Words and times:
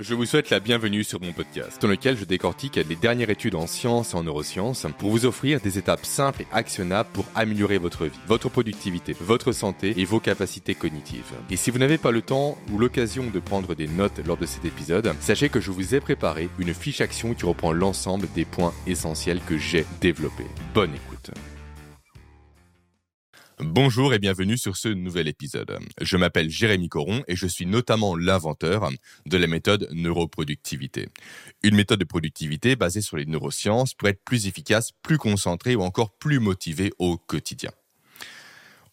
Je 0.00 0.14
vous 0.14 0.26
souhaite 0.26 0.50
la 0.50 0.60
bienvenue 0.60 1.02
sur 1.02 1.20
mon 1.20 1.32
podcast, 1.32 1.82
dans 1.82 1.88
lequel 1.88 2.16
je 2.16 2.24
décortique 2.24 2.76
les 2.76 2.94
dernières 2.94 3.30
études 3.30 3.56
en 3.56 3.66
sciences 3.66 4.14
et 4.14 4.16
en 4.16 4.22
neurosciences 4.22 4.86
pour 4.96 5.10
vous 5.10 5.26
offrir 5.26 5.60
des 5.60 5.76
étapes 5.76 6.06
simples 6.06 6.42
et 6.42 6.46
actionnables 6.52 7.08
pour 7.12 7.24
améliorer 7.34 7.78
votre 7.78 8.04
vie, 8.04 8.20
votre 8.28 8.48
productivité, 8.48 9.16
votre 9.20 9.50
santé 9.50 9.94
et 9.96 10.04
vos 10.04 10.20
capacités 10.20 10.76
cognitives. 10.76 11.34
Et 11.50 11.56
si 11.56 11.72
vous 11.72 11.80
n'avez 11.80 11.98
pas 11.98 12.12
le 12.12 12.22
temps 12.22 12.56
ou 12.72 12.78
l'occasion 12.78 13.24
de 13.28 13.40
prendre 13.40 13.74
des 13.74 13.88
notes 13.88 14.24
lors 14.24 14.36
de 14.36 14.46
cet 14.46 14.64
épisode, 14.64 15.12
sachez 15.18 15.48
que 15.48 15.60
je 15.60 15.72
vous 15.72 15.96
ai 15.96 16.00
préparé 16.00 16.48
une 16.60 16.74
fiche 16.74 17.00
action 17.00 17.34
qui 17.34 17.44
reprend 17.44 17.72
l'ensemble 17.72 18.28
des 18.36 18.44
points 18.44 18.74
essentiels 18.86 19.40
que 19.40 19.58
j'ai 19.58 19.84
développés. 20.00 20.46
Bonne 20.74 20.94
écoute. 20.94 21.32
Bonjour 23.60 24.14
et 24.14 24.20
bienvenue 24.20 24.56
sur 24.56 24.76
ce 24.76 24.86
nouvel 24.86 25.26
épisode. 25.26 25.80
Je 26.00 26.16
m'appelle 26.16 26.48
Jérémy 26.48 26.88
Coron 26.88 27.24
et 27.26 27.34
je 27.34 27.48
suis 27.48 27.66
notamment 27.66 28.14
l'inventeur 28.14 28.88
de 29.26 29.36
la 29.36 29.48
méthode 29.48 29.88
neuroproductivité. 29.90 31.08
Une 31.64 31.74
méthode 31.74 31.98
de 31.98 32.04
productivité 32.04 32.76
basée 32.76 33.00
sur 33.00 33.16
les 33.16 33.26
neurosciences 33.26 33.94
pour 33.94 34.06
être 34.06 34.22
plus 34.24 34.46
efficace, 34.46 34.92
plus 35.02 35.18
concentré 35.18 35.74
ou 35.74 35.82
encore 35.82 36.16
plus 36.18 36.38
motivé 36.38 36.92
au 36.98 37.16
quotidien. 37.16 37.72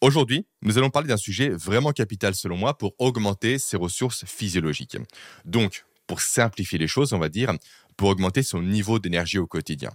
Aujourd'hui, 0.00 0.48
nous 0.62 0.78
allons 0.78 0.90
parler 0.90 1.08
d'un 1.08 1.16
sujet 1.16 1.50
vraiment 1.50 1.92
capital 1.92 2.34
selon 2.34 2.56
moi 2.56 2.76
pour 2.76 2.96
augmenter 2.98 3.60
ses 3.60 3.76
ressources 3.76 4.24
physiologiques. 4.24 4.98
Donc, 5.44 5.84
pour 6.08 6.20
simplifier 6.20 6.78
les 6.78 6.88
choses, 6.88 7.12
on 7.12 7.20
va 7.20 7.28
dire, 7.28 7.52
pour 7.96 8.08
augmenter 8.08 8.42
son 8.42 8.62
niveau 8.62 8.98
d'énergie 8.98 9.38
au 9.38 9.46
quotidien. 9.46 9.90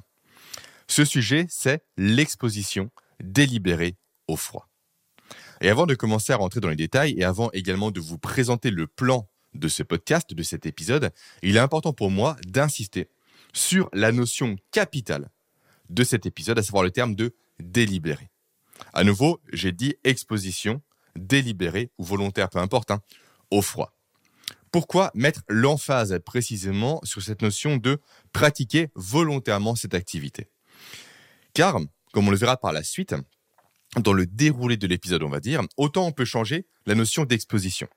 Ce 0.87 1.03
sujet, 1.03 1.45
c'est 1.49 1.83
l'exposition 1.97 2.89
délibérée 3.21 3.97
froid. 4.35 4.67
Et 5.61 5.69
avant 5.69 5.85
de 5.85 5.95
commencer 5.95 6.33
à 6.33 6.37
rentrer 6.37 6.59
dans 6.59 6.69
les 6.69 6.75
détails 6.75 7.13
et 7.17 7.23
avant 7.23 7.49
également 7.51 7.91
de 7.91 7.99
vous 7.99 8.17
présenter 8.17 8.71
le 8.71 8.87
plan 8.87 9.29
de 9.53 9.67
ce 9.67 9.83
podcast, 9.83 10.33
de 10.33 10.43
cet 10.43 10.65
épisode, 10.65 11.11
il 11.43 11.55
est 11.55 11.59
important 11.59 11.93
pour 11.93 12.09
moi 12.09 12.35
d'insister 12.47 13.09
sur 13.53 13.89
la 13.93 14.11
notion 14.11 14.55
capitale 14.71 15.29
de 15.89 16.03
cet 16.03 16.25
épisode, 16.25 16.57
à 16.57 16.63
savoir 16.63 16.83
le 16.83 16.91
terme 16.91 17.15
de 17.15 17.35
délibéré. 17.59 18.29
À 18.93 19.03
nouveau, 19.03 19.41
j'ai 19.51 19.71
dit 19.71 19.95
exposition, 20.03 20.81
délibérée 21.15 21.91
ou 21.97 22.03
volontaire, 22.03 22.49
peu 22.49 22.59
importe, 22.59 22.91
hein, 22.91 23.01
au 23.51 23.61
froid. 23.61 23.93
Pourquoi 24.71 25.11
mettre 25.13 25.41
l'emphase 25.49 26.17
précisément 26.25 27.01
sur 27.03 27.21
cette 27.21 27.41
notion 27.41 27.75
de 27.75 27.99
pratiquer 28.31 28.89
volontairement 28.95 29.75
cette 29.75 29.93
activité? 29.93 30.49
Car, 31.53 31.77
comme 32.13 32.29
on 32.29 32.31
le 32.31 32.37
verra 32.37 32.55
par 32.55 32.71
la 32.71 32.83
suite, 32.83 33.13
dans 33.97 34.13
le 34.13 34.25
déroulé 34.25 34.77
de 34.77 34.87
l'épisode, 34.87 35.23
on 35.23 35.29
va 35.29 35.39
dire, 35.39 35.61
autant 35.77 36.07
on 36.07 36.11
peut 36.11 36.25
changer 36.25 36.65
la 36.85 36.95
notion 36.95 37.25
d'exposition. 37.25 37.87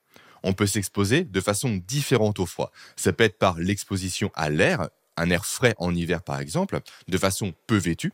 On 0.43 0.53
peut 0.53 0.67
s'exposer 0.67 1.23
de 1.23 1.41
façon 1.41 1.81
différente 1.87 2.39
au 2.39 2.45
froid. 2.45 2.71
Ça 2.95 3.13
peut 3.13 3.23
être 3.23 3.39
par 3.39 3.57
l'exposition 3.57 4.29
à 4.35 4.49
l'air, 4.49 4.89
un 5.17 5.29
air 5.29 5.45
frais 5.45 5.73
en 5.77 5.95
hiver 5.95 6.21
par 6.21 6.39
exemple, 6.39 6.79
de 7.07 7.17
façon 7.17 7.53
peu 7.67 7.77
vêtue. 7.77 8.13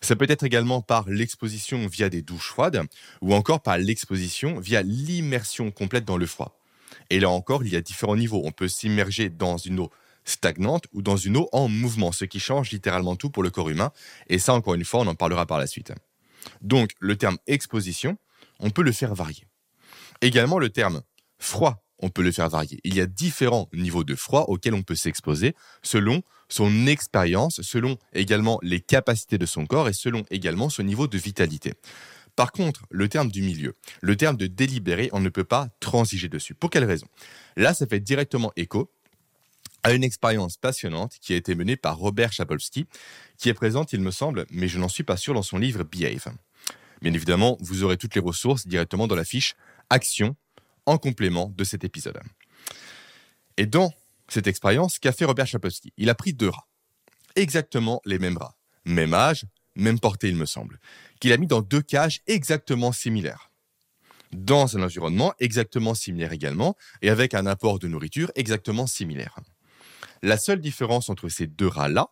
Ça 0.00 0.14
peut 0.14 0.26
être 0.28 0.44
également 0.44 0.80
par 0.80 1.08
l'exposition 1.08 1.86
via 1.86 2.08
des 2.08 2.22
douches 2.22 2.48
froides 2.48 2.82
ou 3.20 3.34
encore 3.34 3.60
par 3.60 3.78
l'exposition 3.78 4.60
via 4.60 4.82
l'immersion 4.82 5.70
complète 5.70 6.04
dans 6.04 6.16
le 6.16 6.26
froid. 6.26 6.58
Et 7.10 7.20
là 7.20 7.28
encore, 7.30 7.64
il 7.64 7.72
y 7.72 7.76
a 7.76 7.80
différents 7.80 8.16
niveaux. 8.16 8.42
On 8.44 8.52
peut 8.52 8.68
s'immerger 8.68 9.28
dans 9.28 9.56
une 9.56 9.80
eau 9.80 9.90
stagnante 10.24 10.84
ou 10.92 11.02
dans 11.02 11.16
une 11.16 11.36
eau 11.36 11.48
en 11.52 11.68
mouvement, 11.68 12.12
ce 12.12 12.24
qui 12.24 12.40
change 12.40 12.70
littéralement 12.70 13.16
tout 13.16 13.30
pour 13.30 13.42
le 13.42 13.50
corps 13.50 13.68
humain. 13.68 13.92
Et 14.28 14.38
ça, 14.38 14.54
encore 14.54 14.74
une 14.74 14.84
fois, 14.84 15.00
on 15.00 15.06
en 15.06 15.14
parlera 15.14 15.46
par 15.46 15.58
la 15.58 15.66
suite. 15.66 15.92
Donc 16.60 16.90
le 17.00 17.16
terme 17.16 17.38
exposition, 17.46 18.16
on 18.60 18.70
peut 18.70 18.82
le 18.82 18.92
faire 18.92 19.14
varier. 19.14 19.46
Également 20.20 20.58
le 20.58 20.70
terme 20.70 21.02
froid, 21.38 21.82
on 21.98 22.10
peut 22.10 22.22
le 22.22 22.32
faire 22.32 22.48
varier. 22.48 22.80
Il 22.84 22.94
y 22.94 23.00
a 23.00 23.06
différents 23.06 23.68
niveaux 23.72 24.04
de 24.04 24.14
froid 24.14 24.44
auxquels 24.48 24.74
on 24.74 24.82
peut 24.82 24.94
s'exposer 24.94 25.54
selon 25.82 26.22
son 26.48 26.86
expérience, 26.86 27.62
selon 27.62 27.98
également 28.12 28.58
les 28.62 28.80
capacités 28.80 29.38
de 29.38 29.46
son 29.46 29.66
corps 29.66 29.88
et 29.88 29.92
selon 29.92 30.24
également 30.30 30.68
son 30.68 30.82
niveau 30.82 31.06
de 31.06 31.18
vitalité. 31.18 31.74
Par 32.36 32.52
contre, 32.52 32.82
le 32.90 33.08
terme 33.08 33.30
du 33.30 33.40
milieu, 33.40 33.74
le 34.02 34.14
terme 34.14 34.36
de 34.36 34.46
délibéré, 34.46 35.08
on 35.12 35.20
ne 35.20 35.30
peut 35.30 35.44
pas 35.44 35.70
transiger 35.80 36.28
dessus. 36.28 36.54
Pour 36.54 36.68
quelle 36.68 36.84
raison? 36.84 37.06
Là, 37.56 37.72
ça 37.72 37.86
fait 37.86 38.00
directement 38.00 38.52
écho 38.56 38.92
à 39.86 39.92
une 39.92 40.02
expérience 40.02 40.56
passionnante 40.56 41.12
qui 41.20 41.32
a 41.32 41.36
été 41.36 41.54
menée 41.54 41.76
par 41.76 41.96
Robert 41.96 42.32
Chapolsky, 42.32 42.88
qui 43.38 43.48
est 43.48 43.54
présente, 43.54 43.92
il 43.92 44.00
me 44.00 44.10
semble, 44.10 44.44
mais 44.50 44.66
je 44.66 44.80
n'en 44.80 44.88
suis 44.88 45.04
pas 45.04 45.16
sûr 45.16 45.32
dans 45.32 45.44
son 45.44 45.58
livre 45.58 45.84
Behave. 45.84 46.34
Bien 47.02 47.12
évidemment, 47.12 47.56
vous 47.60 47.84
aurez 47.84 47.96
toutes 47.96 48.16
les 48.16 48.20
ressources 48.20 48.66
directement 48.66 49.06
dans 49.06 49.14
la 49.14 49.24
fiche 49.24 49.54
Action 49.88 50.34
en 50.86 50.98
complément 50.98 51.54
de 51.56 51.62
cet 51.62 51.84
épisode. 51.84 52.18
Et 53.58 53.66
dans 53.66 53.94
cette 54.26 54.48
expérience, 54.48 54.98
qu'a 54.98 55.12
fait 55.12 55.24
Robert 55.24 55.46
Chapolsky 55.46 55.92
Il 55.96 56.10
a 56.10 56.16
pris 56.16 56.32
deux 56.32 56.48
rats, 56.48 56.66
exactement 57.36 58.02
les 58.04 58.18
mêmes 58.18 58.38
rats, 58.38 58.56
même 58.86 59.14
âge, 59.14 59.44
même 59.76 60.00
portée, 60.00 60.28
il 60.28 60.36
me 60.36 60.46
semble, 60.46 60.80
qu'il 61.20 61.32
a 61.32 61.36
mis 61.36 61.46
dans 61.46 61.62
deux 61.62 61.82
cages 61.82 62.22
exactement 62.26 62.90
similaires 62.90 63.52
dans 64.32 64.76
un 64.76 64.82
environnement 64.82 65.32
exactement 65.38 65.94
similaire 65.94 66.32
également, 66.32 66.76
et 67.00 67.10
avec 67.10 67.32
un 67.34 67.46
apport 67.46 67.78
de 67.78 67.86
nourriture 67.86 68.32
exactement 68.34 68.88
similaire. 68.88 69.38
La 70.22 70.38
seule 70.38 70.60
différence 70.60 71.08
entre 71.08 71.28
ces 71.28 71.46
deux 71.46 71.68
rats-là, 71.68 72.08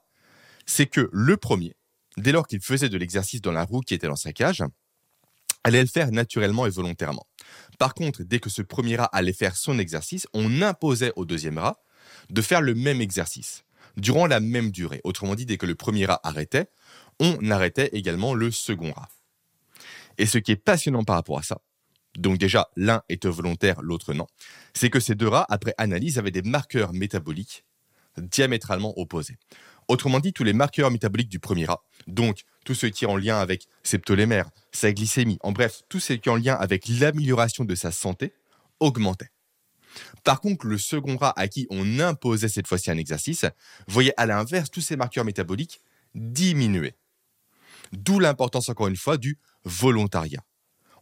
c'est 0.67 0.87
que 0.87 1.09
le 1.13 1.37
premier, 1.37 1.77
dès 2.17 2.33
lors 2.33 2.47
qu'il 2.47 2.61
faisait 2.61 2.89
de 2.89 2.97
l'exercice 2.97 3.41
dans 3.41 3.53
la 3.53 3.65
roue 3.65 3.81
qui 3.81 3.95
était 3.95 4.07
dans 4.07 4.17
sa 4.17 4.33
cage, 4.33 4.63
allait 5.65 5.81
le 5.81 5.89
faire 5.89 6.11
naturellement 6.13 6.67
et 6.67 6.71
volontairement. 6.71 7.27
Par 7.79 7.95
contre, 7.95 8.23
dès 8.23 8.39
que 8.39 8.51
ce 8.51 8.63
premier 8.63 8.97
rat 8.97 9.09
allait 9.13 9.33
faire 9.33 9.57
son 9.57 9.79
exercice, 9.79 10.27
on 10.35 10.63
imposait 10.63 11.13
au 11.17 11.25
deuxième 11.25 11.59
rat 11.59 11.83
de 12.31 12.43
faire 12.43 12.61
le 12.61 12.75
même 12.75 13.01
exercice, 13.01 13.65
durant 13.97 14.27
la 14.27 14.41
même 14.41 14.71
durée. 14.71 15.01
Autrement 15.05 15.35
dit, 15.35 15.47
dès 15.47 15.57
que 15.57 15.67
le 15.67 15.75
premier 15.75 16.05
rat 16.05 16.21
arrêtait, 16.23 16.67
on 17.19 17.51
arrêtait 17.51 17.91
également 17.93 18.35
le 18.35 18.51
second 18.51 18.93
rat. 18.93 19.09
Et 20.19 20.27
ce 20.27 20.39
qui 20.39 20.53
est 20.53 20.57
passionnant 20.57 21.05
par 21.05 21.17
rapport 21.17 21.39
à 21.39 21.43
ça, 21.43 21.61
donc 22.17 22.39
déjà 22.39 22.69
l'un 22.77 23.03
était 23.09 23.29
volontaire, 23.29 23.83
l'autre 23.83 24.15
non, 24.15 24.27
c'est 24.75 24.91
que 24.91 25.01
ces 25.01 25.15
deux 25.15 25.29
rats, 25.29 25.47
après 25.49 25.75
analyse, 25.79 26.19
avaient 26.19 26.31
des 26.31 26.43
marqueurs 26.43 26.93
métaboliques 26.93 27.65
diamétralement 28.19 28.99
opposés. 28.99 29.37
Autrement 29.89 30.21
dit, 30.21 30.33
tous 30.33 30.45
les 30.45 30.53
marqueurs 30.53 30.91
métaboliques 30.91 31.29
du 31.29 31.39
premier 31.39 31.67
rat, 31.67 31.85
donc 32.07 32.43
tout 32.65 32.75
ce 32.75 32.87
qui 32.87 33.05
est 33.05 33.09
en 33.09 33.17
lien 33.17 33.39
avec 33.39 33.67
ses 33.83 33.99
ptolémères, 33.99 34.49
sa 34.73 34.93
glycémie, 34.93 35.39
en 35.43 35.53
bref, 35.53 35.83
tout 35.89 36.01
ce 36.01 36.15
qui 36.15 36.29
est 36.29 36.33
en 36.33 36.37
lien 36.37 36.55
avec 36.55 36.89
l'amélioration 36.89 37.65
de 37.65 37.75
sa 37.75 37.91
santé, 37.91 38.33
augmentaient. 38.81 39.31
Par 40.25 40.41
contre, 40.41 40.67
le 40.67 40.79
second 40.79 41.17
rat 41.17 41.35
à 41.37 41.49
qui 41.49 41.67
on 41.71 42.01
imposait 42.01 42.49
cette 42.49 42.67
fois-ci 42.67 42.91
un 42.91 42.97
exercice, 42.97 43.45
voyait 43.87 44.15
à 44.17 44.27
l'inverse 44.27 44.71
tous 44.71 44.81
ces 44.81 44.97
marqueurs 44.97 45.25
métaboliques 45.25 45.81
diminuer. 46.15 46.95
D'où 47.93 48.19
l'importance, 48.19 48.69
encore 48.69 48.89
une 48.89 48.97
fois, 48.97 49.19
du 49.19 49.39
volontariat 49.65 50.43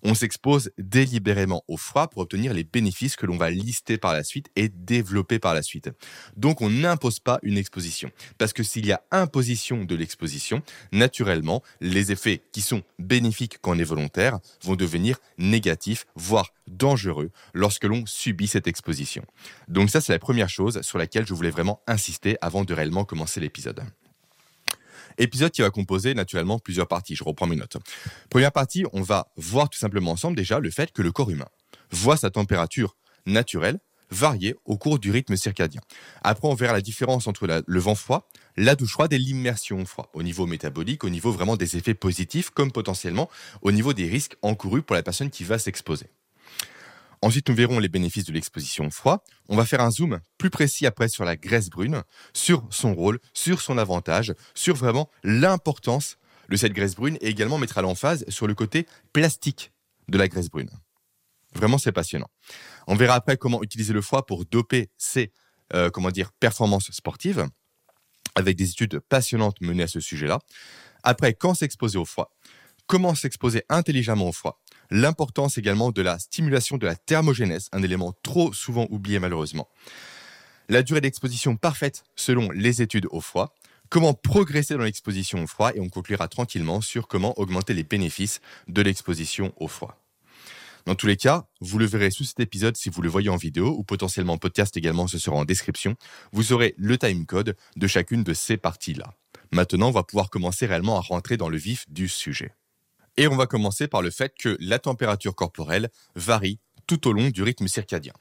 on 0.02 0.14
s'expose 0.14 0.70
délibérément 0.78 1.62
au 1.68 1.76
froid 1.76 2.08
pour 2.08 2.22
obtenir 2.22 2.52
les 2.52 2.64
bénéfices 2.64 3.16
que 3.16 3.26
l'on 3.26 3.36
va 3.36 3.50
lister 3.50 3.98
par 3.98 4.12
la 4.12 4.24
suite 4.24 4.48
et 4.56 4.68
développer 4.68 5.38
par 5.38 5.54
la 5.54 5.62
suite. 5.62 5.90
Donc 6.36 6.60
on 6.60 6.70
n'impose 6.70 7.20
pas 7.20 7.38
une 7.42 7.56
exposition. 7.56 8.10
Parce 8.38 8.52
que 8.52 8.62
s'il 8.62 8.86
y 8.86 8.92
a 8.92 9.02
imposition 9.10 9.84
de 9.84 9.94
l'exposition, 9.94 10.62
naturellement, 10.92 11.62
les 11.80 12.12
effets 12.12 12.42
qui 12.52 12.60
sont 12.60 12.82
bénéfiques 12.98 13.58
quand 13.60 13.76
on 13.76 13.78
est 13.78 13.84
volontaire 13.84 14.38
vont 14.62 14.76
devenir 14.76 15.18
négatifs, 15.38 16.06
voire 16.14 16.52
dangereux 16.66 17.30
lorsque 17.54 17.84
l'on 17.84 18.06
subit 18.06 18.46
cette 18.46 18.66
exposition. 18.66 19.24
Donc 19.69 19.90
ça, 19.90 20.00
c'est 20.00 20.12
la 20.12 20.19
première 20.19 20.48
chose 20.48 20.80
sur 20.82 20.98
laquelle 20.98 21.26
je 21.26 21.34
voulais 21.34 21.50
vraiment 21.50 21.80
insister 21.86 22.36
avant 22.40 22.64
de 22.64 22.74
réellement 22.74 23.04
commencer 23.04 23.40
l'épisode. 23.40 23.82
Épisode 25.19 25.50
qui 25.50 25.62
va 25.62 25.71
composer 25.71 26.15
naturellement 26.15 26.59
plusieurs 26.59 26.89
parties. 26.89 27.15
Je 27.15 27.25
reprends 27.25 27.47
mes 27.47 27.56
notes. 27.56 27.77
Première 28.31 28.53
partie, 28.53 28.84
on 28.93 29.03
va 29.03 29.28
voir 29.37 29.69
tout 29.69 29.78
simplement 29.78 30.12
ensemble 30.12 30.37
déjà 30.37 30.59
le 30.59 30.71
fait 30.71 30.93
que 30.93 31.03
le 31.03 31.12
corps 31.12 31.31
humain 31.31 31.49
voit 31.91 32.17
sa 32.17 32.31
température 32.31 32.97
naturelle 33.27 33.78
varier 34.12 34.55
au 34.65 34.77
cours 34.77 34.99
du 34.99 35.11
rythme 35.11 35.37
circadien. 35.37 35.81
Après, 36.23 36.47
on 36.47 36.55
verra 36.55 36.75
la 36.75 36.81
différence 36.81 37.27
entre 37.27 37.47
le 37.67 37.81
vent 37.81 37.94
froid, 37.94 38.29
la 38.56 38.76
douche 38.76 38.93
froide 38.93 39.12
et 39.12 39.19
l'immersion 39.19 39.85
froid, 39.87 40.11
au 40.12 40.23
niveau 40.23 40.47
métabolique, 40.47 41.03
au 41.03 41.09
niveau 41.09 41.32
vraiment 41.32 41.56
des 41.56 41.76
effets 41.76 41.94
positifs, 41.94 42.50
comme 42.50 42.70
potentiellement 42.70 43.31
au 43.62 43.73
niveau 43.73 43.94
des 43.94 44.06
risques 44.06 44.37
encourus 44.43 44.82
pour 44.82 44.94
la 44.94 45.03
personne 45.03 45.31
qui 45.31 45.44
va 45.44 45.58
s'exposer. 45.58 46.06
Ensuite, 47.22 47.48
nous 47.48 47.54
verrons 47.54 47.78
les 47.78 47.88
bénéfices 47.88 48.24
de 48.24 48.32
l'exposition 48.32 48.86
au 48.86 48.90
froid. 48.90 49.24
On 49.48 49.56
va 49.56 49.64
faire 49.64 49.80
un 49.80 49.90
zoom 49.90 50.20
plus 50.38 50.50
précis 50.50 50.86
après 50.86 51.08
sur 51.08 51.24
la 51.24 51.36
graisse 51.36 51.70
brune, 51.70 52.02
sur 52.34 52.66
son 52.70 52.94
rôle, 52.94 53.20
sur 53.32 53.60
son 53.60 53.78
avantage, 53.78 54.34
sur 54.54 54.74
vraiment 54.74 55.08
l'importance 55.22 56.19
de 56.48 56.56
cette 56.56 56.72
graisse 56.72 56.96
brune 56.96 57.16
et 57.20 57.28
également 57.28 57.58
mettre 57.58 57.78
à 57.78 57.82
l'emphase 57.82 58.24
sur 58.28 58.46
le 58.46 58.54
côté 58.54 58.86
plastique 59.12 59.72
de 60.08 60.19
la 60.19 60.26
graisse 60.28 60.50
brune. 60.50 60.70
Vraiment, 61.54 61.78
c'est 61.78 61.92
passionnant. 61.92 62.28
On 62.86 62.96
verra 62.96 63.14
après 63.14 63.36
comment 63.36 63.62
utiliser 63.62 63.92
le 63.92 64.02
froid 64.02 64.26
pour 64.26 64.44
doper 64.44 64.90
ses 64.98 65.32
euh, 65.74 65.90
comment 65.90 66.10
dire, 66.10 66.32
performances 66.32 66.90
sportives, 66.90 67.46
avec 68.34 68.56
des 68.56 68.70
études 68.70 69.00
passionnantes 69.00 69.58
menées 69.62 69.84
à 69.84 69.88
ce 69.88 70.00
sujet-là. 70.00 70.38
Après, 71.02 71.32
quand 71.32 71.54
s'exposer 71.54 71.96
au 71.96 72.04
froid, 72.04 72.30
comment 72.86 73.14
s'exposer 73.14 73.64
intelligemment 73.70 74.28
au 74.28 74.32
froid, 74.32 74.60
l'importance 74.93 75.59
également 75.59 75.91
de 75.91 76.03
la 76.03 76.19
stimulation 76.19 76.77
de 76.77 76.87
la 76.87 76.94
thermogénèse, 76.94 77.69
un 77.73 77.83
élément 77.83 78.15
trop 78.23 78.53
souvent 78.53 78.87
oublié 78.91 79.19
malheureusement. 79.19 79.69
la 80.69 80.83
durée 80.83 81.00
d'exposition 81.00 81.56
parfaite 81.56 82.05
selon 82.15 82.50
les 82.50 82.81
études 82.83 83.06
au 83.11 83.21
froid, 83.21 83.55
comment 83.89 84.15
progresser 84.15 84.75
dans 84.75 84.85
l'exposition 84.85 85.43
au 85.43 85.47
froid? 85.47 85.73
Et 85.75 85.81
on 85.81 85.89
conclura 85.89 86.29
tranquillement 86.29 86.81
sur 86.81 87.09
comment 87.09 87.39
augmenter 87.39 87.75
les 87.75 87.83
bénéfices 87.83 88.41
de 88.69 88.81
l'exposition 88.81 89.53
au 89.56 89.69
froid. 89.69 89.99
Dans 90.87 90.94
tous 90.94 91.06
les 91.06 91.17
cas, 91.17 91.47
vous 91.61 91.79
le 91.79 91.87
verrez 91.87 92.11
sous 92.11 92.25
cet 92.25 92.41
épisode 92.41 92.77
si 92.77 92.91
vous 92.91 93.03
le 93.03 93.09
voyez 93.09 93.29
en 93.29 93.37
vidéo 93.37 93.75
ou 93.77 93.85
potentiellement 93.85 94.35
en 94.35 94.39
podcast 94.39 94.77
également, 94.77 95.06
ce 95.06 95.19
sera 95.19 95.37
en 95.37 95.44
description. 95.44 95.94
Vous 96.33 96.53
aurez 96.53 96.75
le 96.77 96.99
timecode 96.99 97.56
de 97.77 97.87
chacune 97.87 98.25
de 98.25 98.35
ces 98.35 98.56
parties-là. 98.56 99.15
Maintenant, 99.53 99.89
on 99.89 99.93
va 99.93 100.03
pouvoir 100.03 100.31
commencer 100.31 100.67
réellement 100.67 100.97
à 100.97 101.00
rentrer 101.00 101.37
dans 101.37 101.49
le 101.49 101.59
vif 101.59 101.85
du 101.89 102.09
sujet. 102.09 102.53
Et 103.17 103.29
on 103.29 103.37
va 103.37 103.47
commencer 103.47 103.88
par 103.88 104.03
le 104.03 104.11
fait 104.11 104.35
que 104.38 104.56
la 104.61 104.79
température 104.79 105.35
corporelle 105.35 105.91
varie 106.14 106.59
tout 106.87 107.09
au 107.09 107.12
long 107.12 107.29
du 107.29 107.43
rythme 107.43 107.69
circadien. 107.69 108.12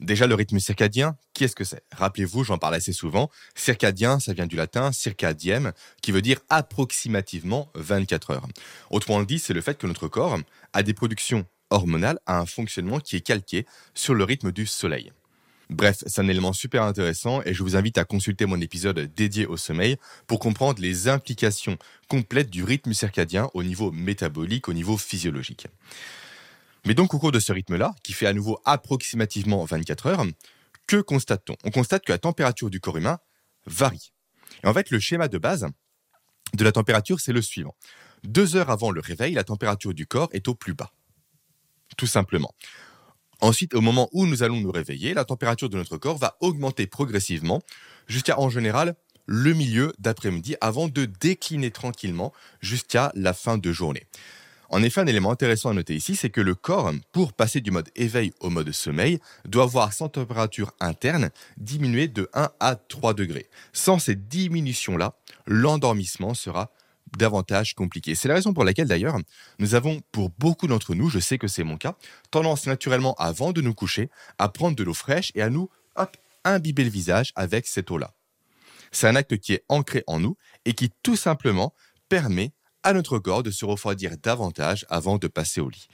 Déjà, 0.00 0.26
le 0.26 0.34
rythme 0.34 0.58
circadien, 0.58 1.16
qu'est-ce 1.32 1.54
que 1.54 1.62
c'est? 1.62 1.84
Rappelez-vous, 1.92 2.42
j'en 2.42 2.58
parle 2.58 2.74
assez 2.74 2.92
souvent. 2.92 3.30
Circadien, 3.54 4.18
ça 4.18 4.32
vient 4.32 4.46
du 4.46 4.56
latin 4.56 4.90
circadiem, 4.90 5.72
qui 6.02 6.10
veut 6.10 6.22
dire 6.22 6.40
approximativement 6.48 7.70
24 7.74 8.30
heures. 8.30 8.46
Autrement 8.90 9.22
dit, 9.22 9.38
c'est 9.38 9.54
le 9.54 9.60
fait 9.60 9.78
que 9.78 9.86
notre 9.86 10.08
corps 10.08 10.38
a 10.72 10.82
des 10.82 10.92
productions 10.92 11.46
hormonales 11.70 12.18
à 12.26 12.40
un 12.40 12.46
fonctionnement 12.46 12.98
qui 12.98 13.16
est 13.16 13.20
calqué 13.20 13.64
sur 13.94 14.14
le 14.14 14.24
rythme 14.24 14.50
du 14.50 14.66
soleil. 14.66 15.12
Bref, 15.72 16.04
c'est 16.06 16.20
un 16.20 16.28
élément 16.28 16.52
super 16.52 16.82
intéressant 16.82 17.40
et 17.46 17.54
je 17.54 17.62
vous 17.62 17.76
invite 17.76 17.96
à 17.96 18.04
consulter 18.04 18.44
mon 18.44 18.60
épisode 18.60 18.98
dédié 19.14 19.46
au 19.46 19.56
sommeil 19.56 19.96
pour 20.26 20.38
comprendre 20.38 20.82
les 20.82 21.08
implications 21.08 21.78
complètes 22.08 22.50
du 22.50 22.62
rythme 22.62 22.92
circadien 22.92 23.48
au 23.54 23.62
niveau 23.62 23.90
métabolique, 23.90 24.68
au 24.68 24.74
niveau 24.74 24.98
physiologique. 24.98 25.66
Mais 26.84 26.92
donc 26.92 27.14
au 27.14 27.18
cours 27.18 27.32
de 27.32 27.40
ce 27.40 27.52
rythme-là, 27.52 27.94
qui 28.02 28.12
fait 28.12 28.26
à 28.26 28.34
nouveau 28.34 28.60
approximativement 28.66 29.64
24 29.64 30.06
heures, 30.08 30.26
que 30.86 31.00
constate-t-on? 31.00 31.56
On 31.64 31.70
constate 31.70 32.04
que 32.04 32.12
la 32.12 32.18
température 32.18 32.68
du 32.68 32.80
corps 32.80 32.98
humain 32.98 33.18
varie. 33.64 34.12
Et 34.62 34.66
en 34.66 34.74
fait, 34.74 34.90
le 34.90 34.98
schéma 34.98 35.28
de 35.28 35.38
base 35.38 35.66
de 36.52 36.64
la 36.64 36.72
température, 36.72 37.18
c'est 37.18 37.32
le 37.32 37.40
suivant. 37.40 37.74
Deux 38.24 38.56
heures 38.56 38.68
avant 38.68 38.90
le 38.90 39.00
réveil, 39.00 39.32
la 39.32 39.44
température 39.44 39.94
du 39.94 40.06
corps 40.06 40.28
est 40.32 40.48
au 40.48 40.54
plus 40.54 40.74
bas. 40.74 40.92
Tout 41.96 42.06
simplement. 42.06 42.52
Ensuite, 43.42 43.74
au 43.74 43.80
moment 43.80 44.08
où 44.12 44.24
nous 44.24 44.44
allons 44.44 44.60
nous 44.60 44.70
réveiller, 44.70 45.14
la 45.14 45.24
température 45.24 45.68
de 45.68 45.76
notre 45.76 45.98
corps 45.98 46.16
va 46.16 46.36
augmenter 46.38 46.86
progressivement 46.86 47.60
jusqu'à, 48.06 48.38
en 48.38 48.48
général, 48.48 48.94
le 49.26 49.52
milieu 49.52 49.92
d'après-midi 49.98 50.54
avant 50.60 50.86
de 50.86 51.06
décliner 51.06 51.72
tranquillement 51.72 52.32
jusqu'à 52.60 53.10
la 53.16 53.32
fin 53.34 53.58
de 53.58 53.72
journée. 53.72 54.06
En 54.68 54.80
effet, 54.84 55.00
un 55.00 55.06
élément 55.08 55.32
intéressant 55.32 55.70
à 55.70 55.74
noter 55.74 55.96
ici, 55.96 56.14
c'est 56.14 56.30
que 56.30 56.40
le 56.40 56.54
corps, 56.54 56.92
pour 57.10 57.32
passer 57.32 57.60
du 57.60 57.72
mode 57.72 57.90
éveil 57.96 58.32
au 58.38 58.48
mode 58.48 58.70
sommeil, 58.70 59.18
doit 59.44 59.66
voir 59.66 59.92
sa 59.92 60.08
température 60.08 60.72
interne 60.78 61.30
diminuer 61.56 62.06
de 62.06 62.30
1 62.34 62.48
à 62.60 62.76
3 62.76 63.12
degrés. 63.12 63.48
Sans 63.72 63.98
cette 63.98 64.28
diminution-là, 64.28 65.16
l'endormissement 65.46 66.34
sera 66.34 66.70
davantage 67.16 67.74
compliqué. 67.74 68.14
C'est 68.14 68.28
la 68.28 68.34
raison 68.34 68.52
pour 68.52 68.64
laquelle 68.64 68.88
d'ailleurs, 68.88 69.16
nous 69.58 69.74
avons, 69.74 70.00
pour 70.12 70.30
beaucoup 70.38 70.66
d'entre 70.66 70.94
nous, 70.94 71.08
je 71.08 71.18
sais 71.18 71.38
que 71.38 71.48
c'est 71.48 71.64
mon 71.64 71.76
cas, 71.76 71.96
tendance 72.30 72.66
naturellement, 72.66 73.14
avant 73.14 73.52
de 73.52 73.60
nous 73.60 73.74
coucher, 73.74 74.10
à 74.38 74.48
prendre 74.48 74.76
de 74.76 74.82
l'eau 74.82 74.94
fraîche 74.94 75.32
et 75.34 75.42
à 75.42 75.50
nous 75.50 75.68
imbiber 76.44 76.84
le 76.84 76.90
visage 76.90 77.32
avec 77.36 77.66
cette 77.66 77.90
eau-là. 77.90 78.14
C'est 78.90 79.06
un 79.06 79.16
acte 79.16 79.38
qui 79.38 79.54
est 79.54 79.64
ancré 79.68 80.04
en 80.06 80.20
nous 80.20 80.36
et 80.64 80.74
qui 80.74 80.90
tout 81.02 81.16
simplement 81.16 81.72
permet 82.08 82.52
à 82.82 82.92
notre 82.92 83.18
corps 83.18 83.42
de 83.42 83.50
se 83.50 83.64
refroidir 83.64 84.16
davantage 84.18 84.84
avant 84.88 85.18
de 85.18 85.28
passer 85.28 85.60
au 85.60 85.68
lit. 85.68 85.88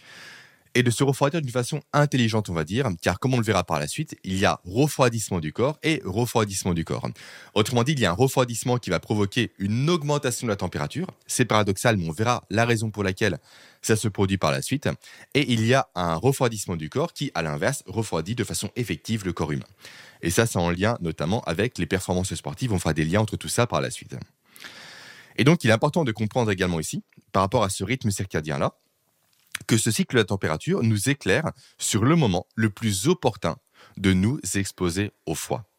Et 0.78 0.84
de 0.84 0.92
se 0.92 1.02
refroidir 1.02 1.42
d'une 1.42 1.50
façon 1.50 1.80
intelligente, 1.92 2.50
on 2.50 2.52
va 2.52 2.62
dire, 2.62 2.88
car 3.02 3.18
comme 3.18 3.34
on 3.34 3.38
le 3.38 3.42
verra 3.42 3.64
par 3.64 3.80
la 3.80 3.88
suite, 3.88 4.16
il 4.22 4.38
y 4.38 4.44
a 4.44 4.60
refroidissement 4.64 5.40
du 5.40 5.52
corps 5.52 5.76
et 5.82 6.00
refroidissement 6.04 6.72
du 6.72 6.84
corps. 6.84 7.08
Autrement 7.54 7.82
dit, 7.82 7.94
il 7.94 7.98
y 7.98 8.06
a 8.06 8.12
un 8.12 8.14
refroidissement 8.14 8.78
qui 8.78 8.88
va 8.88 9.00
provoquer 9.00 9.50
une 9.58 9.90
augmentation 9.90 10.46
de 10.46 10.52
la 10.52 10.56
température. 10.56 11.08
C'est 11.26 11.46
paradoxal, 11.46 11.96
mais 11.96 12.08
on 12.08 12.12
verra 12.12 12.44
la 12.48 12.64
raison 12.64 12.92
pour 12.92 13.02
laquelle 13.02 13.40
ça 13.82 13.96
se 13.96 14.06
produit 14.06 14.38
par 14.38 14.52
la 14.52 14.62
suite. 14.62 14.88
Et 15.34 15.52
il 15.52 15.66
y 15.66 15.74
a 15.74 15.88
un 15.96 16.14
refroidissement 16.14 16.76
du 16.76 16.88
corps 16.88 17.12
qui, 17.12 17.32
à 17.34 17.42
l'inverse, 17.42 17.82
refroidit 17.86 18.36
de 18.36 18.44
façon 18.44 18.70
effective 18.76 19.24
le 19.24 19.32
corps 19.32 19.50
humain. 19.50 19.66
Et 20.22 20.30
ça, 20.30 20.46
c'est 20.46 20.60
en 20.60 20.70
lien 20.70 20.96
notamment 21.00 21.40
avec 21.40 21.76
les 21.78 21.86
performances 21.86 22.32
sportives. 22.36 22.72
On 22.72 22.78
fera 22.78 22.94
des 22.94 23.04
liens 23.04 23.22
entre 23.22 23.36
tout 23.36 23.48
ça 23.48 23.66
par 23.66 23.80
la 23.80 23.90
suite. 23.90 24.14
Et 25.38 25.42
donc, 25.42 25.64
il 25.64 25.70
est 25.70 25.72
important 25.72 26.04
de 26.04 26.12
comprendre 26.12 26.52
également 26.52 26.78
ici, 26.78 27.02
par 27.32 27.42
rapport 27.42 27.64
à 27.64 27.68
ce 27.68 27.82
rythme 27.82 28.12
circadien-là, 28.12 28.76
que 29.68 29.76
ce 29.76 29.92
cycle 29.92 30.16
de 30.16 30.20
la 30.20 30.24
température 30.24 30.82
nous 30.82 31.08
éclaire 31.08 31.52
sur 31.76 32.04
le 32.04 32.16
moment 32.16 32.46
le 32.56 32.70
plus 32.70 33.06
opportun 33.06 33.56
de 33.98 34.12
nous 34.12 34.40
exposer 34.54 35.12
au 35.26 35.36
froid, 35.36 35.70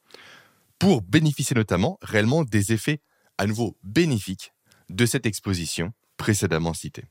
pour 0.77 1.01
bénéficier 1.01 1.56
notamment 1.56 1.97
réellement 2.01 2.44
des 2.44 2.71
effets 2.71 3.01
à 3.38 3.47
nouveau 3.47 3.77
bénéfiques 3.83 4.53
de 4.89 5.06
cette 5.06 5.25
exposition 5.25 5.91
précédemment 6.15 6.74
citée. 6.74 7.06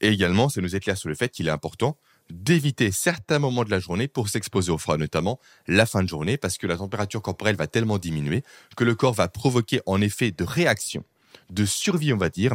Et 0.00 0.08
également, 0.08 0.48
ça 0.48 0.60
nous 0.60 0.76
éclaire 0.76 0.96
sur 0.96 1.08
le 1.08 1.14
fait 1.14 1.30
qu'il 1.30 1.48
est 1.48 1.52
important 1.52 1.96
d'éviter 2.30 2.92
certains 2.92 3.38
moments 3.38 3.64
de 3.64 3.70
la 3.70 3.80
journée 3.80 4.06
pour 4.06 4.28
s'exposer 4.28 4.70
au 4.70 4.78
froid, 4.78 4.98
notamment 4.98 5.40
la 5.66 5.86
fin 5.86 6.02
de 6.02 6.08
journée, 6.08 6.36
parce 6.36 6.58
que 6.58 6.66
la 6.66 6.76
température 6.76 7.22
corporelle 7.22 7.56
va 7.56 7.66
tellement 7.66 7.98
diminuer 7.98 8.44
que 8.76 8.84
le 8.84 8.94
corps 8.94 9.14
va 9.14 9.28
provoquer 9.28 9.80
en 9.86 10.00
effet 10.02 10.30
de 10.30 10.44
réaction 10.44 11.02
de 11.50 11.64
survie, 11.64 12.12
on 12.12 12.18
va 12.18 12.28
dire, 12.28 12.52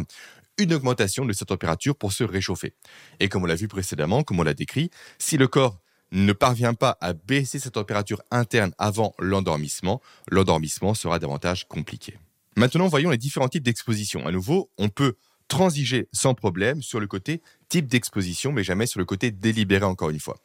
une 0.58 0.74
augmentation 0.74 1.26
de 1.26 1.34
sa 1.34 1.46
température 1.46 1.96
pour 1.96 2.14
se 2.14 2.24
réchauffer. 2.24 2.74
Et 3.20 3.30
comme 3.30 3.44
on 3.44 3.48
l'a 3.48 3.56
vu 3.56 3.68
précédemment, 3.68 4.24
comme 4.24 4.40
on 4.40 4.44
l'a 4.44 4.54
décrit, 4.54 4.90
si 5.18 5.38
le 5.38 5.48
corps 5.48 5.80
ne 6.12 6.32
parvient 6.32 6.76
pas 6.76 6.98
à 7.02 7.14
baisser 7.14 7.60
sa 7.60 7.72
température 7.72 8.22
interne 8.30 8.74
avant 8.78 9.16
l'endormissement, 9.18 10.02
l'endormissement 10.30 10.94
sera 10.94 11.18
davantage 11.18 11.68
compliqué. 11.68 12.18
Maintenant, 12.56 12.88
voyons 12.88 13.10
les 13.10 13.18
différents 13.18 13.50
types 13.50 13.64
d'exposition. 13.64 14.28
À 14.28 14.32
nouveau, 14.32 14.70
on 14.78 14.90
peut 14.90 15.16
transiger 15.48 16.08
sans 16.12 16.36
problème 16.36 16.82
sur 16.82 17.00
le 17.00 17.08
côté 17.08 17.42
type 17.68 17.88
d'exposition, 17.88 18.52
mais 18.52 18.64
jamais 18.64 18.86
sur 18.86 19.00
le 19.00 19.06
côté 19.06 19.32
délibéré 19.32 19.86
encore 19.86 20.12
une 20.12 20.20
fois. 20.20 20.38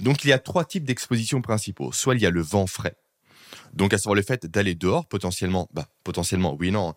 Donc 0.00 0.24
il 0.24 0.28
y 0.28 0.32
a 0.32 0.38
trois 0.38 0.64
types 0.64 0.84
d'exposition 0.84 1.40
principaux. 1.40 1.90
Soit 1.92 2.14
il 2.14 2.22
y 2.22 2.26
a 2.26 2.30
le 2.30 2.42
vent 2.42 2.66
frais, 2.66 2.96
donc 3.72 3.92
à 3.94 3.98
savoir 3.98 4.14
le 4.14 4.22
fait 4.22 4.46
d'aller 4.46 4.74
dehors, 4.74 5.06
potentiellement, 5.06 5.68
bah 5.72 5.88
potentiellement, 6.02 6.54
oui 6.58 6.70
non, 6.70 6.94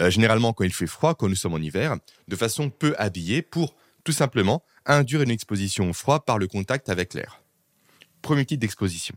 euh, 0.00 0.10
généralement 0.10 0.52
quand 0.52 0.64
il 0.64 0.72
fait 0.72 0.86
froid, 0.86 1.14
quand 1.14 1.28
nous 1.28 1.36
sommes 1.36 1.54
en 1.54 1.58
hiver, 1.58 1.96
de 2.28 2.36
façon 2.36 2.70
peu 2.70 2.94
habillée 2.98 3.42
pour 3.42 3.74
tout 4.04 4.12
simplement 4.12 4.64
induire 4.86 5.22
une 5.22 5.30
exposition 5.30 5.90
au 5.90 5.92
froid 5.92 6.24
par 6.24 6.38
le 6.38 6.48
contact 6.48 6.88
avec 6.88 7.14
l'air. 7.14 7.42
Premier 8.20 8.44
type 8.44 8.60
d'exposition. 8.60 9.14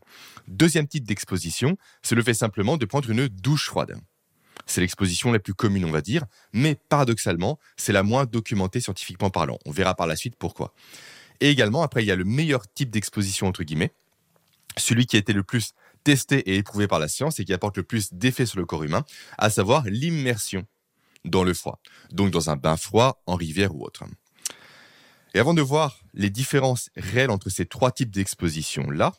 Deuxième 0.48 0.88
type 0.88 1.06
d'exposition, 1.06 1.78
c'est 2.02 2.16
le 2.16 2.24
fait 2.24 2.34
simplement 2.34 2.78
de 2.78 2.86
prendre 2.86 3.10
une 3.10 3.28
douche 3.28 3.68
froide. 3.68 3.96
C'est 4.66 4.82
l'exposition 4.82 5.32
la 5.32 5.40
plus 5.40 5.54
commune, 5.54 5.86
on 5.86 5.92
va 5.92 6.02
dire, 6.02 6.26
mais 6.54 6.76
paradoxalement, 6.90 7.60
c'est 7.78 7.94
la 7.94 8.04
moins 8.04 8.26
documentée 8.26 8.80
scientifiquement 8.80 9.30
parlant. 9.30 9.60
On 9.66 9.72
verra 9.72 9.96
par 9.96 10.08
la 10.08 10.16
suite 10.16 10.36
pourquoi. 10.38 10.74
Et 11.40 11.50
également, 11.50 11.84
après, 11.84 12.04
il 12.04 12.08
y 12.08 12.12
a 12.12 12.16
le 12.16 12.24
meilleur 12.24 12.64
type 12.74 12.90
d'exposition, 12.90 13.48
entre 13.48 13.64
guillemets, 13.64 13.92
celui 14.78 15.06
qui 15.06 15.16
a 15.18 15.20
été 15.20 15.34
le 15.34 15.44
plus 15.44 15.74
testé 16.06 16.38
et 16.50 16.56
éprouvé 16.56 16.88
par 16.88 17.00
la 17.00 17.10
science 17.10 17.40
et 17.40 17.46
qui 17.46 17.52
apporte 17.52 17.76
le 17.76 17.84
plus 17.84 18.14
d'effet 18.14 18.46
sur 18.46 18.60
le 18.60 18.66
corps 18.66 18.84
humain, 18.84 19.04
à 19.38 19.50
savoir 19.50 19.84
l'immersion 19.86 20.66
dans 21.26 21.44
le 21.44 21.54
froid, 21.54 21.82
donc 22.12 22.32
dans 22.32 22.50
un 22.50 22.56
bain 22.56 22.78
froid, 22.78 23.22
en 23.26 23.36
rivière 23.36 23.76
ou 23.76 23.84
autre. 23.84 24.04
Et 25.34 25.40
avant 25.40 25.56
de 25.56 25.62
voir 25.62 26.00
les 26.14 26.30
différences 26.30 26.90
réelles 26.96 27.32
entre 27.32 27.50
ces 27.50 27.66
trois 27.66 27.92
types 27.92 28.12
d'exposition-là, 28.12 29.14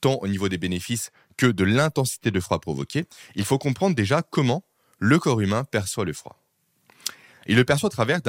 tant 0.00 0.16
au 0.16 0.26
niveau 0.26 0.48
des 0.48 0.58
bénéfices 0.58 1.12
que 1.36 1.46
de 1.46 1.64
l'intensité 1.64 2.30
de 2.30 2.40
froid 2.40 2.60
provoqué, 2.60 3.06
il 3.36 3.44
faut 3.44 3.58
comprendre 3.58 3.94
déjà 3.94 4.20
comment 4.20 4.64
le 4.98 5.18
corps 5.18 5.40
humain 5.40 5.64
perçoit 5.64 6.04
le 6.04 6.12
froid. 6.12 6.42
Il 7.46 7.56
le 7.56 7.64
perçoit 7.64 7.86
à 7.86 7.90
travers 7.90 8.20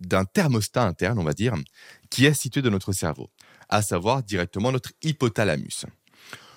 d'un 0.00 0.24
thermostat 0.24 0.84
interne, 0.84 1.18
on 1.18 1.24
va 1.24 1.34
dire, 1.34 1.54
qui 2.10 2.24
est 2.24 2.34
situé 2.34 2.62
dans 2.62 2.70
notre 2.70 2.92
cerveau, 2.92 3.30
à 3.68 3.82
savoir 3.82 4.22
directement 4.22 4.72
notre 4.72 4.92
hypothalamus. 5.02 5.84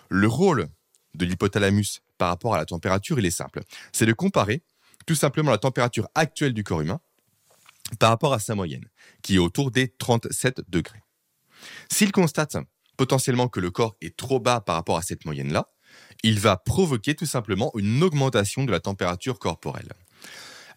Le 0.09 0.27
rôle 0.27 0.69
de 1.15 1.25
l'hypothalamus 1.25 2.01
par 2.17 2.29
rapport 2.29 2.55
à 2.55 2.57
la 2.57 2.65
température, 2.65 3.19
il 3.19 3.25
est 3.25 3.31
simple. 3.31 3.61
C'est 3.91 4.05
de 4.05 4.13
comparer 4.13 4.63
tout 5.05 5.15
simplement 5.15 5.51
la 5.51 5.57
température 5.57 6.07
actuelle 6.15 6.53
du 6.53 6.63
corps 6.63 6.81
humain 6.81 6.99
par 7.99 8.09
rapport 8.09 8.33
à 8.33 8.39
sa 8.39 8.55
moyenne, 8.55 8.85
qui 9.21 9.35
est 9.35 9.39
autour 9.39 9.71
des 9.71 9.89
37 9.89 10.61
degrés. 10.67 11.03
S'il 11.91 12.11
constate 12.11 12.57
potentiellement 12.97 13.47
que 13.47 13.59
le 13.59 13.71
corps 13.71 13.95
est 14.01 14.15
trop 14.15 14.39
bas 14.39 14.61
par 14.61 14.75
rapport 14.75 14.97
à 14.97 15.01
cette 15.01 15.25
moyenne-là, 15.25 15.69
il 16.23 16.39
va 16.39 16.57
provoquer 16.57 17.15
tout 17.15 17.25
simplement 17.25 17.71
une 17.75 18.01
augmentation 18.03 18.63
de 18.63 18.71
la 18.71 18.79
température 18.79 19.39
corporelle. 19.39 19.93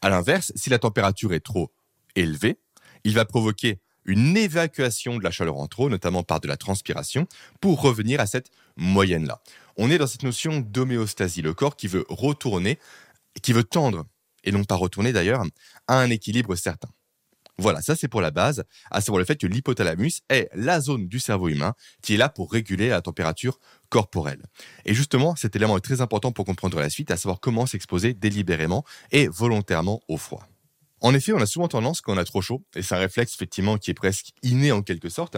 A 0.03 0.11
l'inverse, 0.11 0.53
si 0.55 0.71
la 0.71 0.79
température 0.79 1.33
est 1.33 1.41
trop 1.41 1.73
élevée, 2.15 2.59
il 3.05 3.15
va 3.15 3.25
provoquer 3.25 3.81
une 4.05 4.37
évacuation 4.37 5.19
de 5.19 5.25
la 5.25 5.31
chaleur 5.31 5.59
en 5.59 5.67
trop, 5.67 5.91
notamment 5.91 6.23
par 6.23 6.41
de 6.41 6.49
la 6.49 6.57
transpiration, 6.57 7.27
pour 7.61 7.81
revenir 7.83 8.21
à 8.21 8.27
cette 8.27 8.51
moyenne-là. 8.77 9.41
On 9.79 9.91
est 9.91 9.99
dans 9.99 10.09
cette 10.09 10.25
notion 10.25 10.59
d'homéostasie, 10.59 11.41
le 11.41 11.55
corps 11.55 11.77
qui 11.77 11.87
veut 11.87 12.05
retourner, 12.09 12.79
qui 13.43 13.53
veut 13.53 13.63
tendre, 13.63 14.05
et 14.43 14.51
non 14.51 14.65
pas 14.65 14.75
retourner 14.75 15.13
d'ailleurs, 15.13 15.45
à 15.87 16.01
un 16.01 16.11
équilibre 16.11 16.57
certain. 16.57 16.89
Voilà, 17.61 17.81
ça 17.81 17.97
c'est 17.97 18.09
pour 18.09 18.21
la 18.21 18.33
base, 18.33 18.65
à 18.91 19.01
savoir 19.01 19.19
le 19.19 19.25
fait 19.25 19.37
que 19.37 19.47
l'hypothalamus 19.47 20.23
est 20.29 20.49
la 20.55 20.81
zone 20.81 21.09
du 21.09 21.19
cerveau 21.19 21.49
humain 21.49 21.75
qui 22.03 22.15
est 22.15 22.17
là 22.17 22.29
pour 22.29 22.53
réguler 22.53 22.89
la 22.89 23.03
température 23.03 23.59
corporelle. 23.89 24.43
Et 24.85 24.95
justement, 24.95 25.35
cet 25.35 25.57
élément 25.57 25.77
est 25.77 25.81
très 25.81 26.01
important 26.01 26.31
pour 26.33 26.45
comprendre 26.45 26.79
la 26.81 26.91
suite, 26.91 27.11
à 27.11 27.17
savoir 27.17 27.41
comment 27.41 27.67
s'exposer 27.67 28.15
délibérément 28.15 28.85
et 29.11 29.29
volontairement 29.29 30.01
au 30.09 30.17
froid. 30.17 30.47
En 31.01 31.15
effet, 31.15 31.33
on 31.33 31.41
a 31.41 31.47
souvent 31.47 31.69
tendance, 31.69 32.01
quand 32.01 32.15
on 32.15 32.19
a 32.19 32.25
trop 32.25 32.43
chaud, 32.43 32.65
et 32.75 32.83
c'est 32.83 32.95
un 32.95 32.99
réflexe 32.99 33.35
effectivement 33.35 33.77
qui 33.77 33.93
est 33.93 33.95
presque 33.95 34.33
inné 34.43 34.73
en 34.73 34.83
quelque 34.83 35.09
sorte, 35.09 35.37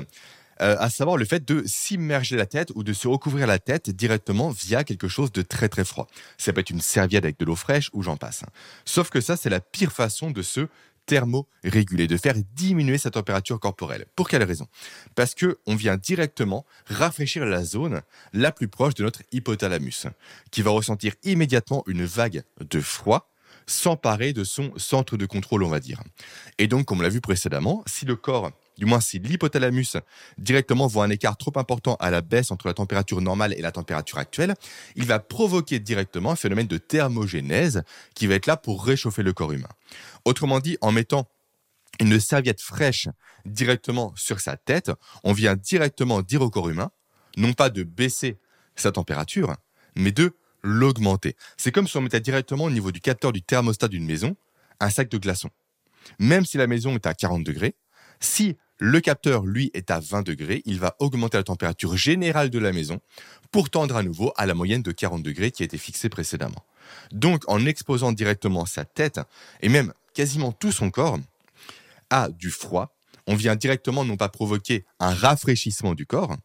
euh, 0.60 0.76
à 0.78 0.90
savoir 0.90 1.16
le 1.16 1.24
fait 1.24 1.44
de 1.46 1.62
s'immerger 1.66 2.36
la 2.36 2.46
tête 2.46 2.70
ou 2.74 2.82
de 2.82 2.92
se 2.92 3.08
recouvrir 3.08 3.46
la 3.46 3.58
tête 3.58 3.90
directement 3.90 4.50
via 4.50 4.84
quelque 4.84 5.08
chose 5.08 5.32
de 5.32 5.42
très 5.42 5.68
très 5.68 5.84
froid. 5.84 6.06
Ça 6.38 6.52
peut 6.52 6.60
être 6.60 6.70
une 6.70 6.80
serviette 6.80 7.24
avec 7.24 7.38
de 7.38 7.44
l'eau 7.44 7.56
fraîche 7.56 7.90
ou 7.92 8.02
j'en 8.02 8.16
passe. 8.16 8.44
Sauf 8.84 9.10
que 9.10 9.20
ça, 9.20 9.36
c'est 9.36 9.50
la 9.50 9.60
pire 9.60 9.92
façon 9.92 10.30
de 10.30 10.42
se 10.42 10.68
thermoréguler, 11.06 12.06
de 12.06 12.16
faire 12.16 12.36
diminuer 12.54 12.98
sa 12.98 13.10
température 13.10 13.58
corporelle. 13.58 14.06
Pour 14.14 14.28
quelle 14.28 14.44
raison? 14.44 14.68
Parce 15.14 15.34
que 15.34 15.58
on 15.66 15.74
vient 15.74 15.96
directement 15.96 16.64
rafraîchir 16.86 17.44
la 17.44 17.64
zone 17.64 18.02
la 18.32 18.52
plus 18.52 18.68
proche 18.68 18.94
de 18.94 19.02
notre 19.02 19.22
hypothalamus, 19.32 20.06
qui 20.50 20.62
va 20.62 20.70
ressentir 20.70 21.14
immédiatement 21.24 21.82
une 21.86 22.04
vague 22.04 22.44
de 22.60 22.80
froid 22.80 23.28
s'emparer 23.66 24.32
de 24.32 24.44
son 24.44 24.72
centre 24.76 25.16
de 25.16 25.26
contrôle, 25.26 25.62
on 25.62 25.68
va 25.68 25.80
dire. 25.80 26.02
Et 26.58 26.66
donc, 26.66 26.86
comme 26.86 26.98
on 26.98 27.02
l'a 27.02 27.08
vu 27.08 27.20
précédemment, 27.20 27.82
si 27.86 28.04
le 28.04 28.16
corps 28.16 28.50
du 28.80 28.86
moins 28.86 29.00
si 29.00 29.18
l'hypothalamus 29.18 29.98
directement 30.38 30.86
voit 30.86 31.04
un 31.04 31.10
écart 31.10 31.36
trop 31.36 31.52
important 31.56 31.96
à 32.00 32.10
la 32.10 32.22
baisse 32.22 32.50
entre 32.50 32.66
la 32.66 32.72
température 32.72 33.20
normale 33.20 33.52
et 33.52 33.60
la 33.60 33.72
température 33.72 34.16
actuelle, 34.16 34.54
il 34.96 35.04
va 35.04 35.18
provoquer 35.18 35.78
directement 35.78 36.32
un 36.32 36.36
phénomène 36.36 36.66
de 36.66 36.78
thermogénèse 36.78 37.82
qui 38.14 38.26
va 38.26 38.34
être 38.34 38.46
là 38.46 38.56
pour 38.56 38.84
réchauffer 38.84 39.22
le 39.22 39.34
corps 39.34 39.52
humain. 39.52 39.68
Autrement 40.24 40.60
dit, 40.60 40.78
en 40.80 40.92
mettant 40.92 41.28
une 42.00 42.18
serviette 42.18 42.62
fraîche 42.62 43.08
directement 43.44 44.14
sur 44.16 44.40
sa 44.40 44.56
tête, 44.56 44.90
on 45.24 45.34
vient 45.34 45.56
directement 45.56 46.22
dire 46.22 46.40
au 46.40 46.48
corps 46.48 46.70
humain, 46.70 46.90
non 47.36 47.52
pas 47.52 47.68
de 47.68 47.82
baisser 47.82 48.38
sa 48.76 48.92
température, 48.92 49.54
mais 49.94 50.10
de 50.10 50.34
l'augmenter. 50.62 51.36
C'est 51.58 51.70
comme 51.70 51.86
si 51.86 51.98
on 51.98 52.00
mettait 52.00 52.20
directement 52.20 52.64
au 52.64 52.70
niveau 52.70 52.92
du 52.92 53.00
capteur 53.02 53.32
du 53.32 53.42
thermostat 53.42 53.88
d'une 53.88 54.06
maison 54.06 54.36
un 54.80 54.88
sac 54.88 55.10
de 55.10 55.18
glaçons. 55.18 55.50
Même 56.18 56.46
si 56.46 56.56
la 56.56 56.66
maison 56.66 56.94
est 56.94 57.04
à 57.04 57.12
40 57.12 57.44
degrés, 57.44 57.74
si 58.20 58.56
le 58.80 59.00
capteur, 59.00 59.44
lui, 59.44 59.70
est 59.74 59.90
à 59.90 60.00
20 60.00 60.22
degrés. 60.22 60.62
Il 60.64 60.80
va 60.80 60.96
augmenter 61.00 61.36
la 61.36 61.44
température 61.44 61.96
générale 61.98 62.48
de 62.48 62.58
la 62.58 62.72
maison 62.72 63.00
pour 63.52 63.68
tendre 63.68 63.94
à 63.94 64.02
nouveau 64.02 64.32
à 64.36 64.46
la 64.46 64.54
moyenne 64.54 64.82
de 64.82 64.90
40 64.90 65.22
degrés 65.22 65.50
qui 65.50 65.62
a 65.62 65.66
été 65.66 65.76
fixée 65.76 66.08
précédemment. 66.08 66.64
Donc, 67.12 67.44
en 67.46 67.66
exposant 67.66 68.12
directement 68.12 68.64
sa 68.64 68.86
tête 68.86 69.20
et 69.60 69.68
même 69.68 69.92
quasiment 70.14 70.50
tout 70.50 70.72
son 70.72 70.90
corps 70.90 71.18
à 72.08 72.30
du 72.30 72.50
froid, 72.50 72.96
on 73.26 73.34
vient 73.34 73.54
directement 73.54 74.04
non 74.04 74.16
pas 74.16 74.30
provoquer 74.30 74.86
un 74.98 75.12
rafraîchissement 75.12 75.94
du 75.94 76.06
corps, 76.06 76.36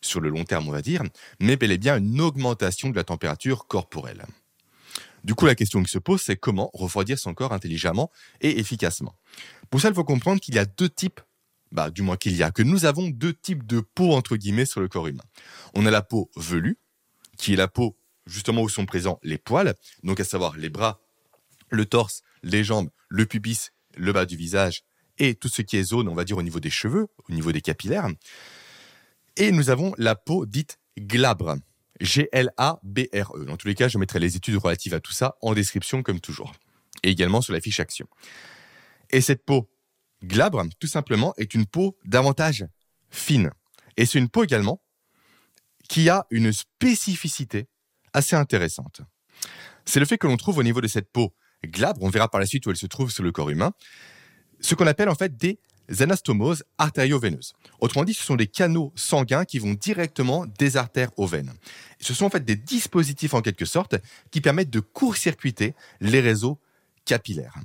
sur 0.00 0.20
le 0.20 0.28
long 0.28 0.44
terme 0.44 0.68
on 0.68 0.72
va 0.72 0.82
dire, 0.82 1.02
mais 1.40 1.56
bel 1.56 1.70
et 1.70 1.78
bien 1.78 1.98
une 1.98 2.20
augmentation 2.20 2.90
de 2.90 2.96
la 2.96 3.04
température 3.04 3.68
corporelle. 3.68 4.26
Du 5.22 5.34
coup, 5.34 5.46
la 5.46 5.54
question 5.54 5.82
qui 5.82 5.90
se 5.90 5.98
pose, 5.98 6.20
c'est 6.20 6.36
comment 6.36 6.70
refroidir 6.74 7.18
son 7.18 7.32
corps 7.32 7.52
intelligemment 7.52 8.10
et 8.40 8.58
efficacement? 8.58 9.14
Pour 9.70 9.80
ça, 9.80 9.88
il 9.88 9.94
faut 9.94 10.04
comprendre 10.04 10.40
qu'il 10.40 10.54
y 10.54 10.58
a 10.58 10.64
deux 10.64 10.88
types 10.88 11.20
bah, 11.72 11.90
du 11.90 12.02
moins 12.02 12.16
qu'il 12.16 12.36
y 12.36 12.42
a, 12.42 12.50
que 12.50 12.62
nous 12.62 12.84
avons 12.84 13.08
deux 13.08 13.34
types 13.34 13.66
de 13.66 13.80
peau, 13.80 14.12
entre 14.12 14.36
guillemets, 14.36 14.66
sur 14.66 14.80
le 14.80 14.88
corps 14.88 15.06
humain. 15.06 15.24
On 15.74 15.86
a 15.86 15.90
la 15.90 16.02
peau 16.02 16.30
velue, 16.36 16.78
qui 17.36 17.52
est 17.52 17.56
la 17.56 17.68
peau 17.68 17.96
justement 18.26 18.62
où 18.62 18.68
sont 18.68 18.86
présents 18.86 19.18
les 19.22 19.38
poils, 19.38 19.74
donc 20.02 20.20
à 20.20 20.24
savoir 20.24 20.56
les 20.56 20.68
bras, 20.68 21.00
le 21.70 21.86
torse, 21.86 22.22
les 22.42 22.64
jambes, 22.64 22.90
le 23.08 23.26
pubis, 23.26 23.70
le 23.96 24.12
bas 24.12 24.26
du 24.26 24.36
visage 24.36 24.82
et 25.18 25.34
tout 25.34 25.48
ce 25.48 25.62
qui 25.62 25.76
est 25.76 25.82
zone, 25.82 26.08
on 26.08 26.14
va 26.14 26.24
dire, 26.24 26.36
au 26.36 26.42
niveau 26.42 26.60
des 26.60 26.70
cheveux, 26.70 27.06
au 27.28 27.32
niveau 27.32 27.52
des 27.52 27.60
capillaires. 27.60 28.08
Et 29.36 29.50
nous 29.50 29.70
avons 29.70 29.94
la 29.96 30.14
peau 30.14 30.46
dite 30.46 30.78
glabre, 30.98 31.56
G-L-A-B-R-E. 32.00 33.44
Dans 33.46 33.56
tous 33.56 33.68
les 33.68 33.74
cas, 33.74 33.88
je 33.88 33.98
mettrai 33.98 34.18
les 34.18 34.36
études 34.36 34.56
relatives 34.56 34.94
à 34.94 35.00
tout 35.00 35.12
ça 35.12 35.36
en 35.40 35.54
description 35.54 36.02
comme 36.02 36.20
toujours, 36.20 36.52
et 37.02 37.10
également 37.10 37.40
sur 37.40 37.52
la 37.52 37.60
fiche 37.60 37.80
action. 37.80 38.06
Et 39.10 39.20
cette 39.20 39.44
peau 39.44 39.70
glabre, 40.22 40.64
tout 40.78 40.86
simplement, 40.86 41.34
est 41.36 41.54
une 41.54 41.66
peau 41.66 41.96
davantage 42.04 42.66
fine. 43.10 43.50
Et 43.96 44.06
c'est 44.06 44.18
une 44.18 44.28
peau 44.28 44.44
également 44.44 44.82
qui 45.88 46.08
a 46.08 46.26
une 46.30 46.52
spécificité 46.52 47.68
assez 48.12 48.36
intéressante. 48.36 49.02
C'est 49.84 50.00
le 50.00 50.06
fait 50.06 50.18
que 50.18 50.26
l'on 50.26 50.36
trouve 50.36 50.58
au 50.58 50.62
niveau 50.62 50.80
de 50.80 50.88
cette 50.88 51.10
peau 51.10 51.34
glabre, 51.64 52.02
on 52.02 52.08
verra 52.08 52.28
par 52.28 52.40
la 52.40 52.46
suite 52.46 52.66
où 52.66 52.70
elle 52.70 52.76
se 52.76 52.86
trouve 52.86 53.10
sur 53.10 53.22
le 53.22 53.32
corps 53.32 53.50
humain, 53.50 53.72
ce 54.60 54.74
qu'on 54.74 54.86
appelle 54.86 55.08
en 55.08 55.14
fait 55.14 55.36
des 55.36 55.60
anastomoses 56.00 56.64
artério-veineuses. 56.78 57.54
Autrement 57.80 58.04
dit, 58.04 58.14
ce 58.14 58.24
sont 58.24 58.36
des 58.36 58.48
canaux 58.48 58.92
sanguins 58.96 59.44
qui 59.44 59.58
vont 59.58 59.74
directement 59.74 60.46
des 60.58 60.76
artères 60.76 61.10
aux 61.16 61.26
veines. 61.26 61.52
Ce 62.00 62.14
sont 62.14 62.26
en 62.26 62.30
fait 62.30 62.44
des 62.44 62.56
dispositifs 62.56 63.34
en 63.34 63.42
quelque 63.42 63.64
sorte 63.64 63.96
qui 64.30 64.40
permettent 64.40 64.70
de 64.70 64.80
court-circuiter 64.80 65.74
les 66.00 66.20
réseaux 66.20 66.60
capillaires. 67.04 67.56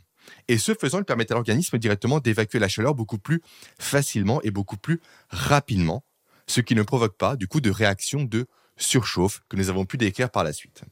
Et 0.47 0.57
ce 0.57 0.73
faisant, 0.73 0.99
il 0.99 1.05
permet 1.05 1.31
à 1.31 1.35
l'organisme 1.35 1.77
directement 1.77 2.19
d'évacuer 2.19 2.59
la 2.59 2.67
chaleur 2.67 2.95
beaucoup 2.95 3.17
plus 3.17 3.41
facilement 3.79 4.41
et 4.41 4.51
beaucoup 4.51 4.77
plus 4.77 4.99
rapidement, 5.29 6.03
ce 6.47 6.61
qui 6.61 6.75
ne 6.75 6.83
provoque 6.83 7.17
pas 7.17 7.35
du 7.35 7.47
coup 7.47 7.61
de 7.61 7.69
réaction 7.69 8.23
de 8.23 8.47
surchauffe 8.77 9.41
que 9.49 9.55
nous 9.55 9.69
avons 9.69 9.85
pu 9.85 9.97
décrire 9.97 10.29
par 10.29 10.43
la 10.43 10.53
suite. 10.53 10.83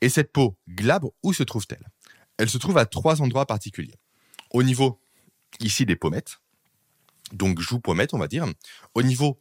Et 0.00 0.08
cette 0.08 0.32
peau 0.32 0.58
glabre, 0.68 1.12
où 1.22 1.32
se 1.32 1.42
trouve-t-elle? 1.42 1.88
Elle 2.36 2.50
se 2.50 2.58
trouve 2.58 2.78
à 2.78 2.86
trois 2.86 3.22
endroits 3.22 3.46
particuliers. 3.46 3.98
Au 4.50 4.62
niveau 4.62 5.00
ici 5.60 5.86
des 5.86 5.96
pommettes, 5.96 6.40
donc 7.32 7.60
joue 7.60 7.80
pommette 7.80 8.12
on 8.12 8.18
va 8.18 8.28
dire, 8.28 8.46
au 8.94 9.02
niveau 9.02 9.40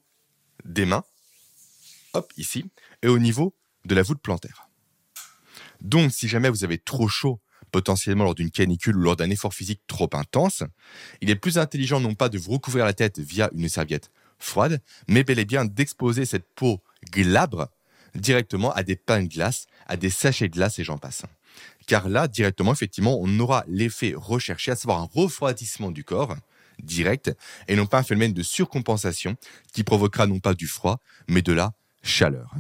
des 0.65 0.86
mains, 0.86 1.03
hop 2.13 2.32
ici, 2.38 2.65
et 3.01 3.08
au 3.08 3.20
niveau 3.20 3.55
de 3.86 3.96
la 3.96 4.03
voûte 4.03 4.22
plantaire. 4.22 4.70
Donc 5.82 6.12
si 6.12 6.27
jamais 6.27 6.50
vous 6.50 6.63
avez 6.63 6.77
trop 6.77 7.08
chaud 7.08 7.41
potentiellement 7.74 8.24
lors 8.24 8.36
d'une 8.36 8.51
canicule 8.51 8.96
ou 8.96 9.01
lors 9.01 9.15
d'un 9.18 9.30
effort 9.32 9.53
physique 9.53 9.82
trop 9.88 10.10
intense, 10.13 10.63
il 11.22 11.30
est 11.30 11.36
plus 11.36 11.58
intelligent 11.58 12.00
non 12.00 12.13
pas 12.13 12.30
de 12.30 12.38
vous 12.38 12.51
recouvrir 12.51 12.86
la 12.86 12.94
tête 12.94 13.20
via 13.20 13.50
une 13.53 13.68
serviette 13.68 14.12
froide, 14.39 14.80
mais 15.10 15.24
bel 15.24 15.39
et 15.39 15.46
bien 15.46 15.65
d'exposer 15.65 16.25
cette 16.25 16.48
peau 16.56 16.82
glabre 17.12 17.68
directement 18.15 18.72
à 18.74 18.84
des 18.84 18.96
pains 18.96 19.24
de 19.24 19.27
glace, 19.27 19.65
à 19.88 19.98
des 19.98 20.12
sachets 20.12 20.48
de 20.48 20.53
glace 20.53 20.77
et 20.77 20.84
j'en 20.84 21.00
passe. 21.00 21.24
Car 21.88 22.08
là, 22.08 22.27
directement, 22.27 22.72
effectivement, 22.72 23.18
on 23.20 23.39
aura 23.39 23.65
l'effet 23.68 24.13
recherché, 24.15 24.72
à 24.72 24.75
savoir 24.75 25.01
un 25.01 25.10
refroidissement 25.12 25.89
du 25.89 26.03
corps 26.03 26.36
direct, 26.80 27.36
et 27.68 27.75
non 27.75 27.88
pas 27.88 28.00
un 28.00 28.03
phénomène 28.03 28.34
de 28.34 28.44
surcompensation 28.44 29.36
qui 29.74 29.84
provoquera 29.84 30.27
non 30.27 30.39
pas 30.39 30.53
du 30.53 30.68
froid, 30.68 31.00
mais 31.27 31.42
de 31.42 31.53
la 31.53 31.74
chaleur. 32.03 32.53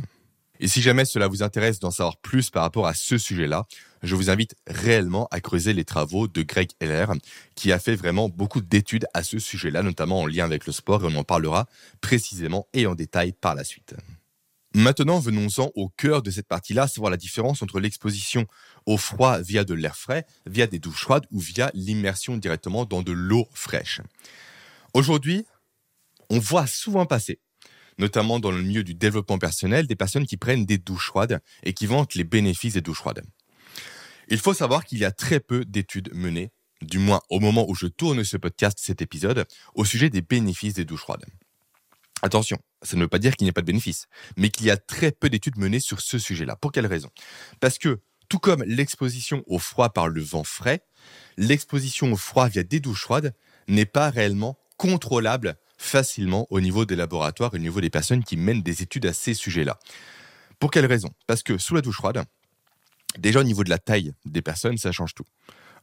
Et 0.59 0.67
si 0.67 0.81
jamais 0.81 1.05
cela 1.05 1.27
vous 1.27 1.43
intéresse 1.43 1.79
d'en 1.79 1.91
savoir 1.91 2.17
plus 2.17 2.49
par 2.49 2.63
rapport 2.63 2.87
à 2.87 2.93
ce 2.93 3.17
sujet-là, 3.17 3.65
je 4.03 4.15
vous 4.15 4.29
invite 4.29 4.55
réellement 4.67 5.27
à 5.31 5.39
creuser 5.41 5.73
les 5.73 5.85
travaux 5.85 6.27
de 6.27 6.41
Greg 6.43 6.69
Heller, 6.79 7.07
qui 7.55 7.71
a 7.71 7.79
fait 7.79 7.95
vraiment 7.95 8.29
beaucoup 8.29 8.61
d'études 8.61 9.07
à 9.13 9.23
ce 9.23 9.39
sujet-là, 9.39 9.81
notamment 9.81 10.21
en 10.21 10.27
lien 10.27 10.45
avec 10.45 10.67
le 10.67 10.73
sport, 10.73 11.03
et 11.03 11.07
on 11.07 11.17
en 11.17 11.23
parlera 11.23 11.67
précisément 12.01 12.67
et 12.73 12.85
en 12.85 12.95
détail 12.95 13.33
par 13.33 13.55
la 13.55 13.63
suite. 13.63 13.95
Maintenant, 14.75 15.19
venons-en 15.19 15.71
au 15.75 15.89
cœur 15.89 16.23
de 16.23 16.31
cette 16.31 16.47
partie-là, 16.47 16.87
savoir 16.87 17.11
la 17.11 17.17
différence 17.17 17.61
entre 17.61 17.79
l'exposition 17.79 18.47
au 18.87 18.97
froid 18.97 19.39
via 19.39 19.63
de 19.63 19.73
l'air 19.75 19.95
frais, 19.95 20.25
via 20.47 20.65
des 20.65 20.79
douches 20.79 21.01
froides 21.01 21.27
ou 21.31 21.39
via 21.39 21.69
l'immersion 21.75 22.37
directement 22.37 22.85
dans 22.85 23.03
de 23.03 23.11
l'eau 23.11 23.47
fraîche. 23.53 24.01
Aujourd'hui, 24.95 25.45
on 26.29 26.39
voit 26.39 26.65
souvent 26.65 27.05
passer 27.05 27.39
notamment 27.97 28.39
dans 28.39 28.51
le 28.51 28.61
milieu 28.61 28.83
du 28.83 28.93
développement 28.93 29.37
personnel, 29.37 29.87
des 29.87 29.95
personnes 29.95 30.25
qui 30.25 30.37
prennent 30.37 30.65
des 30.65 30.77
douches 30.77 31.07
froides 31.07 31.41
et 31.63 31.73
qui 31.73 31.85
vantent 31.85 32.15
les 32.15 32.23
bénéfices 32.23 32.73
des 32.73 32.81
douches 32.81 32.97
froides. 32.97 33.23
Il 34.29 34.39
faut 34.39 34.53
savoir 34.53 34.85
qu'il 34.85 34.99
y 34.99 35.05
a 35.05 35.11
très 35.11 35.39
peu 35.39 35.65
d'études 35.65 36.13
menées, 36.13 36.51
du 36.81 36.99
moins 36.99 37.21
au 37.29 37.39
moment 37.39 37.69
où 37.69 37.75
je 37.75 37.87
tourne 37.87 38.23
ce 38.23 38.37
podcast, 38.37 38.79
cet 38.81 39.01
épisode, 39.01 39.45
au 39.75 39.85
sujet 39.85 40.09
des 40.09 40.21
bénéfices 40.21 40.73
des 40.73 40.85
douches 40.85 41.01
froides. 41.01 41.25
Attention, 42.21 42.57
ça 42.81 42.95
ne 42.95 43.01
veut 43.01 43.09
pas 43.09 43.19
dire 43.19 43.35
qu'il 43.35 43.45
n'y 43.45 43.49
a 43.49 43.53
pas 43.53 43.61
de 43.61 43.65
bénéfices, 43.65 44.07
mais 44.37 44.49
qu'il 44.49 44.65
y 44.65 44.71
a 44.71 44.77
très 44.77 45.11
peu 45.11 45.29
d'études 45.29 45.57
menées 45.57 45.81
sur 45.81 45.99
ce 45.99 46.17
sujet-là. 46.17 46.55
Pour 46.55 46.71
quelle 46.71 46.87
raison? 46.87 47.09
Parce 47.59 47.77
que, 47.77 47.99
tout 48.29 48.39
comme 48.39 48.63
l'exposition 48.63 49.43
au 49.45 49.59
froid 49.59 49.89
par 49.89 50.07
le 50.07 50.21
vent 50.21 50.45
frais, 50.45 50.85
l'exposition 51.37 52.13
au 52.13 52.15
froid 52.15 52.47
via 52.47 52.63
des 52.63 52.79
douches 52.79 53.01
froides 53.01 53.35
n'est 53.67 53.85
pas 53.85 54.09
réellement 54.09 54.57
contrôlable 54.77 55.57
facilement 55.83 56.47
au 56.49 56.61
niveau 56.61 56.85
des 56.85 56.95
laboratoires 56.95 57.53
et 57.53 57.57
au 57.57 57.61
niveau 57.61 57.81
des 57.81 57.89
personnes 57.89 58.23
qui 58.23 58.37
mènent 58.37 58.61
des 58.61 58.81
études 58.81 59.05
à 59.05 59.13
ces 59.13 59.33
sujets-là. 59.33 59.77
Pour 60.59 60.71
quelle 60.71 60.85
raison? 60.85 61.09
Parce 61.27 61.43
que 61.43 61.57
sous 61.57 61.75
la 61.75 61.81
douche 61.81 61.97
froide, 61.97 62.23
déjà 63.17 63.41
au 63.41 63.43
niveau 63.43 63.63
de 63.63 63.69
la 63.69 63.77
taille 63.77 64.13
des 64.25 64.41
personnes, 64.41 64.77
ça 64.77 64.91
change 64.91 65.13
tout. 65.13 65.25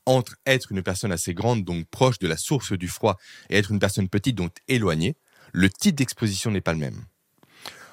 Entre 0.07 0.37
être 0.47 0.73
une 0.73 0.83
personne 0.83 1.12
assez 1.12 1.35
grande, 1.35 1.64
donc 1.64 1.87
proche 1.88 2.19
de 2.19 2.26
la 2.26 2.38
source 2.38 2.73
du 2.73 2.88
froid, 2.88 3.19
et 3.50 3.59
être 3.59 3.71
une 3.71 3.78
personne 3.78 4.09
petite, 4.09 4.37
donc 4.37 4.57
éloignée, 4.69 5.16
le 5.52 5.69
type 5.69 5.97
d'exposition 5.97 6.50
n'est 6.50 6.62
pas 6.62 6.73
le 6.73 6.78
même. 6.78 7.04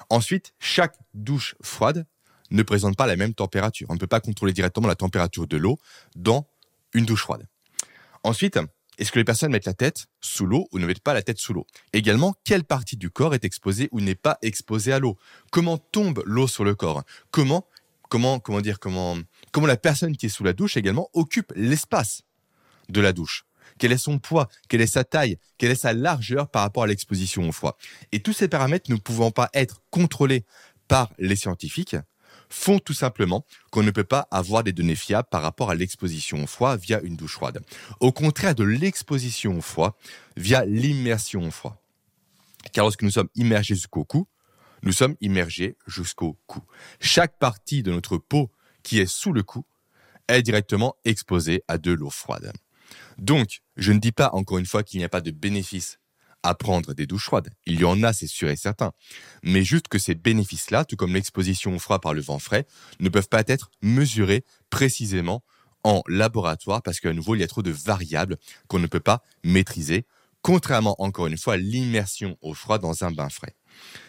Ensuite, 0.08 0.54
chaque 0.58 0.96
douche 1.12 1.54
froide 1.62 2.06
ne 2.50 2.62
présente 2.62 2.96
pas 2.96 3.06
la 3.06 3.16
même 3.16 3.34
température. 3.34 3.86
On 3.90 3.94
ne 3.94 3.98
peut 3.98 4.06
pas 4.06 4.20
contrôler 4.20 4.54
directement 4.54 4.88
la 4.88 4.96
température 4.96 5.46
de 5.46 5.58
l'eau 5.58 5.78
dans 6.16 6.48
une 6.94 7.04
douche 7.04 7.20
froide. 7.20 7.46
Ensuite, 8.24 8.58
est-ce 8.98 9.12
que 9.12 9.18
les 9.18 9.24
personnes 9.24 9.52
mettent 9.52 9.66
la 9.66 9.74
tête 9.74 10.06
sous 10.20 10.44
l'eau 10.44 10.68
ou 10.72 10.78
ne 10.78 10.86
mettent 10.86 11.00
pas 11.00 11.14
la 11.14 11.22
tête 11.22 11.38
sous 11.38 11.54
l'eau? 11.54 11.66
Également, 11.92 12.34
quelle 12.44 12.64
partie 12.64 12.96
du 12.96 13.10
corps 13.10 13.34
est 13.34 13.44
exposée 13.44 13.88
ou 13.92 14.00
n'est 14.00 14.16
pas 14.16 14.38
exposée 14.42 14.92
à 14.92 14.98
l'eau? 14.98 15.16
Comment 15.50 15.78
tombe 15.78 16.22
l'eau 16.26 16.48
sur 16.48 16.64
le 16.64 16.74
corps? 16.74 17.04
Comment, 17.30 17.66
comment, 18.08 18.40
comment 18.40 18.60
comment 19.52 19.66
la 19.66 19.76
personne 19.76 20.16
qui 20.16 20.26
est 20.26 20.30
sous 20.30 20.44
la 20.44 20.52
douche 20.52 20.76
également 20.76 21.08
occupe 21.12 21.52
l'espace 21.54 22.22
de 22.88 23.00
la 23.00 23.12
douche? 23.12 23.44
Quel 23.78 23.92
est 23.92 23.98
son 23.98 24.18
poids, 24.18 24.48
quelle 24.68 24.80
est 24.80 24.86
sa 24.86 25.04
taille, 25.04 25.38
quelle 25.56 25.70
est 25.70 25.76
sa 25.76 25.92
largeur 25.92 26.50
par 26.50 26.62
rapport 26.62 26.82
à 26.82 26.86
l'exposition 26.88 27.48
au 27.48 27.52
froid? 27.52 27.78
Et 28.10 28.20
tous 28.20 28.32
ces 28.32 28.48
paramètres 28.48 28.90
ne 28.90 28.96
pouvant 28.96 29.30
pas 29.30 29.50
être 29.54 29.82
contrôlés 29.90 30.44
par 30.88 31.12
les 31.18 31.36
scientifiques, 31.36 31.96
font 32.50 32.78
tout 32.78 32.94
simplement 32.94 33.44
qu'on 33.70 33.82
ne 33.82 33.90
peut 33.90 34.04
pas 34.04 34.28
avoir 34.30 34.64
des 34.64 34.72
données 34.72 34.94
fiables 34.94 35.28
par 35.30 35.42
rapport 35.42 35.70
à 35.70 35.74
l'exposition 35.74 36.42
au 36.42 36.46
froid 36.46 36.76
via 36.76 37.00
une 37.02 37.16
douche 37.16 37.34
froide. 37.34 37.60
Au 38.00 38.12
contraire 38.12 38.54
de 38.54 38.64
l'exposition 38.64 39.58
au 39.58 39.60
froid 39.60 39.96
via 40.36 40.64
l'immersion 40.64 41.46
au 41.46 41.50
froid. 41.50 41.82
Car 42.72 42.84
lorsque 42.84 43.02
nous 43.02 43.10
sommes 43.10 43.28
immergés 43.34 43.74
jusqu'au 43.74 44.04
cou, 44.04 44.26
nous 44.82 44.92
sommes 44.92 45.16
immergés 45.20 45.76
jusqu'au 45.86 46.38
cou. 46.46 46.62
Chaque 47.00 47.38
partie 47.38 47.82
de 47.82 47.90
notre 47.90 48.18
peau 48.18 48.50
qui 48.82 48.98
est 48.98 49.06
sous 49.06 49.32
le 49.32 49.42
cou 49.42 49.64
est 50.28 50.42
directement 50.42 50.96
exposée 51.04 51.62
à 51.68 51.78
de 51.78 51.92
l'eau 51.92 52.10
froide. 52.10 52.52
Donc, 53.18 53.60
je 53.76 53.92
ne 53.92 53.98
dis 53.98 54.12
pas 54.12 54.30
encore 54.32 54.58
une 54.58 54.66
fois 54.66 54.82
qu'il 54.82 54.98
n'y 54.98 55.04
a 55.04 55.08
pas 55.08 55.20
de 55.20 55.30
bénéfice 55.30 55.98
à 56.42 56.54
prendre 56.54 56.94
des 56.94 57.06
douches 57.06 57.24
froides. 57.24 57.50
Il 57.66 57.80
y 57.80 57.84
en 57.84 58.02
a, 58.02 58.12
c'est 58.12 58.26
sûr 58.26 58.48
et 58.48 58.56
certain. 58.56 58.92
Mais 59.42 59.64
juste 59.64 59.88
que 59.88 59.98
ces 59.98 60.14
bénéfices-là, 60.14 60.84
tout 60.84 60.96
comme 60.96 61.14
l'exposition 61.14 61.74
au 61.74 61.78
froid 61.78 62.00
par 62.00 62.14
le 62.14 62.20
vent 62.20 62.38
frais, 62.38 62.66
ne 63.00 63.08
peuvent 63.08 63.28
pas 63.28 63.42
être 63.46 63.70
mesurés 63.82 64.44
précisément 64.70 65.42
en 65.84 66.02
laboratoire 66.08 66.82
parce 66.82 67.00
qu'à 67.00 67.12
nouveau, 67.12 67.34
il 67.34 67.40
y 67.40 67.44
a 67.44 67.48
trop 67.48 67.62
de 67.62 67.70
variables 67.70 68.36
qu'on 68.68 68.78
ne 68.78 68.86
peut 68.86 69.00
pas 69.00 69.22
maîtriser, 69.44 70.06
contrairement 70.42 71.00
encore 71.02 71.26
une 71.26 71.38
fois 71.38 71.54
à 71.54 71.56
l'immersion 71.56 72.36
au 72.40 72.54
froid 72.54 72.78
dans 72.78 73.04
un 73.04 73.10
bain 73.10 73.28
frais. 73.28 73.54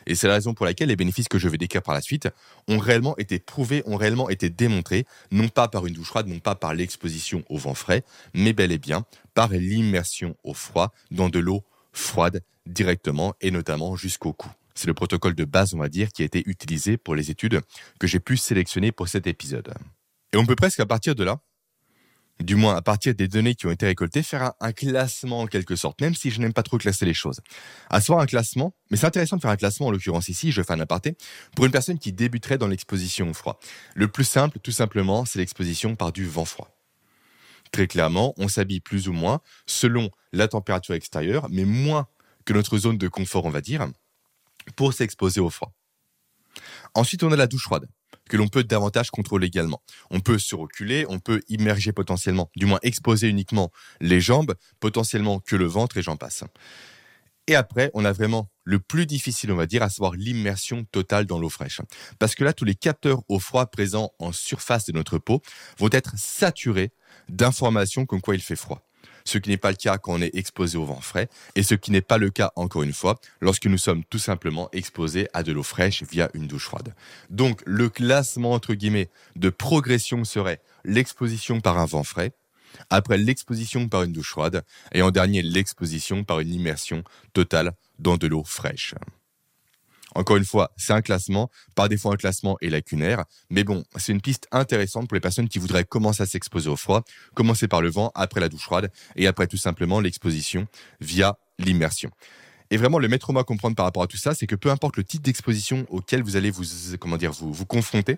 Et 0.07 0.15
c'est 0.15 0.27
la 0.27 0.33
raison 0.33 0.53
pour 0.53 0.65
laquelle 0.65 0.89
les 0.89 0.95
bénéfices 0.95 1.27
que 1.27 1.37
je 1.37 1.47
vais 1.47 1.57
décrire 1.57 1.83
par 1.83 1.93
la 1.93 2.01
suite 2.01 2.27
ont 2.67 2.79
réellement 2.79 3.15
été 3.17 3.39
prouvés, 3.39 3.83
ont 3.85 3.97
réellement 3.97 4.29
été 4.29 4.49
démontrés, 4.49 5.05
non 5.31 5.47
pas 5.47 5.67
par 5.67 5.85
une 5.85 5.93
douche 5.93 6.07
froide, 6.07 6.27
non 6.27 6.39
pas 6.39 6.55
par 6.55 6.73
l'exposition 6.73 7.43
au 7.49 7.57
vent 7.57 7.75
frais, 7.75 8.03
mais 8.33 8.53
bel 8.53 8.71
et 8.71 8.79
bien 8.79 9.05
par 9.33 9.49
l'immersion 9.49 10.35
au 10.43 10.53
froid 10.53 10.91
dans 11.11 11.29
de 11.29 11.39
l'eau 11.39 11.63
froide 11.91 12.41
directement 12.65 13.33
et 13.41 13.51
notamment 13.51 13.95
jusqu'au 13.95 14.33
cou. 14.33 14.49
C'est 14.75 14.87
le 14.87 14.93
protocole 14.93 15.35
de 15.35 15.45
base, 15.45 15.73
on 15.73 15.79
va 15.79 15.89
dire, 15.89 16.09
qui 16.09 16.21
a 16.21 16.25
été 16.25 16.43
utilisé 16.45 16.97
pour 16.97 17.15
les 17.15 17.31
études 17.31 17.61
que 17.99 18.07
j'ai 18.07 18.19
pu 18.19 18.37
sélectionner 18.37 18.91
pour 18.91 19.09
cet 19.09 19.27
épisode. 19.27 19.73
Et 20.31 20.37
on 20.37 20.45
peut 20.45 20.55
presque 20.55 20.79
à 20.79 20.85
partir 20.85 21.15
de 21.15 21.23
là, 21.23 21.41
du 22.39 22.55
moins 22.55 22.75
à 22.75 22.81
partir 22.81 23.13
des 23.13 23.27
données 23.27 23.55
qui 23.55 23.67
ont 23.67 23.71
été 23.71 23.85
récoltées, 23.85 24.23
faire 24.23 24.53
un, 24.59 24.71
classement 24.71 25.41
en 25.41 25.47
quelque 25.47 25.75
sorte, 25.75 25.99
même 25.99 26.15
si 26.15 26.31
je 26.31 26.39
n'aime 26.39 26.53
pas 26.53 26.63
trop 26.63 26.77
classer 26.77 27.05
les 27.05 27.13
choses. 27.13 27.41
À 27.89 27.99
savoir 27.99 28.21
un 28.21 28.25
classement, 28.25 28.73
mais 28.89 28.97
c'est 28.97 29.07
intéressant 29.07 29.35
de 29.35 29.41
faire 29.41 29.51
un 29.51 29.57
classement 29.57 29.87
en 29.87 29.91
l'occurrence 29.91 30.29
ici, 30.29 30.51
je 30.51 30.61
fais 30.61 30.73
un 30.73 30.79
aparté, 30.79 31.17
pour 31.55 31.65
une 31.65 31.71
personne 31.71 31.99
qui 31.99 32.13
débuterait 32.13 32.57
dans 32.57 32.67
l'exposition 32.67 33.29
au 33.29 33.33
froid. 33.33 33.59
Le 33.95 34.07
plus 34.07 34.23
simple, 34.23 34.59
tout 34.59 34.71
simplement, 34.71 35.25
c'est 35.25 35.39
l'exposition 35.39 35.95
par 35.95 36.11
du 36.11 36.25
vent 36.25 36.45
froid. 36.45 36.78
Très 37.71 37.87
clairement, 37.87 38.33
on 38.37 38.47
s'habille 38.47 38.79
plus 38.79 39.07
ou 39.07 39.13
moins 39.13 39.41
selon 39.65 40.09
la 40.33 40.47
température 40.47 40.95
extérieure, 40.95 41.47
mais 41.49 41.65
moins 41.65 42.07
que 42.45 42.53
notre 42.53 42.77
zone 42.77 42.97
de 42.97 43.07
confort, 43.07 43.45
on 43.45 43.51
va 43.51 43.61
dire, 43.61 43.87
pour 44.75 44.93
s'exposer 44.93 45.39
au 45.39 45.49
froid. 45.49 45.73
Ensuite, 46.95 47.23
on 47.23 47.31
a 47.31 47.35
la 47.35 47.47
douche 47.47 47.63
froide, 47.63 47.87
que 48.29 48.37
l'on 48.37 48.47
peut 48.47 48.63
davantage 48.63 49.11
contrôler 49.11 49.47
également. 49.47 49.83
On 50.09 50.19
peut 50.19 50.39
se 50.39 50.55
reculer, 50.55 51.05
on 51.09 51.19
peut 51.19 51.41
immerger 51.47 51.91
potentiellement, 51.91 52.49
du 52.55 52.65
moins 52.65 52.79
exposer 52.81 53.27
uniquement 53.27 53.71
les 54.01 54.21
jambes, 54.21 54.55
potentiellement 54.79 55.39
que 55.39 55.55
le 55.55 55.65
ventre 55.65 55.97
et 55.97 56.01
j'en 56.01 56.17
passe. 56.17 56.43
Et 57.47 57.55
après, 57.55 57.89
on 57.95 58.05
a 58.05 58.11
vraiment 58.11 58.51
le 58.63 58.79
plus 58.79 59.07
difficile, 59.07 59.51
on 59.51 59.55
va 59.55 59.65
dire, 59.65 59.81
à 59.81 59.89
savoir 59.89 60.13
l'immersion 60.13 60.85
totale 60.91 61.25
dans 61.25 61.39
l'eau 61.39 61.49
fraîche. 61.49 61.81
Parce 62.19 62.35
que 62.35 62.43
là, 62.43 62.53
tous 62.53 62.65
les 62.65 62.75
capteurs 62.75 63.23
au 63.27 63.39
froid 63.39 63.65
présents 63.65 64.11
en 64.19 64.31
surface 64.31 64.85
de 64.85 64.91
notre 64.91 65.17
peau 65.17 65.41
vont 65.79 65.89
être 65.91 66.13
saturés 66.15 66.91
d'informations 67.29 68.05
comme 68.05 68.21
quoi 68.21 68.35
il 68.35 68.41
fait 68.41 68.55
froid. 68.55 68.81
Ce 69.25 69.37
qui 69.37 69.49
n'est 69.49 69.57
pas 69.57 69.71
le 69.71 69.75
cas 69.75 69.97
quand 69.97 70.13
on 70.13 70.21
est 70.21 70.35
exposé 70.35 70.77
au 70.77 70.85
vent 70.85 71.01
frais 71.01 71.29
et 71.55 71.63
ce 71.63 71.75
qui 71.75 71.91
n'est 71.91 72.01
pas 72.01 72.17
le 72.17 72.29
cas, 72.29 72.51
encore 72.55 72.83
une 72.83 72.93
fois, 72.93 73.19
lorsque 73.41 73.65
nous 73.65 73.77
sommes 73.77 74.03
tout 74.05 74.19
simplement 74.19 74.69
exposés 74.71 75.27
à 75.33 75.43
de 75.43 75.51
l'eau 75.51 75.63
fraîche 75.63 76.03
via 76.03 76.29
une 76.33 76.47
douche 76.47 76.65
froide. 76.65 76.95
Donc, 77.29 77.61
le 77.65 77.89
classement, 77.89 78.53
entre 78.53 78.73
guillemets, 78.73 79.09
de 79.35 79.49
progression 79.49 80.23
serait 80.23 80.61
l'exposition 80.83 81.61
par 81.61 81.77
un 81.77 81.85
vent 81.85 82.03
frais, 82.03 82.31
après 82.89 83.17
l'exposition 83.17 83.87
par 83.87 84.03
une 84.03 84.13
douche 84.13 84.31
froide, 84.31 84.63
et 84.93 85.01
en 85.01 85.11
dernier 85.11 85.41
l'exposition 85.41 86.23
par 86.23 86.39
une 86.39 86.53
immersion 86.53 87.03
totale 87.33 87.73
dans 87.99 88.17
de 88.17 88.27
l'eau 88.27 88.43
fraîche. 88.43 88.95
Encore 90.15 90.37
une 90.37 90.45
fois, 90.45 90.71
c'est 90.77 90.93
un 90.93 91.01
classement, 91.01 91.49
par 91.75 91.89
défaut 91.89 92.11
un 92.11 92.15
classement 92.15 92.57
est 92.61 92.69
lacunaire, 92.69 93.25
mais 93.49 93.63
bon, 93.63 93.83
c'est 93.97 94.11
une 94.11 94.21
piste 94.21 94.47
intéressante 94.51 95.07
pour 95.07 95.15
les 95.15 95.21
personnes 95.21 95.47
qui 95.47 95.59
voudraient 95.59 95.83
commencer 95.83 96.23
à 96.23 96.25
s'exposer 96.25 96.69
au 96.69 96.75
froid, 96.75 97.03
commencer 97.35 97.67
par 97.67 97.81
le 97.81 97.89
vent, 97.89 98.11
après 98.15 98.39
la 98.39 98.49
douche 98.49 98.63
froide, 98.63 98.91
et 99.15 99.27
après 99.27 99.47
tout 99.47 99.57
simplement 99.57 99.99
l'exposition 99.99 100.67
via 100.99 101.37
l'immersion. 101.59 102.09
Et 102.71 102.77
vraiment, 102.77 102.99
le 102.99 103.07
maître 103.07 103.31
mot 103.33 103.39
à 103.39 103.43
comprendre 103.43 103.75
par 103.75 103.85
rapport 103.85 104.03
à 104.03 104.07
tout 104.07 104.17
ça, 104.17 104.35
c'est 104.35 104.47
que 104.47 104.55
peu 104.55 104.69
importe 104.69 104.97
le 104.97 105.03
type 105.03 105.21
d'exposition 105.21 105.85
auquel 105.89 106.21
vous 106.23 106.35
allez 106.35 106.51
vous, 106.51 106.63
comment 106.99 107.17
dire, 107.17 107.31
vous, 107.31 107.51
vous 107.51 107.65
confronter, 107.65 108.17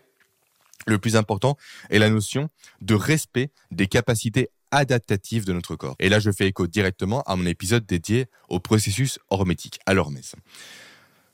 le 0.88 0.98
plus 0.98 1.16
important 1.16 1.58
est 1.90 2.00
la 2.00 2.10
notion 2.10 2.50
de 2.82 2.96
respect 2.96 3.52
des 3.72 3.88
capacités 3.88 4.50
adaptatives 4.72 5.46
de 5.46 5.54
notre 5.54 5.76
corps. 5.76 5.96
Et 6.00 6.10
là, 6.10 6.20
je 6.20 6.32
fais 6.32 6.48
écho 6.48 6.68
directement 6.68 7.22
à 7.24 7.36
mon 7.36 7.46
épisode 7.46 7.86
dédié 7.86 8.28
au 8.50 8.60
processus 8.60 9.20
hormétique, 9.30 9.80
à 9.86 9.94
l'hormèse. 9.94 10.34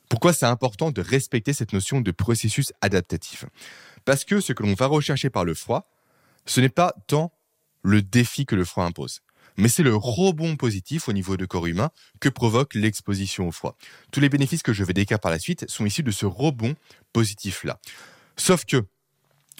Pourquoi 0.08 0.32
c'est 0.32 0.46
important 0.46 0.90
de 0.90 1.00
respecter 1.00 1.52
cette 1.52 1.72
notion 1.72 2.00
de 2.00 2.10
processus 2.10 2.72
adaptatif? 2.80 3.44
Parce 4.04 4.24
que 4.24 4.40
ce 4.40 4.52
que 4.52 4.62
l'on 4.62 4.74
va 4.74 4.86
rechercher 4.86 5.30
par 5.30 5.44
le 5.44 5.54
froid, 5.54 5.90
ce 6.46 6.60
n'est 6.60 6.68
pas 6.68 6.94
tant 7.06 7.32
le 7.82 8.02
défi 8.02 8.46
que 8.46 8.56
le 8.56 8.64
froid 8.64 8.84
impose, 8.84 9.20
mais 9.56 9.68
c'est 9.68 9.82
le 9.82 9.94
rebond 9.94 10.56
positif 10.56 11.08
au 11.08 11.12
niveau 11.12 11.36
du 11.36 11.46
corps 11.46 11.66
humain 11.66 11.90
que 12.20 12.28
provoque 12.28 12.74
l'exposition 12.74 13.48
au 13.48 13.52
froid. 13.52 13.76
Tous 14.10 14.20
les 14.20 14.28
bénéfices 14.28 14.62
que 14.62 14.72
je 14.72 14.84
vais 14.84 14.94
décrire 14.94 15.20
par 15.20 15.30
la 15.30 15.38
suite 15.38 15.68
sont 15.68 15.84
issus 15.84 16.02
de 16.02 16.10
ce 16.10 16.26
rebond 16.26 16.74
positif-là. 17.12 17.80
Sauf 18.36 18.64
que 18.64 18.84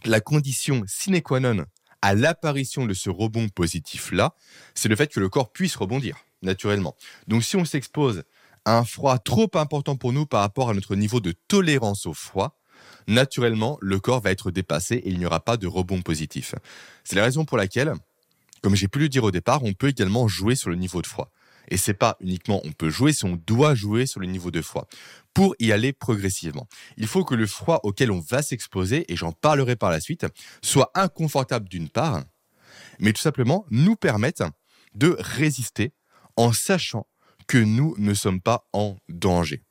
la 0.05 0.21
condition 0.21 0.83
sine 0.87 1.21
qua 1.21 1.41
non 1.41 1.65
à 2.01 2.15
l'apparition 2.15 2.87
de 2.87 2.95
ce 2.95 3.11
rebond 3.11 3.49
positif-là, 3.49 4.35
c'est 4.75 4.89
le 4.89 4.97
fait 4.97 5.13
que 5.13 5.21
le 5.21 5.29
corps 5.29 5.53
puisse 5.53 5.75
rebondir, 5.75 6.17
naturellement. 6.43 6.97
Donc 7.27 7.43
si 7.43 7.57
on 7.57 7.65
s'expose 7.65 8.23
un 8.65 8.85
froid 8.85 9.19
trop 9.19 9.51
important 9.55 9.97
pour 9.97 10.13
nous 10.13 10.27
par 10.27 10.41
rapport 10.41 10.71
à 10.71 10.75
notre 10.75 10.97
niveau 10.97 11.21
de 11.21 11.33
tolérance 11.49 12.07
au 12.07 12.15
froid, 12.15 12.59
naturellement, 13.07 13.79
le 13.81 14.01
corps 14.01 14.21
va 14.21 14.31
être 14.31 14.51
dépassé 14.51 14.97
et 14.97 15.11
il 15.11 15.19
n'y 15.19 15.27
aura 15.27 15.41
pas 15.41 15.57
de 15.57 15.67
rebond 15.67 16.03
positif. 16.03 16.55
C'est 17.05 17.17
la 17.17 17.25
raison 17.25 17.45
pour 17.45 17.57
laquelle, 17.57 17.95
comme 18.63 18.75
j'ai 18.75 18.89
pu 18.89 18.99
le 18.99 19.09
dire 19.09 19.25
au 19.25 19.31
départ, 19.31 19.65
on 19.65 19.73
peut 19.73 19.89
également 19.89 20.29
jouer 20.29 20.55
sur 20.55 20.71
le 20.71 20.77
niveau 20.77 21.03
de 21.03 21.07
froid. 21.07 21.31
Et 21.71 21.77
c'est 21.77 21.95
pas 21.95 22.17
uniquement 22.21 22.61
on 22.65 22.73
peut 22.73 22.89
jouer, 22.91 23.13
c'est 23.13 23.27
on 23.27 23.37
doit 23.47 23.75
jouer 23.75 24.07
sur 24.07 24.21
le 24.21 24.27
niveau 24.27 24.51
de 24.51 24.63
froid 24.63 24.89
pour 25.35 25.55
y 25.59 25.71
aller 25.71 25.93
progressivement. 25.93 26.67
Il 26.97 27.07
faut 27.07 27.25
que 27.25 27.35
le 27.35 27.47
froid 27.47 27.81
auquel 27.83 28.11
on 28.11 28.21
va 28.21 28.43
s'exposer, 28.43 29.11
et 29.13 29.17
j'en 29.17 29.33
parlerai 29.33 29.77
par 29.77 29.91
la 29.91 30.01
suite, 30.01 30.27
soit 30.63 30.91
inconfortable 30.95 31.69
d'une 31.69 31.89
part, 31.89 32.25
mais 32.99 33.13
tout 33.13 33.21
simplement 33.21 33.67
nous 33.71 33.97
permette 33.97 34.43
de 34.95 35.17
résister 35.19 35.93
en 36.37 36.53
sachant 36.53 37.07
que 37.49 37.59
nous 37.59 37.97
ne 37.99 38.15
sommes 38.15 38.41
pas 38.41 38.69
en 38.73 38.97
danger, 39.09 39.63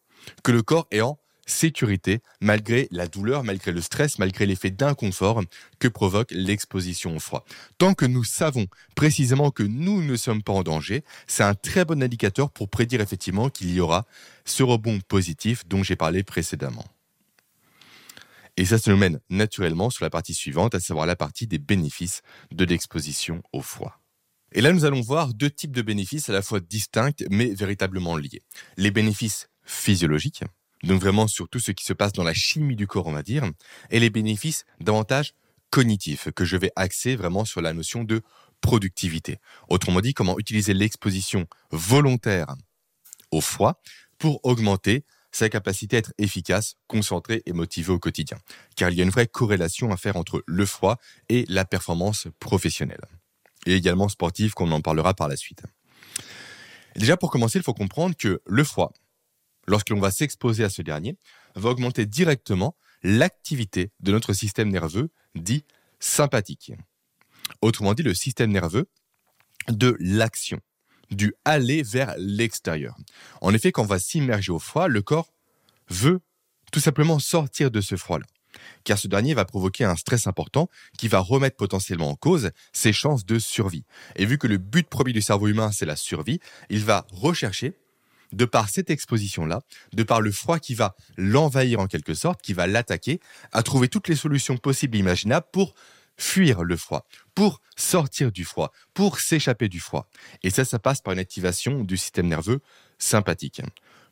que 0.43 0.51
le 0.51 0.61
corps 0.61 0.87
est 0.91 1.01
en 1.01 1.17
sécurité 1.47 2.19
malgré 2.41 2.87
la 2.91 3.07
douleur, 3.07 3.43
malgré 3.43 3.71
le 3.71 3.81
stress, 3.81 4.19
malgré 4.19 4.45
l'effet 4.45 4.69
d'inconfort 4.69 5.41
que 5.79 5.87
provoque 5.87 6.31
l'exposition 6.31 7.15
au 7.15 7.19
froid. 7.19 7.45
Tant 7.77 7.93
que 7.93 8.05
nous 8.05 8.23
savons 8.23 8.67
précisément 8.95 9.49
que 9.49 9.63
nous 9.63 10.03
ne 10.03 10.15
sommes 10.15 10.43
pas 10.43 10.53
en 10.53 10.63
danger, 10.63 11.03
c'est 11.25 11.43
un 11.43 11.55
très 11.55 11.85
bon 11.85 12.03
indicateur 12.03 12.51
pour 12.51 12.69
prédire 12.69 13.01
effectivement 13.01 13.49
qu'il 13.49 13.73
y 13.73 13.79
aura 13.79 14.05
ce 14.45 14.63
rebond 14.63 14.99
positif 15.07 15.65
dont 15.67 15.83
j'ai 15.83 15.95
parlé 15.95 16.23
précédemment. 16.23 16.85
Et 18.57 18.65
ça 18.65 18.79
se 18.79 18.89
nous 18.89 18.97
mène 18.97 19.19
naturellement 19.29 19.91
sur 19.91 20.03
la 20.03 20.09
partie 20.09 20.33
suivante, 20.33 20.73
à 20.73 20.79
savoir 20.79 21.05
la 21.05 21.15
partie 21.15 21.45
des 21.45 21.59
bénéfices 21.59 22.23
de 22.51 22.65
l'exposition 22.65 23.43
au 23.53 23.61
froid. 23.61 24.01
Et 24.53 24.61
là, 24.61 24.71
nous 24.71 24.85
allons 24.85 25.01
voir 25.01 25.33
deux 25.33 25.49
types 25.49 25.75
de 25.75 25.81
bénéfices 25.81 26.29
à 26.29 26.33
la 26.33 26.41
fois 26.41 26.59
distincts 26.59 27.25
mais 27.29 27.53
véritablement 27.53 28.17
liés. 28.17 28.43
Les 28.77 28.91
bénéfices 28.91 29.49
physiologiques, 29.63 30.43
donc 30.83 31.01
vraiment 31.01 31.27
sur 31.27 31.49
tout 31.49 31.59
ce 31.59 31.71
qui 31.71 31.83
se 31.83 31.93
passe 31.93 32.13
dans 32.13 32.23
la 32.23 32.33
chimie 32.33 32.75
du 32.75 32.87
corps, 32.87 33.07
on 33.07 33.11
va 33.11 33.23
dire, 33.23 33.43
et 33.89 33.99
les 33.99 34.09
bénéfices 34.09 34.65
davantage 34.79 35.33
cognitifs, 35.69 36.31
que 36.31 36.45
je 36.45 36.55
vais 36.55 36.71
axer 36.75 37.15
vraiment 37.15 37.45
sur 37.45 37.61
la 37.61 37.73
notion 37.73 38.03
de 38.03 38.21
productivité. 38.61 39.37
Autrement 39.69 40.01
dit, 40.01 40.13
comment 40.13 40.39
utiliser 40.39 40.73
l'exposition 40.73 41.45
volontaire 41.71 42.55
au 43.31 43.41
froid 43.41 43.81
pour 44.17 44.39
augmenter 44.43 45.03
sa 45.31 45.49
capacité 45.49 45.97
à 45.97 45.99
être 45.99 46.13
efficace, 46.17 46.75
concentré 46.87 47.43
et 47.45 47.53
motivé 47.53 47.91
au 47.91 47.99
quotidien. 47.99 48.37
Car 48.75 48.89
il 48.89 48.97
y 48.97 49.01
a 49.01 49.03
une 49.03 49.09
vraie 49.09 49.27
corrélation 49.27 49.91
à 49.91 49.97
faire 49.97 50.15
entre 50.15 50.43
le 50.47 50.65
froid 50.65 50.97
et 51.29 51.45
la 51.49 51.65
performance 51.65 52.27
professionnelle. 52.39 53.05
Et 53.67 53.75
également 53.75 54.07
sportive, 54.07 54.53
qu'on 54.53 54.71
en 54.71 54.79
parlera 54.79 55.13
par 55.13 55.27
la 55.27 55.35
suite. 55.35 55.63
déjà, 56.95 57.17
pour 57.17 57.29
commencer, 57.29 57.59
il 57.59 57.63
faut 57.63 57.73
comprendre 57.73 58.15
que 58.15 58.41
le 58.45 58.63
froid, 58.63 58.93
lorsque 59.67 59.89
l'on 59.89 59.99
va 59.99 60.09
s'exposer 60.09 60.63
à 60.63 60.69
ce 60.69 60.81
dernier, 60.81 61.17
va 61.55 61.71
augmenter 61.71 62.05
directement 62.05 62.77
l'activité 63.03 63.91
de 63.99 64.13
notre 64.13 64.31
système 64.31 64.69
nerveux 64.69 65.09
dit 65.35 65.65
sympathique. 65.99 66.71
Autrement 67.61 67.93
dit, 67.93 68.03
le 68.03 68.13
système 68.13 68.51
nerveux 68.51 68.89
de 69.67 69.97
l'action, 69.99 70.61
du 71.11 71.33
aller 71.43 71.83
vers 71.83 72.15
l'extérieur. 72.17 72.95
En 73.41 73.53
effet, 73.53 73.73
quand 73.73 73.83
on 73.83 73.85
va 73.85 73.99
s'immerger 73.99 74.53
au 74.53 74.59
froid, 74.59 74.87
le 74.87 75.01
corps 75.01 75.33
veut 75.89 76.21
tout 76.71 76.79
simplement 76.79 77.19
sortir 77.19 77.69
de 77.69 77.81
ce 77.81 77.97
froid-là. 77.97 78.25
Car 78.83 78.97
ce 78.97 79.07
dernier 79.07 79.33
va 79.33 79.45
provoquer 79.45 79.83
un 79.83 79.95
stress 79.95 80.27
important 80.27 80.69
qui 80.97 81.07
va 81.07 81.19
remettre 81.19 81.57
potentiellement 81.57 82.09
en 82.09 82.15
cause 82.15 82.51
ses 82.73 82.93
chances 82.93 83.25
de 83.25 83.39
survie. 83.39 83.85
Et 84.15 84.25
vu 84.25 84.37
que 84.37 84.47
le 84.47 84.57
but 84.57 84.87
premier 84.87 85.13
du 85.13 85.21
cerveau 85.21 85.47
humain, 85.47 85.71
c'est 85.71 85.85
la 85.85 85.95
survie, 85.95 86.39
il 86.69 86.83
va 86.83 87.05
rechercher, 87.11 87.73
de 88.33 88.45
par 88.45 88.69
cette 88.69 88.89
exposition-là, 88.89 89.61
de 89.93 90.03
par 90.03 90.21
le 90.21 90.31
froid 90.31 90.59
qui 90.59 90.75
va 90.75 90.95
l'envahir 91.17 91.79
en 91.79 91.87
quelque 91.87 92.13
sorte, 92.13 92.41
qui 92.41 92.53
va 92.53 92.67
l'attaquer, 92.67 93.19
à 93.51 93.63
trouver 93.63 93.87
toutes 93.87 94.07
les 94.07 94.15
solutions 94.15 94.57
possibles 94.57 94.97
et 94.97 94.99
imaginables 94.99 95.47
pour 95.51 95.73
fuir 96.17 96.63
le 96.63 96.75
froid, 96.75 97.07
pour 97.35 97.61
sortir 97.75 98.31
du 98.31 98.43
froid, 98.43 98.71
pour 98.93 99.19
s'échapper 99.19 99.69
du 99.69 99.79
froid. 99.79 100.09
Et 100.43 100.49
ça, 100.49 100.65
ça 100.65 100.79
passe 100.79 101.01
par 101.01 101.13
une 101.13 101.19
activation 101.19 101.83
du 101.83 101.95
système 101.95 102.27
nerveux 102.27 102.59
sympathique, 102.97 103.61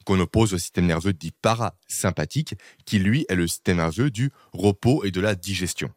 qu'on 0.06 0.20
oppose 0.20 0.54
au 0.54 0.58
système 0.58 0.86
nerveux 0.86 1.14
dit 1.14 1.32
parasympathique, 1.32 2.56
qui 2.86 3.00
lui 3.00 3.26
est 3.28 3.36
le 3.36 3.48
système 3.48 3.78
nerveux 3.78 4.12
du 4.12 4.32
repos 4.54 5.04
et 5.04 5.12
de 5.12 5.20
la 5.20 5.36
digestion. 5.36 5.92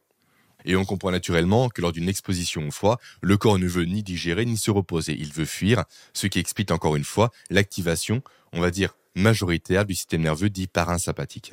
Et 0.65 0.77
on 0.77 0.85
comprend 0.85 1.11
naturellement 1.11 1.69
que 1.69 1.81
lors 1.81 1.93
d'une 1.93 2.09
exposition 2.09 2.67
au 2.67 2.71
froid, 2.71 2.99
le 3.23 3.37
corps 3.37 3.59
ne 3.59 3.69
veut 3.69 3.85
ni 3.85 4.03
digérer 4.03 4.45
ni 4.45 4.57
se 4.57 4.71
reposer, 4.71 5.17
il 5.19 5.33
veut 5.33 5.45
fuir, 5.45 5.85
ce 6.13 6.27
qui 6.27 6.39
explique 6.41 6.71
encore 6.73 6.97
une 6.97 7.05
fois 7.05 7.31
l'activation, 7.49 8.23
on 8.53 8.61
va 8.61 8.71
dire, 8.71 8.97
majoritaire 9.15 9.85
du 9.85 9.95
système 9.95 10.23
nerveux 10.23 10.51
dit 10.51 10.67
parasympathique. 10.67 11.53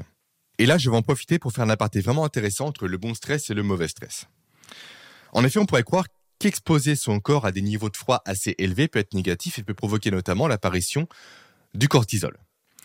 Et 0.57 0.65
là, 0.65 0.77
je 0.77 0.89
vais 0.89 0.95
en 0.95 1.01
profiter 1.01 1.37
pour 1.37 1.51
faire 1.51 1.65
un 1.65 1.69
aparté 1.69 1.99
vraiment 1.99 2.25
intéressant 2.25 2.67
entre 2.67 2.87
le 2.87 2.97
bon 2.97 3.13
stress 3.13 3.49
et 3.49 3.53
le 3.53 3.63
mauvais 3.63 3.87
stress. 3.87 4.27
En 5.33 5.43
effet, 5.43 5.59
on 5.59 5.65
pourrait 5.65 5.83
croire 5.83 6.07
qu'exposer 6.39 6.95
son 6.95 7.19
corps 7.19 7.45
à 7.45 7.51
des 7.51 7.61
niveaux 7.61 7.89
de 7.89 7.97
froid 7.97 8.21
assez 8.25 8.55
élevés 8.57 8.87
peut 8.87 8.99
être 8.99 9.13
négatif 9.13 9.59
et 9.59 9.63
peut 9.63 9.73
provoquer 9.73 10.11
notamment 10.11 10.47
l'apparition 10.47 11.07
du 11.73 11.87
cortisol. 11.87 12.37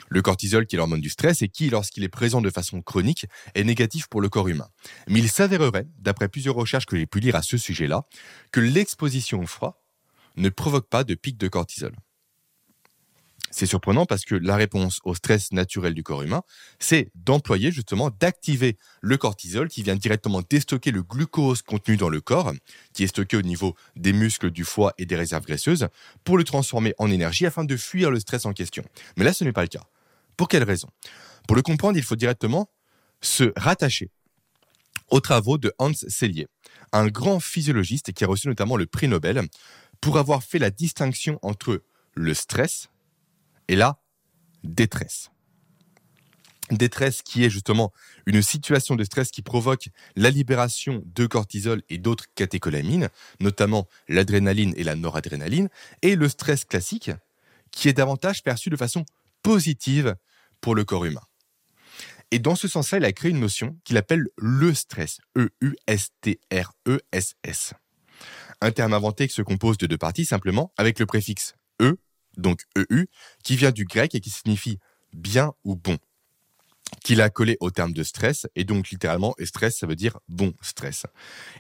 Le 0.09 0.23
cortisol 0.23 0.67
qui 0.67 0.77
est 0.77 0.79
l'hormone 0.79 1.01
du 1.01 1.11
stress 1.11 1.43
et 1.43 1.49
qui, 1.49 1.71
lorsqu'il 1.71 2.05
est 2.05 2.09
présent 2.09 2.41
de 2.41 2.51
façon 2.51 2.83
chronique, 2.83 3.27
est 3.55 3.65
négatif 3.65 4.09
pour 4.09 4.21
le 4.21 4.29
corps 4.29 4.49
humain. 4.49 4.69
Mais 5.09 5.21
il 5.21 5.31
s'avérerait, 5.31 5.87
d'après 5.99 6.29
plusieurs 6.29 6.55
recherches 6.55 6.87
que 6.87 6.97
j'ai 6.97 7.07
pu 7.07 7.21
lire 7.21 7.37
à 7.37 7.43
ce 7.43 7.57
sujet-là, 7.57 8.05
que 8.53 8.61
l'exposition 8.61 9.41
au 9.41 9.47
froid 9.47 9.83
ne 10.37 10.49
provoque 10.49 10.89
pas 10.89 11.05
de 11.05 11.15
pic 11.15 11.37
de 11.37 11.49
cortisol. 11.49 11.95
C'est 13.51 13.67
surprenant 13.67 14.07
parce 14.07 14.25
que 14.25 14.37
la 14.37 14.57
réponse 14.57 15.01
au 15.05 15.15
stress 15.15 15.53
naturel 15.53 15.93
du 15.93 16.03
corps 16.03 16.23
humain, 16.23 16.43
c'est 16.79 17.11
d'employer 17.15 17.73
justement, 17.73 18.11
d'activer 18.11 18.77
le 19.01 19.17
cortisol 19.17 19.69
qui 19.69 19.83
vient 19.83 19.97
directement 19.97 20.43
déstocker 20.49 20.93
le 20.93 21.03
glucose 21.03 21.63
contenu 21.63 21.97
dans 21.97 22.09
le 22.09 22.21
corps, 22.21 22.53
qui 22.93 23.03
est 23.03 23.09
stocké 23.09 23.37
au 23.37 23.43
niveau 23.43 23.75
des 23.97 24.13
muscles, 24.13 24.51
du 24.51 24.65
foie 24.65 24.95
et 24.99 25.07
des 25.07 25.17
réserves 25.17 25.45
graisseuses, 25.45 25.89
pour 26.23 26.39
le 26.39 26.45
transformer 26.45 26.95
en 26.99 27.11
énergie 27.11 27.45
afin 27.45 27.65
de 27.65 27.77
fuir 27.77 28.11
le 28.11 28.21
stress 28.21 28.47
en 28.47 28.53
question. 28.53 28.85
Mais 29.17 29.25
là, 29.25 29.33
ce 29.33 29.43
n'est 29.43 29.53
pas 29.53 29.63
le 29.63 29.69
cas. 29.69 29.85
Pour 30.37 30.49
quelle 30.49 30.65
raison? 30.65 30.89
Pour 31.47 31.57
le 31.57 31.63
comprendre, 31.63 31.99
il 31.99 32.05
faut 32.05 32.17
directement 32.17 32.71
se 33.21 33.53
rattacher 33.57 34.11
aux 35.11 35.21
travaux 35.21 35.59
de 35.59 35.73
Hans 35.79 35.93
Selye, 35.93 36.47
un 36.93 37.09
grand 37.09 37.41
physiologiste 37.41 38.13
qui 38.13 38.25
a 38.25 38.27
reçu 38.27 38.49
notamment 38.49 38.77
le 38.77 38.87
prix 38.87 39.09
Nobel 39.09 39.43
pour 40.01 40.19
avoir 40.19 40.43
fait 40.43 40.59
la 40.59 40.71
distinction 40.71 41.39
entre 41.43 41.83
le 42.15 42.35
stress, 42.35 42.89
et 43.71 43.77
la 43.77 43.99
détresse. 44.65 45.31
Détresse 46.71 47.23
qui 47.23 47.45
est 47.45 47.51
justement 47.51 47.93
une 48.27 48.43
situation 48.43 48.97
de 48.97 49.05
stress 49.05 49.31
qui 49.31 49.43
provoque 49.43 49.89
la 50.17 50.31
libération 50.31 51.03
de 51.07 51.27
cortisol 51.27 51.83
et 51.89 51.99
d'autres 51.99 52.27
catécholamines, 52.35 53.09
notamment 53.39 53.87
l'adrénaline 54.09 54.75
et 54.77 54.83
la 54.83 54.97
noradrénaline, 54.97 55.69
et 56.03 56.17
le 56.17 56.29
stress 56.29 56.65
classique 56.65 57.13
qui 57.71 57.89
est 57.89 57.93
davantage 57.93 58.43
perçu 58.43 58.71
de 58.71 58.77
façon 58.77 59.05
positive 59.43 60.17
pour 60.61 60.75
le 60.75 60.85
corps 60.85 61.05
humain. 61.05 61.23
Et 62.33 62.41
dans 62.41 62.57
ce 62.57 62.67
sens-là, 62.67 62.99
il 62.99 63.05
a 63.05 63.13
créé 63.13 63.31
une 63.31 63.41
notion 63.41 63.77
qu'il 63.85 63.97
appelle 63.97 64.27
le 64.37 64.75
stress, 64.75 65.21
E-U-S-T-R-E-S-S. 65.39 65.75
Un 68.61 68.73
terme 68.73 68.95
inventé 68.95 69.29
qui 69.29 69.35
se 69.35 69.43
compose 69.43 69.79
de 69.79 69.87
deux 69.87 69.99
parties 69.99 70.25
simplement, 70.25 70.73
avec 70.77 70.99
le 70.99 71.07
préfixe 71.07 71.55
E 71.55 71.60
donc 72.37 72.63
EU, 72.77 73.07
qui 73.43 73.57
vient 73.57 73.73
du 73.73 73.85
grec 73.85 74.15
et 74.15 74.21
qui 74.21 74.31
signifie 74.31 74.79
bien 75.13 75.53
ou 75.65 75.77
bon, 75.77 75.99
qu'il 77.03 77.21
a 77.21 77.31
collé 77.31 77.57
au 77.61 77.71
terme 77.71 77.93
de 77.93 78.03
stress, 78.03 78.47
et 78.55 78.65
donc 78.65 78.91
littéralement, 78.91 79.35
stress, 79.45 79.79
ça 79.79 79.87
veut 79.87 79.97
dire 79.97 80.19
bon 80.29 80.53
stress. 80.61 81.07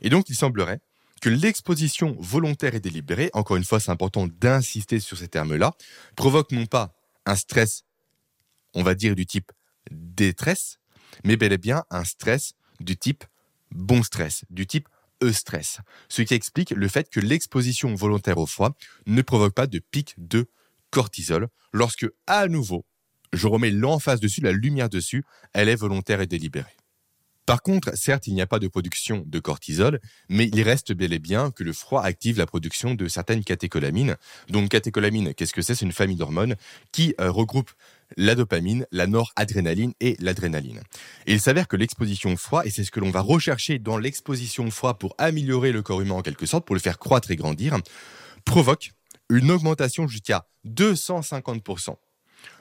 Et 0.02 0.10
donc, 0.10 0.28
il 0.28 0.36
semblerait 0.36 0.80
que 1.20 1.28
l'exposition 1.28 2.16
volontaire 2.18 2.74
et 2.74 2.80
délibérée, 2.80 3.30
encore 3.34 3.56
une 3.56 3.64
fois, 3.64 3.80
c'est 3.80 3.90
important 3.90 4.26
d'insister 4.26 5.00
sur 5.00 5.18
ces 5.18 5.28
termes-là, 5.28 5.72
provoque 6.16 6.52
non 6.52 6.66
pas 6.66 6.94
un 7.26 7.36
stress, 7.36 7.84
on 8.74 8.82
va 8.82 8.94
dire, 8.94 9.14
du 9.14 9.26
type 9.26 9.52
détresse, 9.90 10.78
mais 11.24 11.36
bel 11.36 11.52
et 11.52 11.58
bien 11.58 11.84
un 11.90 12.04
stress 12.04 12.54
du 12.80 12.96
type 12.96 13.24
bon 13.72 14.02
stress, 14.02 14.44
du 14.50 14.66
type 14.66 14.88
E-stress, 15.22 15.80
ce 16.08 16.22
qui 16.22 16.32
explique 16.32 16.70
le 16.70 16.88
fait 16.88 17.10
que 17.10 17.20
l'exposition 17.20 17.94
volontaire 17.94 18.38
au 18.38 18.46
froid 18.46 18.74
ne 19.06 19.20
provoque 19.20 19.54
pas 19.54 19.66
de 19.66 19.78
pic 19.78 20.14
de 20.16 20.48
cortisol, 20.90 21.48
lorsque, 21.72 22.06
à 22.26 22.48
nouveau, 22.48 22.84
je 23.32 23.46
remets 23.46 23.70
l'emphase 23.70 24.20
dessus, 24.20 24.40
la 24.40 24.52
lumière 24.52 24.88
dessus, 24.88 25.24
elle 25.52 25.68
est 25.68 25.76
volontaire 25.76 26.20
et 26.20 26.26
délibérée. 26.26 26.76
Par 27.50 27.62
contre, 27.62 27.90
certes, 27.96 28.28
il 28.28 28.34
n'y 28.34 28.42
a 28.42 28.46
pas 28.46 28.60
de 28.60 28.68
production 28.68 29.24
de 29.26 29.38
cortisol, 29.40 29.98
mais 30.28 30.48
il 30.52 30.62
reste 30.62 30.92
bel 30.92 31.12
et 31.12 31.18
bien 31.18 31.50
que 31.50 31.64
le 31.64 31.72
froid 31.72 32.00
active 32.00 32.38
la 32.38 32.46
production 32.46 32.94
de 32.94 33.08
certaines 33.08 33.42
catécholamines. 33.42 34.16
Donc, 34.50 34.68
catécholamines, 34.68 35.34
qu'est-ce 35.34 35.52
que 35.52 35.60
c'est? 35.60 35.74
C'est 35.74 35.84
une 35.84 35.90
famille 35.90 36.14
d'hormones 36.14 36.54
qui 36.92 37.12
euh, 37.20 37.28
regroupe 37.28 37.72
la 38.16 38.36
dopamine, 38.36 38.86
la 38.92 39.08
noradrénaline 39.08 39.94
et 39.98 40.16
l'adrénaline. 40.20 40.80
Il 41.26 41.40
s'avère 41.40 41.66
que 41.66 41.76
l'exposition 41.76 42.34
au 42.34 42.36
froid, 42.36 42.64
et 42.64 42.70
c'est 42.70 42.84
ce 42.84 42.92
que 42.92 43.00
l'on 43.00 43.10
va 43.10 43.20
rechercher 43.20 43.80
dans 43.80 43.98
l'exposition 43.98 44.66
au 44.68 44.70
froid 44.70 44.94
pour 44.94 45.16
améliorer 45.18 45.72
le 45.72 45.82
corps 45.82 46.02
humain 46.02 46.14
en 46.14 46.22
quelque 46.22 46.46
sorte, 46.46 46.64
pour 46.64 46.76
le 46.76 46.80
faire 46.80 47.00
croître 47.00 47.32
et 47.32 47.36
grandir, 47.36 47.76
provoque 48.44 48.92
une 49.30 49.50
augmentation 49.50 50.06
jusqu'à 50.06 50.46
250% 50.66 51.96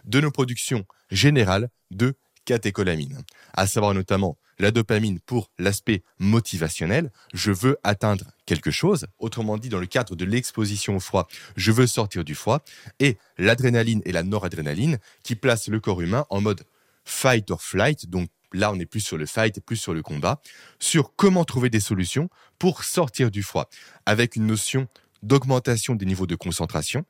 de 0.06 0.22
nos 0.22 0.32
productions 0.32 0.86
générales 1.12 1.70
de 1.92 2.16
catécholamines, 2.46 3.22
à 3.54 3.68
savoir 3.68 3.94
notamment 3.94 4.38
la 4.60 4.72
dopamine 4.72 5.20
pour 5.22 5.52
l'aspect 5.58 6.04
motivationnel, 6.20 7.12
je 7.34 7.52
veux 7.52 7.78
atteindre 7.84 8.26
quelque 8.46 8.72
chose, 8.72 9.08
autrement 9.20 9.58
dit 9.58 9.70
dans 9.70 9.80
le 9.80 9.86
cadre 9.86 10.16
de 10.16 10.26
l'exposition 10.26 10.98
au 10.98 11.00
froid, 11.00 11.28
je 11.56 11.72
veux 11.72 11.88
sortir 11.88 12.24
du 12.24 12.36
froid, 12.36 12.64
et 13.00 13.18
l'adrénaline 13.38 14.02
et 14.06 14.12
la 14.12 14.24
noradrénaline 14.24 15.00
qui 15.24 15.36
placent 15.36 15.70
le 15.70 15.80
corps 15.80 16.02
humain 16.02 16.26
en 16.30 16.42
mode 16.42 16.64
fight 17.06 17.50
or 17.52 17.62
flight, 17.62 18.10
donc 18.10 18.30
là 18.52 18.72
on 18.72 18.80
est 18.80 18.86
plus 18.86 19.00
sur 19.00 19.18
le 19.18 19.26
fight, 19.26 19.62
plus 19.62 19.78
sur 19.78 19.94
le 19.94 20.02
combat, 20.02 20.42
sur 20.80 21.16
comment 21.16 21.46
trouver 21.46 21.70
des 21.70 21.80
solutions 21.80 22.30
pour 22.58 22.84
sortir 22.84 23.32
du 23.32 23.44
froid, 23.44 23.70
avec 24.06 24.36
une 24.36 24.48
notion 24.48 24.88
d'augmentation 25.24 25.96
des 25.96 26.06
niveaux 26.06 26.28
de 26.28 26.36
concentration, 26.36 27.06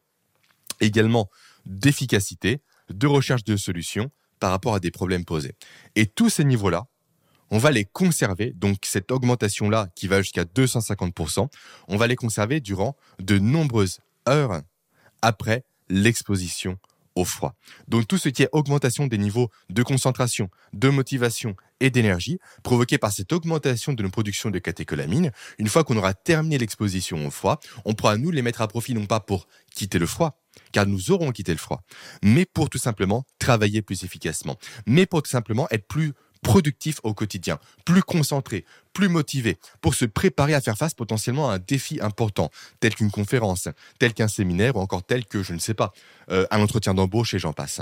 également 0.80 1.30
d'efficacité, 1.66 2.62
de 2.90 3.08
recherche 3.08 3.44
de 3.44 3.58
solutions 3.58 4.10
par 4.40 4.52
rapport 4.52 4.74
à 4.74 4.80
des 4.80 4.92
problèmes 4.92 5.26
posés. 5.26 5.56
Et 5.96 6.06
tous 6.06 6.30
ces 6.30 6.44
niveaux-là, 6.44 6.88
on 7.52 7.58
va 7.58 7.72
les 7.72 7.86
conserver, 7.86 8.52
donc 8.52 8.78
cette 8.84 9.12
augmentation-là 9.12 9.90
qui 9.96 10.08
va 10.08 10.22
jusqu'à 10.22 10.44
250%, 10.44 11.48
on 11.88 11.98
va 11.98 12.08
les 12.08 12.16
conserver 12.16 12.60
durant 12.60 12.96
de 13.20 13.40
nombreuses 13.40 14.00
heures 14.28 14.62
après 15.22 15.66
l'exposition 15.90 16.78
au 17.16 17.26
froid. 17.26 17.56
Donc 17.88 18.08
tout 18.08 18.18
ce 18.18 18.30
qui 18.30 18.44
est 18.44 18.50
augmentation 18.52 19.08
des 19.08 19.18
niveaux 19.18 19.50
de 19.70 19.84
concentration, 19.84 20.50
de 20.74 20.90
motivation 20.90 21.56
et 21.80 21.90
d'énergie 21.90 22.40
provoquée 22.64 22.98
par 22.98 23.12
cette 23.12 23.32
augmentation 23.32 23.94
de 23.94 24.04
nos 24.04 24.10
productions 24.10 24.50
de 24.50 24.60
catécholamines, 24.60 25.32
une 25.58 25.68
fois 25.68 25.84
qu'on 25.84 25.98
aura 25.98 26.14
terminé 26.14 26.58
l'exposition 26.58 27.26
au 27.26 27.32
froid, 27.32 27.60
on 27.86 27.94
pourra 27.94 28.18
nous 28.18 28.32
les 28.32 28.42
mettre 28.42 28.62
à 28.62 28.68
profit 28.68 28.94
non 28.94 29.06
pas 29.06 29.20
pour 29.20 29.48
quitter 29.74 30.00
le 30.00 30.06
froid, 30.06 30.40
car 30.72 30.86
nous 30.86 31.12
aurons 31.12 31.32
quitté 31.32 31.52
le 31.52 31.58
froid, 31.58 31.84
mais 32.24 32.46
pour 32.46 32.70
tout 32.70 32.78
simplement 32.78 33.26
travailler 33.40 33.82
plus 33.82 34.04
efficacement, 34.04 34.58
mais 34.86 35.06
pour 35.06 35.22
tout 35.22 35.30
simplement 35.30 35.68
être 35.72 35.88
plus 35.88 36.14
productif 36.42 37.00
au 37.04 37.14
quotidien, 37.14 37.60
plus 37.86 38.02
concentré, 38.02 38.66
plus 38.94 39.10
motivé, 39.10 39.58
pour 39.82 39.94
se 39.94 40.06
préparer 40.06 40.54
à 40.54 40.62
faire 40.62 40.78
face 40.78 40.94
potentiellement 40.94 41.50
à 41.50 41.56
un 41.56 41.60
défi 41.60 42.00
important, 42.02 42.50
tel 42.80 42.96
qu'une 42.96 43.12
conférence, 43.12 43.68
tel 44.00 44.14
qu'un 44.14 44.28
séminaire 44.28 44.76
ou 44.76 44.80
encore 44.80 45.04
tel 45.04 45.26
que, 45.26 45.44
je 45.44 45.54
ne 45.54 45.60
sais 45.60 45.74
pas, 45.74 45.92
euh, 46.32 46.46
un 46.52 46.62
entretien 46.62 46.94
d'embauche 46.94 47.34
et 47.34 47.40
j'en 47.40 47.54
passe. 47.54 47.82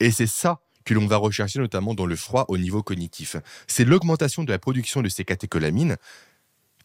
Et 0.00 0.10
c'est 0.10 0.26
ça 0.26 0.60
que 0.84 0.94
l'on 0.94 1.06
va 1.06 1.16
rechercher 1.16 1.58
notamment 1.58 1.94
dans 1.94 2.06
le 2.06 2.16
froid 2.16 2.44
au 2.48 2.58
niveau 2.58 2.82
cognitif. 2.82 3.36
C'est 3.66 3.84
l'augmentation 3.84 4.44
de 4.44 4.52
la 4.52 4.58
production 4.58 5.02
de 5.02 5.08
ces 5.08 5.24
catécholamines 5.24 5.96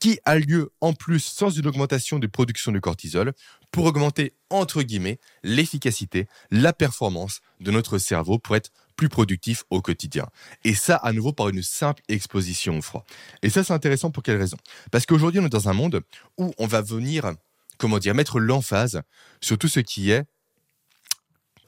qui 0.02 0.20
a 0.26 0.38
lieu 0.40 0.74
en 0.82 0.94
plus 0.94 1.20
sans 1.20 1.52
une 1.52 1.68
augmentation 1.68 2.18
de 2.18 2.26
production 2.26 2.72
de 2.72 2.80
cortisol 2.80 3.34
pour 3.72 3.86
augmenter, 3.86 4.34
entre 4.50 4.82
guillemets, 4.82 5.20
l'efficacité, 5.44 6.28
la 6.50 6.74
performance 6.74 7.40
de 7.60 7.70
notre 7.70 8.00
cerveau 8.00 8.40
pour 8.40 8.56
être 8.56 8.72
plus 8.96 9.10
productif 9.10 9.64
au 9.70 9.80
quotidien. 9.80 10.28
Et 10.64 10.74
ça, 10.74 10.96
à 10.96 11.14
nouveau, 11.14 11.34
par 11.34 11.50
une 11.50 11.62
simple 11.62 12.02
exposition 12.10 12.80
au 12.80 12.82
froid. 12.82 13.06
Et 13.44 13.52
ça, 13.52 13.64
c'est 13.64 13.74
intéressant 13.74 14.10
pour 14.10 14.24
quelle 14.24 14.38
raison? 14.38 14.58
Parce 14.92 15.06
qu'aujourd'hui, 15.06 15.40
on 15.40 15.46
est 15.46 15.50
dans 15.50 15.70
un 15.70 15.74
monde 15.74 16.02
où 16.38 16.52
on 16.58 16.66
va 16.66 16.82
venir, 16.82 17.34
comment 17.78 18.00
dire, 18.00 18.16
mettre 18.16 18.40
l'emphase 18.40 19.04
sur 19.40 19.60
tout 19.60 19.68
ce 19.68 19.80
qui 19.80 20.10
est 20.10 20.26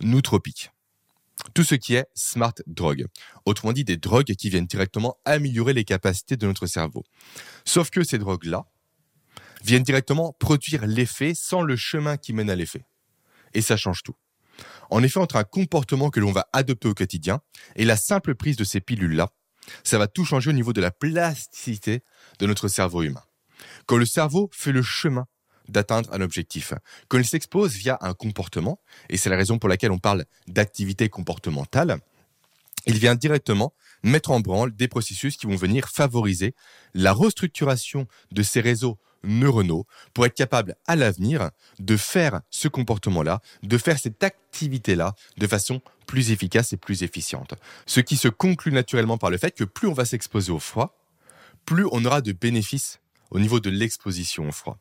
nootropique 0.01 0.72
tout 1.53 1.63
ce 1.63 1.75
qui 1.75 1.95
est 1.95 2.07
smart 2.13 2.53
drug. 2.67 3.05
Autrement 3.45 3.73
dit, 3.73 3.83
des 3.83 3.97
drogues 3.97 4.33
qui 4.35 4.49
viennent 4.49 4.65
directement 4.65 5.17
améliorer 5.25 5.73
les 5.73 5.83
capacités 5.83 6.37
de 6.37 6.47
notre 6.47 6.67
cerveau. 6.67 7.03
Sauf 7.65 7.89
que 7.89 8.03
ces 8.03 8.17
drogues-là 8.17 8.65
viennent 9.63 9.83
directement 9.83 10.33
produire 10.33 10.85
l'effet 10.85 11.33
sans 11.35 11.61
le 11.61 11.75
chemin 11.75 12.17
qui 12.17 12.33
mène 12.33 12.49
à 12.49 12.55
l'effet. 12.55 12.85
Et 13.53 13.61
ça 13.61 13.77
change 13.77 14.03
tout. 14.03 14.15
En 14.89 15.01
effet, 15.03 15.19
entre 15.19 15.37
un 15.37 15.43
comportement 15.43 16.09
que 16.09 16.19
l'on 16.19 16.31
va 16.31 16.47
adopter 16.53 16.87
au 16.87 16.93
quotidien 16.93 17.39
et 17.75 17.85
la 17.85 17.97
simple 17.97 18.35
prise 18.35 18.57
de 18.57 18.63
ces 18.63 18.81
pilules-là, 18.81 19.29
ça 19.83 19.97
va 19.97 20.07
tout 20.07 20.25
changer 20.25 20.49
au 20.49 20.53
niveau 20.53 20.73
de 20.73 20.81
la 20.81 20.91
plasticité 20.91 22.03
de 22.39 22.45
notre 22.45 22.67
cerveau 22.67 23.03
humain. 23.03 23.23
Quand 23.85 23.97
le 23.97 24.05
cerveau 24.05 24.49
fait 24.51 24.71
le 24.71 24.81
chemin 24.81 25.25
d'atteindre 25.67 26.11
un 26.13 26.21
objectif. 26.21 26.73
Quand 27.07 27.17
il 27.17 27.25
s'expose 27.25 27.73
via 27.73 27.97
un 28.01 28.13
comportement, 28.13 28.79
et 29.09 29.17
c'est 29.17 29.29
la 29.29 29.37
raison 29.37 29.59
pour 29.59 29.69
laquelle 29.69 29.91
on 29.91 29.99
parle 29.99 30.25
d'activité 30.47 31.09
comportementale, 31.09 31.97
il 32.85 32.97
vient 32.97 33.15
directement 33.15 33.73
mettre 34.03 34.31
en 34.31 34.39
branle 34.39 34.75
des 34.75 34.87
processus 34.87 35.37
qui 35.37 35.47
vont 35.47 35.55
venir 35.55 35.87
favoriser 35.87 36.53
la 36.93 37.13
restructuration 37.13 38.07
de 38.31 38.43
ces 38.43 38.59
réseaux 38.59 38.97
neuronaux 39.23 39.85
pour 40.13 40.25
être 40.25 40.35
capable 40.35 40.75
à 40.85 40.97
l'avenir 40.97 41.49
de 41.79 41.95
faire 41.95 42.41
ce 42.49 42.67
comportement-là, 42.67 43.41
de 43.63 43.77
faire 43.77 43.97
cette 43.97 44.21
activité-là 44.21 45.15
de 45.37 45.47
façon 45.47 45.81
plus 46.05 46.31
efficace 46.31 46.73
et 46.73 46.77
plus 46.77 47.03
efficiente. 47.03 47.53
Ce 47.85 48.01
qui 48.01 48.17
se 48.17 48.27
conclut 48.27 48.73
naturellement 48.73 49.17
par 49.17 49.29
le 49.29 49.37
fait 49.37 49.51
que 49.51 49.63
plus 49.63 49.87
on 49.87 49.93
va 49.93 50.03
s'exposer 50.03 50.51
au 50.51 50.59
froid, 50.59 50.99
plus 51.65 51.85
on 51.93 52.03
aura 52.03 52.21
de 52.21 52.33
bénéfices 52.33 52.99
au 53.31 53.39
niveau 53.39 53.61
de 53.61 53.69
l'exposition 53.69 54.49
au 54.49 54.51
froid 54.51 54.77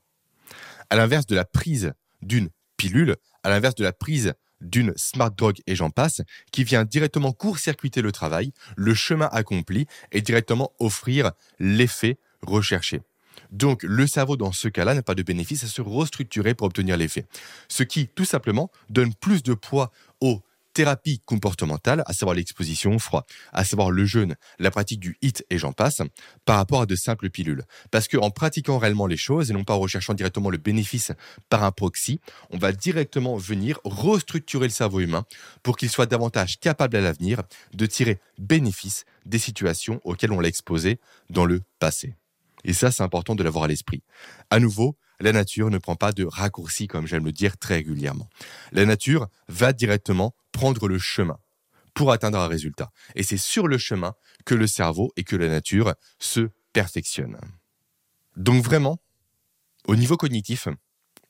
à 0.93 0.95
l'inverse 0.95 1.25
de 1.25 1.35
la 1.35 1.47
prise 1.47 1.95
d'une 2.21 2.51
pilule, 2.77 3.17
à 3.45 3.49
l'inverse 3.49 3.75
de 3.77 3.83
la 3.83 3.95
prise 3.95 4.35
d'une 4.61 4.93
smart 4.95 5.31
drug 5.31 5.57
et 5.67 5.75
j'en 5.75 5.89
passe, 5.89 6.21
qui 6.51 6.65
vient 6.65 6.85
directement 6.85 7.33
court-circuiter 7.33 8.03
le 8.03 8.13
travail, 8.13 8.53
le 8.77 8.93
chemin 8.93 9.31
accompli 9.33 9.87
et 10.13 10.21
directement 10.21 10.71
offrir 10.81 11.33
l'effet 11.59 12.19
recherché. 12.43 13.01
Donc 13.51 13.85
le 13.85 14.07
cerveau 14.07 14.37
dans 14.37 14.53
ce 14.53 14.69
cas-là 14.69 14.93
n'a 14.93 15.03
pas 15.03 15.15
de 15.15 15.23
bénéfice 15.23 15.65
à 15.65 15.67
se 15.67 15.81
restructurer 15.81 16.53
pour 16.53 16.67
obtenir 16.67 16.99
l'effet. 16.99 17.25
Ce 17.69 17.85
qui 17.85 18.09
tout 18.09 18.27
simplement 18.27 18.71
donne 18.91 19.15
plus 19.15 19.43
de 19.43 19.55
poids 19.55 19.93
au 20.21 20.43
thérapie 20.73 21.21
comportementale, 21.25 22.03
à 22.07 22.13
savoir 22.13 22.35
l'exposition 22.35 22.95
au 22.95 22.99
froid, 22.99 23.27
à 23.53 23.65
savoir 23.65 23.91
le 23.91 24.05
jeûne, 24.05 24.37
la 24.59 24.71
pratique 24.71 25.01
du 25.01 25.17
HIT 25.23 25.45
et 25.51 25.59
j'en 25.59 25.73
passe, 25.73 26.03
par 26.45 26.57
rapport 26.57 26.83
à 26.83 26.87
de 26.87 26.97
simples 26.97 27.31
pilules. 27.31 27.65
Parce 27.91 28.09
qu'en 28.09 28.31
pratiquant 28.31 28.79
réellement 28.79 29.07
les 29.07 29.17
choses 29.17 29.51
et 29.51 29.55
non 29.55 29.65
pas 29.65 29.75
en 29.75 29.81
recherchant 29.81 30.15
directement 30.15 30.51
le 30.51 30.59
bénéfice 30.59 31.13
par 31.49 31.65
un 31.65 31.73
proxy, 31.73 32.21
on 32.51 32.59
va 32.59 32.73
directement 32.73 33.37
venir 33.37 33.79
restructurer 33.85 34.67
le 34.67 34.73
cerveau 34.73 35.01
humain 35.01 35.25
pour 35.63 35.77
qu'il 35.77 35.91
soit 35.91 36.07
davantage 36.07 36.59
capable 36.59 36.97
à 36.97 37.01
l'avenir 37.01 37.43
de 37.75 37.87
tirer 37.87 38.21
bénéfice 38.39 39.05
des 39.27 39.39
situations 39.39 40.01
auxquelles 40.05 40.33
on 40.33 40.41
l'a 40.41 40.49
exposé 40.49 40.99
dans 41.31 41.45
le 41.45 41.63
passé. 41.79 42.15
Et 42.65 42.73
ça, 42.73 42.91
c'est 42.91 43.03
important 43.03 43.35
de 43.35 43.43
l'avoir 43.43 43.65
à 43.65 43.69
l'esprit. 43.69 44.03
À 44.51 44.61
nouveau, 44.61 44.97
la 45.21 45.33
nature 45.33 45.71
ne 45.71 45.79
prend 45.79 45.97
pas 45.97 46.13
de 46.13 46.25
raccourcis, 46.25 46.89
comme 46.89 47.07
j'aime 47.07 47.25
le 47.25 47.33
dire 47.33 47.57
très 47.57 47.77
régulièrement. 47.77 48.29
La 48.73 48.85
nature 48.85 49.29
va 49.49 49.73
directement 49.73 50.35
prendre 50.53 50.89
le 50.89 50.99
chemin 50.99 51.39
pour 51.95 52.13
atteindre 52.13 52.39
un 52.39 52.49
résultat. 52.49 52.91
Et 53.15 53.23
c'est 53.23 53.37
sur 53.37 53.69
le 53.69 53.79
chemin 53.79 54.15
que 54.45 54.55
le 54.55 54.67
cerveau 54.67 55.13
et 55.17 55.25
que 55.25 55.37
la 55.37 55.49
nature 55.49 55.95
se 56.19 56.49
perfectionnent. 56.73 57.39
Donc 58.37 58.65
vraiment, 58.65 58.99
au 59.87 59.97
niveau 59.97 60.17
cognitif, 60.17 60.69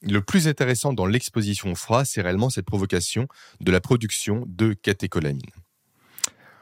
le 0.02 0.20
plus 0.20 0.48
intéressant 0.48 0.92
dans 0.92 1.06
l'exposition 1.06 1.72
au 1.72 1.74
froid, 1.74 2.04
c'est 2.04 2.22
réellement 2.22 2.50
cette 2.50 2.66
provocation 2.66 3.26
de 3.60 3.72
la 3.72 3.80
production 3.80 4.44
de 4.46 4.72
catécholamine. 4.72 5.50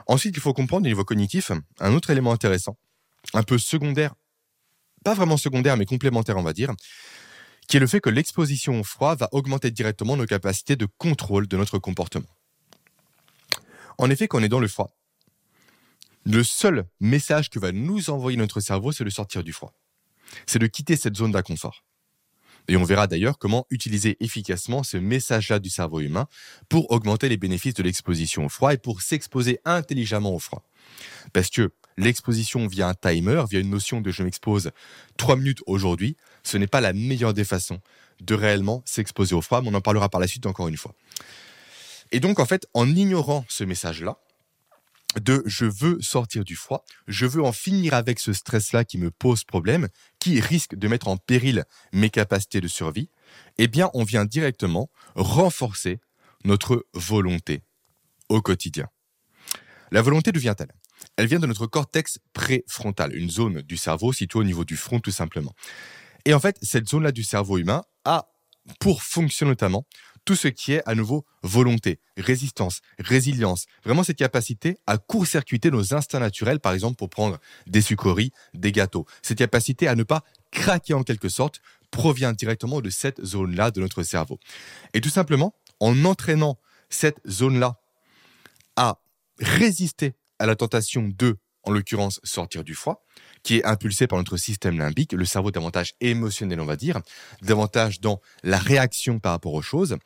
Ensuite, 0.06 0.36
il 0.36 0.40
faut 0.40 0.52
comprendre 0.52 0.86
au 0.86 0.88
niveau 0.88 1.04
cognitif 1.04 1.52
un 1.78 1.94
autre 1.94 2.10
élément 2.10 2.32
intéressant, 2.32 2.76
un 3.34 3.42
peu 3.42 3.58
secondaire, 3.58 4.14
pas 5.04 5.14
vraiment 5.14 5.36
secondaire, 5.36 5.76
mais 5.76 5.86
complémentaire, 5.86 6.36
on 6.36 6.42
va 6.42 6.52
dire, 6.52 6.72
qui 7.68 7.76
est 7.76 7.80
le 7.80 7.86
fait 7.86 8.00
que 8.00 8.10
l'exposition 8.10 8.80
au 8.80 8.84
froid 8.84 9.14
va 9.14 9.28
augmenter 9.32 9.70
directement 9.70 10.16
nos 10.16 10.26
capacités 10.26 10.76
de 10.76 10.86
contrôle 10.98 11.46
de 11.46 11.56
notre 11.56 11.78
comportement. 11.78 12.28
En 13.98 14.10
effet, 14.10 14.28
quand 14.28 14.40
on 14.40 14.42
est 14.42 14.48
dans 14.48 14.60
le 14.60 14.68
froid, 14.68 14.96
le 16.24 16.42
seul 16.42 16.86
message 17.00 17.48
que 17.48 17.58
va 17.58 17.72
nous 17.72 18.10
envoyer 18.10 18.36
notre 18.36 18.60
cerveau, 18.60 18.92
c'est 18.92 19.04
de 19.04 19.10
sortir 19.10 19.42
du 19.42 19.52
froid. 19.52 19.72
C'est 20.46 20.58
de 20.58 20.66
quitter 20.66 20.96
cette 20.96 21.16
zone 21.16 21.32
d'inconfort. 21.32 21.84
Et 22.68 22.76
on 22.76 22.84
verra 22.84 23.06
d'ailleurs 23.06 23.38
comment 23.38 23.66
utiliser 23.70 24.16
efficacement 24.20 24.82
ce 24.82 24.96
message-là 24.96 25.58
du 25.58 25.70
cerveau 25.70 26.00
humain 26.00 26.26
pour 26.68 26.90
augmenter 26.90 27.28
les 27.28 27.36
bénéfices 27.36 27.74
de 27.74 27.82
l'exposition 27.82 28.44
au 28.44 28.48
froid 28.48 28.74
et 28.74 28.78
pour 28.78 29.02
s'exposer 29.02 29.60
intelligemment 29.64 30.34
au 30.34 30.38
froid. 30.38 30.62
Parce 31.32 31.50
que 31.50 31.72
l'exposition 32.00 32.66
via 32.66 32.88
un 32.88 32.94
timer, 32.94 33.44
via 33.48 33.60
une 33.60 33.70
notion 33.70 34.00
de 34.00 34.10
je 34.10 34.22
m'expose 34.22 34.70
trois 35.16 35.36
minutes 35.36 35.62
aujourd'hui, 35.66 36.16
ce 36.42 36.56
n'est 36.56 36.66
pas 36.66 36.80
la 36.80 36.92
meilleure 36.92 37.34
des 37.34 37.44
façons 37.44 37.80
de 38.20 38.34
réellement 38.34 38.82
s'exposer 38.86 39.34
au 39.34 39.42
froid, 39.42 39.62
mais 39.62 39.68
on 39.68 39.74
en 39.74 39.80
parlera 39.80 40.08
par 40.08 40.20
la 40.20 40.26
suite 40.26 40.46
encore 40.46 40.68
une 40.68 40.76
fois. 40.76 40.94
Et 42.12 42.20
donc, 42.20 42.40
en 42.40 42.46
fait, 42.46 42.66
en 42.74 42.88
ignorant 42.88 43.44
ce 43.48 43.64
message-là, 43.64 44.18
de 45.20 45.42
je 45.46 45.64
veux 45.64 46.00
sortir 46.00 46.44
du 46.44 46.54
froid, 46.54 46.84
je 47.08 47.26
veux 47.26 47.42
en 47.42 47.52
finir 47.52 47.94
avec 47.94 48.20
ce 48.20 48.32
stress-là 48.32 48.84
qui 48.84 48.96
me 48.98 49.10
pose 49.10 49.44
problème, 49.44 49.88
qui 50.20 50.40
risque 50.40 50.76
de 50.76 50.88
mettre 50.88 51.08
en 51.08 51.16
péril 51.16 51.64
mes 51.92 52.10
capacités 52.10 52.60
de 52.60 52.68
survie, 52.68 53.10
eh 53.58 53.66
bien, 53.66 53.90
on 53.94 54.04
vient 54.04 54.24
directement 54.24 54.88
renforcer 55.16 55.98
notre 56.44 56.86
volonté 56.94 57.62
au 58.28 58.40
quotidien. 58.40 58.86
La 59.90 60.02
volonté 60.02 60.30
d'où 60.30 60.40
vient-elle 60.40 60.72
Elle 61.16 61.26
vient 61.26 61.38
de 61.38 61.46
notre 61.46 61.66
cortex 61.66 62.18
préfrontal, 62.32 63.14
une 63.14 63.30
zone 63.30 63.62
du 63.62 63.76
cerveau 63.76 64.12
située 64.12 64.38
au 64.38 64.44
niveau 64.44 64.64
du 64.64 64.76
front 64.76 65.00
tout 65.00 65.10
simplement. 65.10 65.54
Et 66.24 66.34
en 66.34 66.40
fait, 66.40 66.58
cette 66.62 66.88
zone-là 66.88 67.12
du 67.12 67.22
cerveau 67.22 67.58
humain 67.58 67.82
a 68.04 68.28
pour 68.78 69.02
fonction 69.02 69.46
notamment 69.46 69.86
tout 70.24 70.36
ce 70.36 70.48
qui 70.48 70.72
est 70.72 70.82
à 70.86 70.94
nouveau 70.94 71.24
volonté, 71.42 71.98
résistance, 72.16 72.80
résilience, 72.98 73.66
vraiment 73.84 74.04
cette 74.04 74.18
capacité 74.18 74.76
à 74.86 74.98
court-circuiter 74.98 75.70
nos 75.70 75.94
instincts 75.94 76.20
naturels, 76.20 76.60
par 76.60 76.72
exemple 76.72 76.96
pour 76.96 77.08
prendre 77.08 77.38
des 77.66 77.80
sucreries, 77.80 78.30
des 78.54 78.70
gâteaux. 78.70 79.06
Cette 79.22 79.38
capacité 79.38 79.88
à 79.88 79.94
ne 79.94 80.02
pas 80.02 80.22
craquer 80.50 80.94
en 80.94 81.02
quelque 81.02 81.28
sorte 81.28 81.60
provient 81.90 82.32
directement 82.32 82.80
de 82.80 82.90
cette 82.90 83.24
zone-là 83.24 83.70
de 83.70 83.80
notre 83.80 84.02
cerveau. 84.02 84.38
Et 84.94 85.00
tout 85.00 85.08
simplement, 85.08 85.54
en 85.80 86.04
entraînant 86.04 86.58
cette 86.90 87.20
zone-là 87.26 87.80
à 88.76 89.00
résister 89.38 90.14
à 90.40 90.46
la 90.46 90.56
tentation 90.56 91.08
de, 91.16 91.38
en 91.62 91.70
l'occurrence, 91.70 92.18
sortir 92.24 92.64
du 92.64 92.74
froid, 92.74 93.04
qui 93.42 93.58
est 93.58 93.64
impulsé 93.64 94.06
par 94.06 94.18
notre 94.18 94.36
système 94.36 94.78
limbique, 94.78 95.12
le 95.12 95.24
cerveau 95.24 95.50
davantage 95.50 95.94
émotionnel, 96.00 96.60
on 96.60 96.64
va 96.64 96.76
dire, 96.76 96.98
davantage 97.42 98.00
dans 98.00 98.20
la 98.42 98.58
réaction 98.58 99.20
par 99.20 99.32
rapport 99.32 99.54
aux 99.54 99.62
choses, 99.62 99.96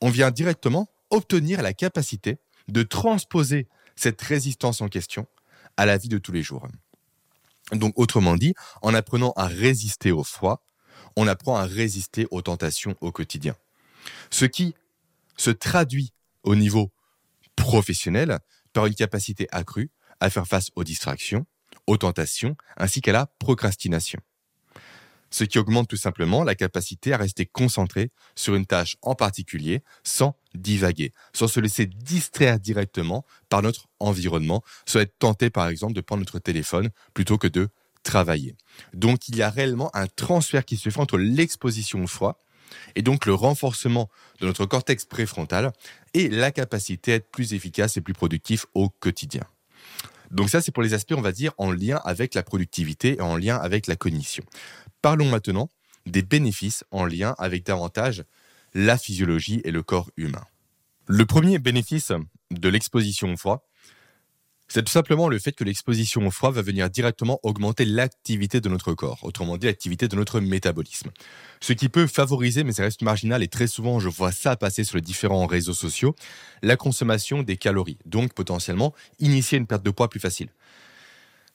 on 0.00 0.10
vient 0.10 0.30
directement 0.30 0.88
obtenir 1.10 1.62
la 1.62 1.72
capacité 1.72 2.38
de 2.68 2.82
transposer 2.82 3.68
cette 3.94 4.20
résistance 4.20 4.80
en 4.80 4.88
question 4.88 5.26
à 5.76 5.86
la 5.86 5.96
vie 5.96 6.08
de 6.08 6.18
tous 6.18 6.32
les 6.32 6.42
jours. 6.42 6.66
Donc, 7.72 7.94
autrement 7.96 8.36
dit, 8.36 8.54
en 8.82 8.94
apprenant 8.94 9.32
à 9.36 9.46
résister 9.46 10.10
au 10.10 10.24
froid, 10.24 10.64
on 11.16 11.28
apprend 11.28 11.56
à 11.56 11.64
résister 11.64 12.26
aux 12.32 12.42
tentations 12.42 12.96
au 13.00 13.12
quotidien. 13.12 13.54
Ce 14.30 14.44
qui 14.44 14.74
se 15.36 15.50
traduit 15.50 16.12
au 16.42 16.56
niveau 16.56 16.90
professionnel 17.56 18.40
par 18.74 18.84
une 18.84 18.94
capacité 18.94 19.48
accrue 19.50 19.90
à 20.20 20.28
faire 20.28 20.46
face 20.46 20.70
aux 20.76 20.84
distractions, 20.84 21.46
aux 21.86 21.96
tentations, 21.96 22.56
ainsi 22.76 23.00
qu'à 23.00 23.12
la 23.12 23.26
procrastination. 23.38 24.20
Ce 25.30 25.42
qui 25.42 25.58
augmente 25.58 25.88
tout 25.88 25.96
simplement 25.96 26.44
la 26.44 26.54
capacité 26.54 27.12
à 27.12 27.16
rester 27.16 27.44
concentré 27.44 28.12
sur 28.36 28.54
une 28.54 28.66
tâche 28.66 28.96
en 29.02 29.16
particulier 29.16 29.82
sans 30.04 30.36
divaguer, 30.54 31.12
sans 31.32 31.48
se 31.48 31.58
laisser 31.58 31.86
distraire 31.86 32.60
directement 32.60 33.24
par 33.48 33.60
notre 33.60 33.88
environnement, 33.98 34.62
soit 34.86 35.02
être 35.02 35.18
tenté 35.18 35.50
par 35.50 35.68
exemple 35.68 35.94
de 35.94 36.00
prendre 36.00 36.20
notre 36.20 36.38
téléphone 36.38 36.90
plutôt 37.14 37.36
que 37.36 37.48
de 37.48 37.68
travailler. 38.04 38.54
Donc 38.92 39.28
il 39.28 39.36
y 39.36 39.42
a 39.42 39.50
réellement 39.50 39.90
un 39.96 40.06
transfert 40.06 40.64
qui 40.64 40.76
se 40.76 40.88
fait 40.88 41.00
entre 41.00 41.18
l'exposition 41.18 42.04
au 42.04 42.06
froid 42.06 42.43
et 42.94 43.02
donc 43.02 43.26
le 43.26 43.34
renforcement 43.34 44.08
de 44.40 44.46
notre 44.46 44.66
cortex 44.66 45.04
préfrontal 45.04 45.72
et 46.12 46.28
la 46.28 46.50
capacité 46.50 47.12
à 47.12 47.14
être 47.16 47.30
plus 47.30 47.54
efficace 47.54 47.96
et 47.96 48.00
plus 48.00 48.14
productif 48.14 48.66
au 48.74 48.88
quotidien. 48.88 49.42
Donc 50.30 50.50
ça, 50.50 50.60
c'est 50.60 50.72
pour 50.72 50.82
les 50.82 50.94
aspects, 50.94 51.14
on 51.16 51.20
va 51.20 51.32
dire, 51.32 51.52
en 51.58 51.70
lien 51.70 52.00
avec 52.04 52.34
la 52.34 52.42
productivité 52.42 53.16
et 53.18 53.20
en 53.20 53.36
lien 53.36 53.56
avec 53.56 53.86
la 53.86 53.96
cognition. 53.96 54.44
Parlons 55.02 55.28
maintenant 55.28 55.68
des 56.06 56.22
bénéfices 56.22 56.84
en 56.90 57.04
lien 57.04 57.34
avec 57.38 57.64
davantage 57.64 58.24
la 58.74 58.98
physiologie 58.98 59.60
et 59.64 59.70
le 59.70 59.82
corps 59.82 60.10
humain. 60.16 60.44
Le 61.06 61.24
premier 61.26 61.58
bénéfice 61.58 62.12
de 62.50 62.68
l'exposition 62.68 63.32
au 63.32 63.36
froid, 63.36 63.66
c'est 64.68 64.82
tout 64.82 64.92
simplement 64.92 65.28
le 65.28 65.38
fait 65.38 65.52
que 65.52 65.64
l'exposition 65.64 66.26
au 66.26 66.30
froid 66.30 66.50
va 66.50 66.62
venir 66.62 66.88
directement 66.90 67.38
augmenter 67.42 67.84
l'activité 67.84 68.60
de 68.60 68.68
notre 68.68 68.94
corps, 68.94 69.20
autrement 69.22 69.56
dit 69.56 69.66
l'activité 69.66 70.08
de 70.08 70.16
notre 70.16 70.40
métabolisme. 70.40 71.10
Ce 71.60 71.72
qui 71.72 71.88
peut 71.88 72.06
favoriser, 72.06 72.64
mais 72.64 72.72
ça 72.72 72.82
reste 72.82 73.02
marginal 73.02 73.42
et 73.42 73.48
très 73.48 73.66
souvent 73.66 74.00
je 74.00 74.08
vois 74.08 74.32
ça 74.32 74.56
passer 74.56 74.84
sur 74.84 74.96
les 74.96 75.02
différents 75.02 75.46
réseaux 75.46 75.74
sociaux, 75.74 76.14
la 76.62 76.76
consommation 76.76 77.42
des 77.42 77.56
calories, 77.56 77.98
donc 78.06 78.32
potentiellement 78.32 78.94
initier 79.20 79.58
une 79.58 79.66
perte 79.66 79.84
de 79.84 79.90
poids 79.90 80.08
plus 80.08 80.20
facile. 80.20 80.48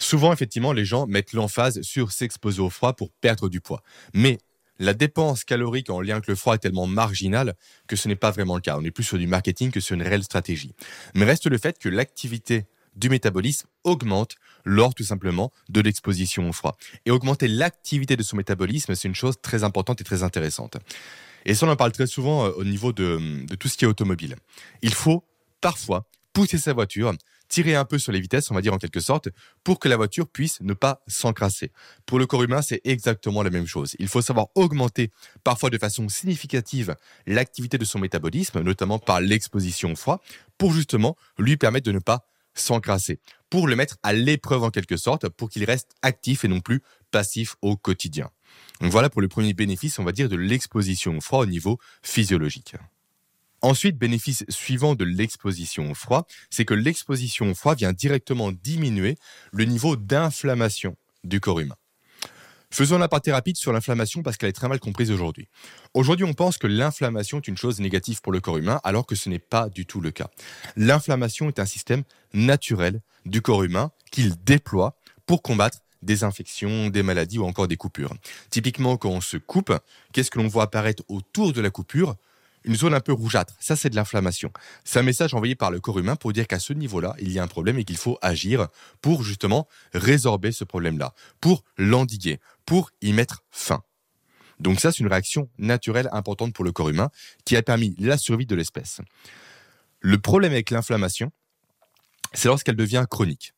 Souvent, 0.01 0.31
effectivement, 0.31 0.71
les 0.71 0.85
gens 0.85 1.07
mettent 1.07 1.33
l'emphase 1.33 1.81
sur 1.81 2.13
s'exposer 2.13 2.61
au 2.61 2.69
froid 2.69 2.93
pour 2.93 3.11
perdre 3.11 3.49
du 3.49 3.59
poids. 3.59 3.83
Mais 4.13 4.37
la 4.79 4.93
dépense 4.93 5.43
calorique 5.43 5.89
en 5.89 5.99
lien 5.99 6.15
avec 6.15 6.27
le 6.27 6.35
froid 6.35 6.55
est 6.55 6.59
tellement 6.59 6.87
marginale 6.87 7.53
que 7.87 7.97
ce 7.97 8.07
n'est 8.07 8.15
pas 8.15 8.31
vraiment 8.31 8.55
le 8.55 8.61
cas. 8.61 8.77
On 8.77 8.83
est 8.85 8.91
plus 8.91 9.03
sur 9.03 9.17
du 9.17 9.27
marketing 9.27 9.71
que 9.71 9.81
sur 9.81 9.95
une 9.95 10.03
réelle 10.03 10.23
stratégie. 10.23 10.73
Mais 11.15 11.25
reste 11.25 11.47
le 11.47 11.57
fait 11.57 11.77
que 11.77 11.89
l'activité 11.89 12.65
du 12.99 13.09
métabolisme 13.09 13.67
augmente 13.83 14.35
lors 14.65 14.93
tout 14.93 15.03
simplement 15.03 15.51
de 15.69 15.81
l'exposition 15.81 16.49
au 16.49 16.53
froid. 16.53 16.77
Et 17.05 17.11
augmenter 17.11 17.47
l'activité 17.47 18.15
de 18.15 18.23
son 18.23 18.37
métabolisme, 18.37 18.93
c'est 18.95 19.07
une 19.07 19.15
chose 19.15 19.35
très 19.41 19.63
importante 19.63 20.01
et 20.01 20.03
très 20.03 20.23
intéressante. 20.23 20.77
Et 21.45 21.55
ça, 21.55 21.65
on 21.65 21.69
en 21.69 21.75
parle 21.75 21.93
très 21.93 22.07
souvent 22.07 22.45
euh, 22.45 22.51
au 22.57 22.63
niveau 22.63 22.91
de, 22.91 23.45
de 23.45 23.55
tout 23.55 23.67
ce 23.67 23.77
qui 23.77 23.85
est 23.85 23.87
automobile. 23.87 24.35
Il 24.81 24.93
faut 24.93 25.23
parfois 25.61 26.05
pousser 26.33 26.57
sa 26.57 26.73
voiture 26.73 27.13
tirer 27.49 27.75
un 27.75 27.83
peu 27.83 27.97
sur 27.97 28.11
les 28.13 28.21
vitesses, 28.21 28.49
on 28.51 28.55
va 28.55 28.61
dire 28.61 28.73
en 28.73 28.77
quelque 28.77 29.01
sorte, 29.01 29.27
pour 29.63 29.79
que 29.79 29.89
la 29.89 29.97
voiture 29.97 30.27
puisse 30.27 30.61
ne 30.61 30.73
pas 30.73 31.01
s'encrasser. 31.07 31.71
Pour 32.05 32.19
le 32.19 32.27
corps 32.27 32.43
humain, 32.43 32.61
c'est 32.61 32.79
exactement 32.85 33.43
la 33.43 33.49
même 33.49 33.65
chose. 33.65 33.95
Il 33.99 34.07
faut 34.07 34.21
savoir 34.21 34.47
augmenter 34.55 35.11
parfois 35.43 35.69
de 35.69 35.77
façon 35.77 36.07
significative 36.07 36.95
l'activité 37.25 37.77
de 37.77 37.85
son 37.85 37.99
métabolisme, 37.99 38.61
notamment 38.61 38.99
par 38.99 39.19
l'exposition 39.19 39.91
au 39.91 39.95
froid, 39.95 40.21
pour 40.57 40.71
justement 40.71 41.17
lui 41.37 41.57
permettre 41.57 41.87
de 41.87 41.91
ne 41.91 41.99
pas 41.99 42.28
s'encrasser, 42.59 43.19
pour 43.49 43.67
le 43.67 43.75
mettre 43.75 43.97
à 44.03 44.13
l'épreuve 44.13 44.63
en 44.63 44.69
quelque 44.69 44.97
sorte, 44.97 45.29
pour 45.29 45.49
qu'il 45.49 45.63
reste 45.63 45.95
actif 46.01 46.45
et 46.45 46.47
non 46.47 46.59
plus 46.59 46.81
passif 47.11 47.55
au 47.61 47.75
quotidien. 47.75 48.29
Donc 48.81 48.91
voilà 48.91 49.09
pour 49.09 49.21
le 49.21 49.27
premier 49.27 49.53
bénéfice, 49.53 49.99
on 49.99 50.03
va 50.03 50.11
dire, 50.11 50.29
de 50.29 50.35
l'exposition 50.35 51.17
au 51.17 51.21
froid 51.21 51.39
au 51.39 51.45
niveau 51.45 51.79
physiologique. 52.01 52.75
Ensuite, 53.61 53.97
bénéfice 53.97 54.45
suivant 54.47 54.95
de 54.95 55.03
l'exposition 55.03 55.91
au 55.91 55.93
froid, 55.93 56.25
c'est 56.49 56.63
que 56.63 56.73
l'exposition 56.73 57.51
au 57.51 57.55
froid 57.55 57.75
vient 57.75 57.91
directement 57.91 58.51
diminuer 58.51 59.17
le 59.51 59.65
niveau 59.65 59.97
d'inflammation 59.97 60.95
du 61.25 61.41
corps 61.41 61.59
humain. 61.59 61.75
Faisons 62.71 62.99
la 62.99 63.07
partie 63.07 63.31
rapide 63.31 63.57
sur 63.57 63.73
l'inflammation 63.73 64.21
parce 64.21 64.37
qu'elle 64.37 64.49
est 64.49 64.53
très 64.53 64.67
mal 64.67 64.79
comprise 64.79 65.09
aujourd'hui. 65.09 65.47
Aujourd'hui, 65.95 66.25
on 66.25 66.33
pense 66.33 66.59
que 66.59 66.67
l'inflammation 66.67 67.37
est 67.37 67.47
une 67.47 67.57
chose 67.57 67.79
négative 67.79 68.21
pour 68.21 68.31
le 68.31 68.39
corps 68.39 68.57
humain 68.57 68.79
alors 68.83 69.07
que 69.07 69.15
ce 69.15 69.27
n'est 69.27 69.39
pas 69.39 69.69
du 69.69 69.87
tout 69.87 70.01
le 70.01 70.11
cas. 70.11 70.29
L'inflammation 70.75 71.47
est 71.47 71.59
un 71.59 71.65
système 71.65 72.03
naturel 72.33 73.01
du 73.25 73.41
corps 73.41 73.63
humain 73.63 73.91
qu'il 74.11 74.35
déploie 74.43 74.95
pour 75.25 75.41
combattre 75.41 75.79
des 76.03 76.23
infections, 76.23 76.89
des 76.89 77.01
maladies 77.01 77.39
ou 77.39 77.45
encore 77.45 77.67
des 77.67 77.75
coupures. 77.75 78.13
Typiquement, 78.51 78.97
quand 78.97 79.09
on 79.09 79.21
se 79.21 79.37
coupe, 79.37 79.73
qu'est-ce 80.13 80.29
que 80.29 80.37
l'on 80.37 80.47
voit 80.47 80.63
apparaître 80.63 81.03
autour 81.07 81.53
de 81.53 81.61
la 81.61 81.71
coupure? 81.71 82.15
Une 82.63 82.75
zone 82.75 82.93
un 82.93 82.99
peu 82.99 83.13
rougeâtre. 83.13 83.55
Ça, 83.59 83.75
c'est 83.75 83.89
de 83.89 83.95
l'inflammation. 83.95 84.51
C'est 84.83 84.99
un 84.99 85.03
message 85.03 85.33
envoyé 85.33 85.55
par 85.55 85.71
le 85.71 85.79
corps 85.79 85.99
humain 85.99 86.15
pour 86.15 86.33
dire 86.33 86.47
qu'à 86.47 86.59
ce 86.59 86.73
niveau-là, 86.73 87.15
il 87.19 87.31
y 87.31 87.39
a 87.39 87.43
un 87.43 87.47
problème 87.47 87.79
et 87.79 87.83
qu'il 87.83 87.97
faut 87.97 88.17
agir 88.21 88.67
pour 89.01 89.23
justement 89.23 89.67
résorber 89.93 90.51
ce 90.51 90.63
problème-là, 90.63 91.13
pour 91.41 91.63
l'endiguer, 91.77 92.39
pour 92.65 92.91
y 93.01 93.13
mettre 93.13 93.43
fin. 93.49 93.83
Donc 94.59 94.79
ça, 94.79 94.91
c'est 94.91 94.99
une 94.99 95.07
réaction 95.07 95.49
naturelle 95.57 96.09
importante 96.11 96.53
pour 96.53 96.65
le 96.65 96.71
corps 96.71 96.89
humain 96.89 97.09
qui 97.45 97.55
a 97.55 97.61
permis 97.61 97.95
la 97.97 98.17
survie 98.17 98.45
de 98.45 98.55
l'espèce. 98.55 98.99
Le 100.01 100.17
problème 100.17 100.51
avec 100.51 100.69
l'inflammation, 100.69 101.31
c'est 102.33 102.47
lorsqu'elle 102.47 102.75
devient 102.75 103.05
chronique. 103.09 103.53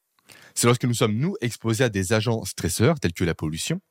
C'est 0.54 0.68
lorsque 0.68 0.86
nous 0.86 0.94
sommes, 0.94 1.16
nous, 1.16 1.36
exposés 1.42 1.84
à 1.84 1.90
des 1.90 2.14
agents 2.14 2.44
stresseurs 2.46 3.00
tels 3.00 3.14
que 3.14 3.24
la 3.24 3.34
pollution, 3.34 3.82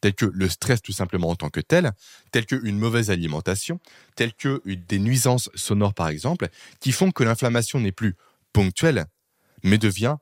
tels 0.00 0.14
que 0.14 0.26
le 0.26 0.48
stress 0.48 0.82
tout 0.82 0.92
simplement 0.92 1.30
en 1.30 1.36
tant 1.36 1.50
que 1.50 1.60
tel, 1.60 1.92
tels 2.32 2.46
qu'une 2.46 2.78
mauvaise 2.78 3.10
alimentation, 3.10 3.80
tels 4.16 4.34
que 4.34 4.62
des 4.66 4.98
nuisances 4.98 5.50
sonores 5.54 5.94
par 5.94 6.08
exemple, 6.08 6.48
qui 6.80 6.92
font 6.92 7.10
que 7.10 7.24
l'inflammation 7.24 7.80
n'est 7.80 7.92
plus 7.92 8.16
ponctuelle, 8.52 9.06
mais 9.62 9.78
devient 9.78 10.16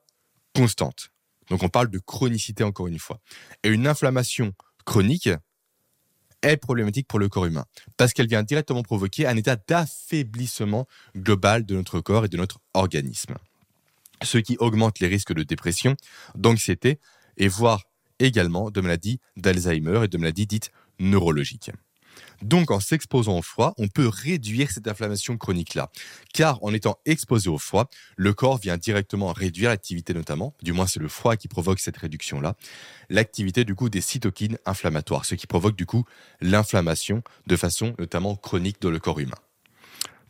constante. 0.53 1.11
Donc 1.49 1.63
on 1.63 1.69
parle 1.69 1.89
de 1.89 1.99
chronicité 1.99 2.63
encore 2.63 2.87
une 2.87 2.99
fois. 2.99 3.19
Et 3.63 3.69
une 3.69 3.87
inflammation 3.87 4.53
chronique 4.85 5.29
est 6.41 6.57
problématique 6.57 7.07
pour 7.07 7.19
le 7.19 7.27
corps 7.27 7.45
humain, 7.45 7.65
parce 7.97 8.13
qu'elle 8.13 8.27
vient 8.27 8.43
directement 8.43 8.83
provoquer 8.83 9.27
un 9.27 9.35
état 9.35 9.55
d'affaiblissement 9.55 10.87
global 11.15 11.65
de 11.65 11.75
notre 11.75 11.99
corps 11.99 12.25
et 12.25 12.29
de 12.29 12.37
notre 12.37 12.59
organisme. 12.73 13.35
Ce 14.21 14.37
qui 14.37 14.57
augmente 14.57 14.99
les 14.99 15.07
risques 15.07 15.33
de 15.33 15.43
dépression, 15.43 15.95
d'anxiété 16.35 16.99
et 17.37 17.47
voire 17.47 17.83
également 18.19 18.71
de 18.71 18.81
maladies 18.81 19.19
d'Alzheimer 19.37 20.01
et 20.03 20.07
de 20.07 20.17
maladies 20.17 20.47
dites 20.47 20.71
neurologiques. 20.99 21.71
Donc 22.41 22.71
en 22.71 22.79
s'exposant 22.79 23.37
au 23.37 23.41
froid, 23.41 23.73
on 23.77 23.87
peut 23.87 24.07
réduire 24.07 24.71
cette 24.71 24.87
inflammation 24.87 25.37
chronique-là. 25.37 25.91
Car 26.33 26.63
en 26.63 26.73
étant 26.73 26.97
exposé 27.05 27.49
au 27.49 27.57
froid, 27.57 27.89
le 28.15 28.33
corps 28.33 28.57
vient 28.57 28.77
directement 28.77 29.33
réduire 29.33 29.69
l'activité 29.69 30.13
notamment, 30.13 30.55
du 30.61 30.73
moins 30.73 30.87
c'est 30.87 30.99
le 30.99 31.09
froid 31.09 31.35
qui 31.35 31.47
provoque 31.47 31.79
cette 31.79 31.97
réduction-là, 31.97 32.55
l'activité 33.09 33.65
du 33.65 33.75
coup 33.75 33.89
des 33.89 34.01
cytokines 34.01 34.57
inflammatoires, 34.65 35.25
ce 35.25 35.35
qui 35.35 35.47
provoque 35.47 35.75
du 35.75 35.85
coup 35.85 36.05
l'inflammation 36.41 37.23
de 37.47 37.55
façon 37.55 37.93
notamment 37.99 38.35
chronique 38.35 38.81
dans 38.81 38.91
le 38.91 38.99
corps 38.99 39.19
humain. 39.19 39.37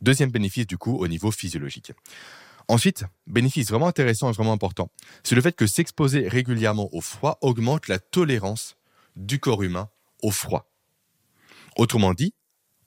Deuxième 0.01 0.31
bénéfice 0.31 0.65
du 0.65 0.77
coup 0.77 0.97
au 0.97 1.07
niveau 1.07 1.29
physiologique. 1.31 1.91
Ensuite, 2.69 3.03
bénéfice 3.25 3.69
vraiment 3.69 3.87
intéressant 3.87 4.29
et 4.29 4.33
vraiment 4.33 4.53
important, 4.53 4.91
c'est 5.23 5.33
le 5.33 5.41
fait 5.41 5.55
que 5.55 5.65
s'exposer 5.65 6.27
régulièrement 6.27 6.87
au 6.93 7.01
froid 7.01 7.39
augmente 7.41 7.87
la 7.87 7.97
tolérance 7.97 8.77
du 9.15 9.39
corps 9.39 9.63
humain 9.63 9.89
au 10.21 10.29
froid. 10.29 10.69
Autrement 11.77 12.13
dit, 12.13 12.35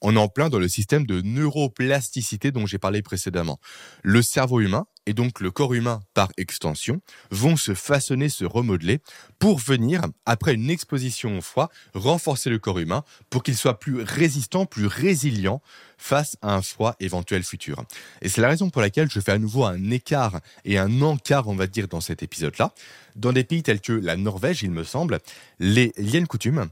on 0.03 0.15
est 0.15 0.19
en 0.19 0.27
plein 0.27 0.49
dans 0.49 0.59
le 0.59 0.67
système 0.67 1.05
de 1.05 1.21
neuroplasticité 1.21 2.51
dont 2.51 2.65
j'ai 2.67 2.77
parlé 2.77 3.01
précédemment. 3.01 3.59
Le 4.03 4.21
cerveau 4.21 4.59
humain 4.59 4.85
et 5.05 5.13
donc 5.13 5.39
le 5.39 5.51
corps 5.51 5.73
humain 5.73 6.01
par 6.13 6.29
extension 6.37 7.01
vont 7.31 7.57
se 7.57 7.73
façonner, 7.73 8.29
se 8.29 8.45
remodeler 8.45 8.99
pour 9.39 9.59
venir, 9.59 10.01
après 10.25 10.53
une 10.53 10.69
exposition 10.69 11.37
au 11.37 11.41
froid, 11.41 11.69
renforcer 11.93 12.49
le 12.49 12.59
corps 12.59 12.79
humain 12.79 13.03
pour 13.29 13.43
qu'il 13.43 13.55
soit 13.55 13.79
plus 13.79 14.01
résistant, 14.01 14.65
plus 14.65 14.87
résilient 14.87 15.61
face 15.97 16.37
à 16.41 16.53
un 16.53 16.61
froid 16.61 16.95
éventuel 16.99 17.43
futur. 17.43 17.83
Et 18.21 18.29
c'est 18.29 18.41
la 18.41 18.49
raison 18.49 18.69
pour 18.69 18.81
laquelle 18.81 19.09
je 19.09 19.19
fais 19.19 19.31
à 19.31 19.39
nouveau 19.39 19.65
un 19.65 19.89
écart 19.89 20.39
et 20.65 20.77
un 20.77 21.01
encart, 21.01 21.47
on 21.47 21.55
va 21.55 21.67
dire, 21.67 21.87
dans 21.87 22.01
cet 22.01 22.23
épisode-là. 22.23 22.73
Dans 23.15 23.31
des 23.31 23.43
pays 23.43 23.63
tels 23.63 23.81
que 23.81 23.93
la 23.93 24.15
Norvège, 24.15 24.63
il 24.63 24.71
me 24.71 24.83
semble, 24.83 25.19
les, 25.59 25.91
il 25.97 26.09
y 26.09 26.15
a 26.15 26.19
une 26.19 26.27
coutume. 26.27 26.67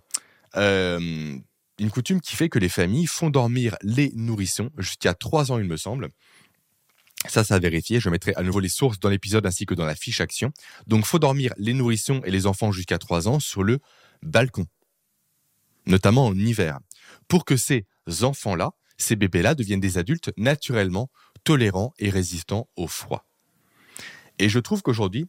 Euh, 0.58 1.38
une 1.82 1.90
coutume 1.90 2.22
qui 2.22 2.36
fait 2.36 2.48
que 2.48 2.60
les 2.60 2.70
familles 2.70 3.08
font 3.08 3.32
dormir 3.32 3.76
les 3.82 4.12
nourrissons 4.14 4.70
jusqu'à 4.78 5.16
3 5.16 5.52
ans, 5.52 5.58
il 5.58 5.66
me 5.66 5.78
semble. 5.78 6.10
Ça, 7.28 7.44
ça 7.44 7.56
a 7.56 7.60
vérifié. 7.60 8.00
Je 8.00 8.10
mettrai 8.10 8.34
à 8.36 8.44
nouveau 8.44 8.60
les 8.60 8.70
sources 8.70 9.00
dans 9.00 9.10
l'épisode 9.10 9.46
ainsi 9.48 9.66
que 9.66 9.74
dans 9.74 9.86
la 9.86 9.96
fiche 9.96 10.22
action. 10.22 10.52
Donc, 10.86 11.06
faut 11.06 11.18
dormir 11.18 11.54
les 11.58 11.74
nourrissons 11.74 12.22
et 12.24 12.30
les 12.30 12.46
enfants 12.46 12.72
jusqu'à 12.72 13.00
3 13.00 13.28
ans 13.28 13.40
sur 13.40 13.64
le 13.64 13.80
balcon, 14.22 14.68
notamment 15.88 16.28
en 16.28 16.36
hiver, 16.36 16.80
pour 17.28 17.46
que 17.46 17.58
ces 17.58 17.88
enfants-là, 18.22 18.74
ces 18.98 19.16
bébés-là 19.16 19.56
deviennent 19.56 19.80
des 19.80 19.98
adultes 19.98 20.32
naturellement 20.38 21.10
tolérants 21.44 21.94
et 21.98 22.12
résistants 22.12 22.70
au 22.76 22.88
froid. 22.88 23.26
Et 24.38 24.50
je 24.50 24.60
trouve 24.60 24.84
qu'aujourd'hui, 24.84 25.28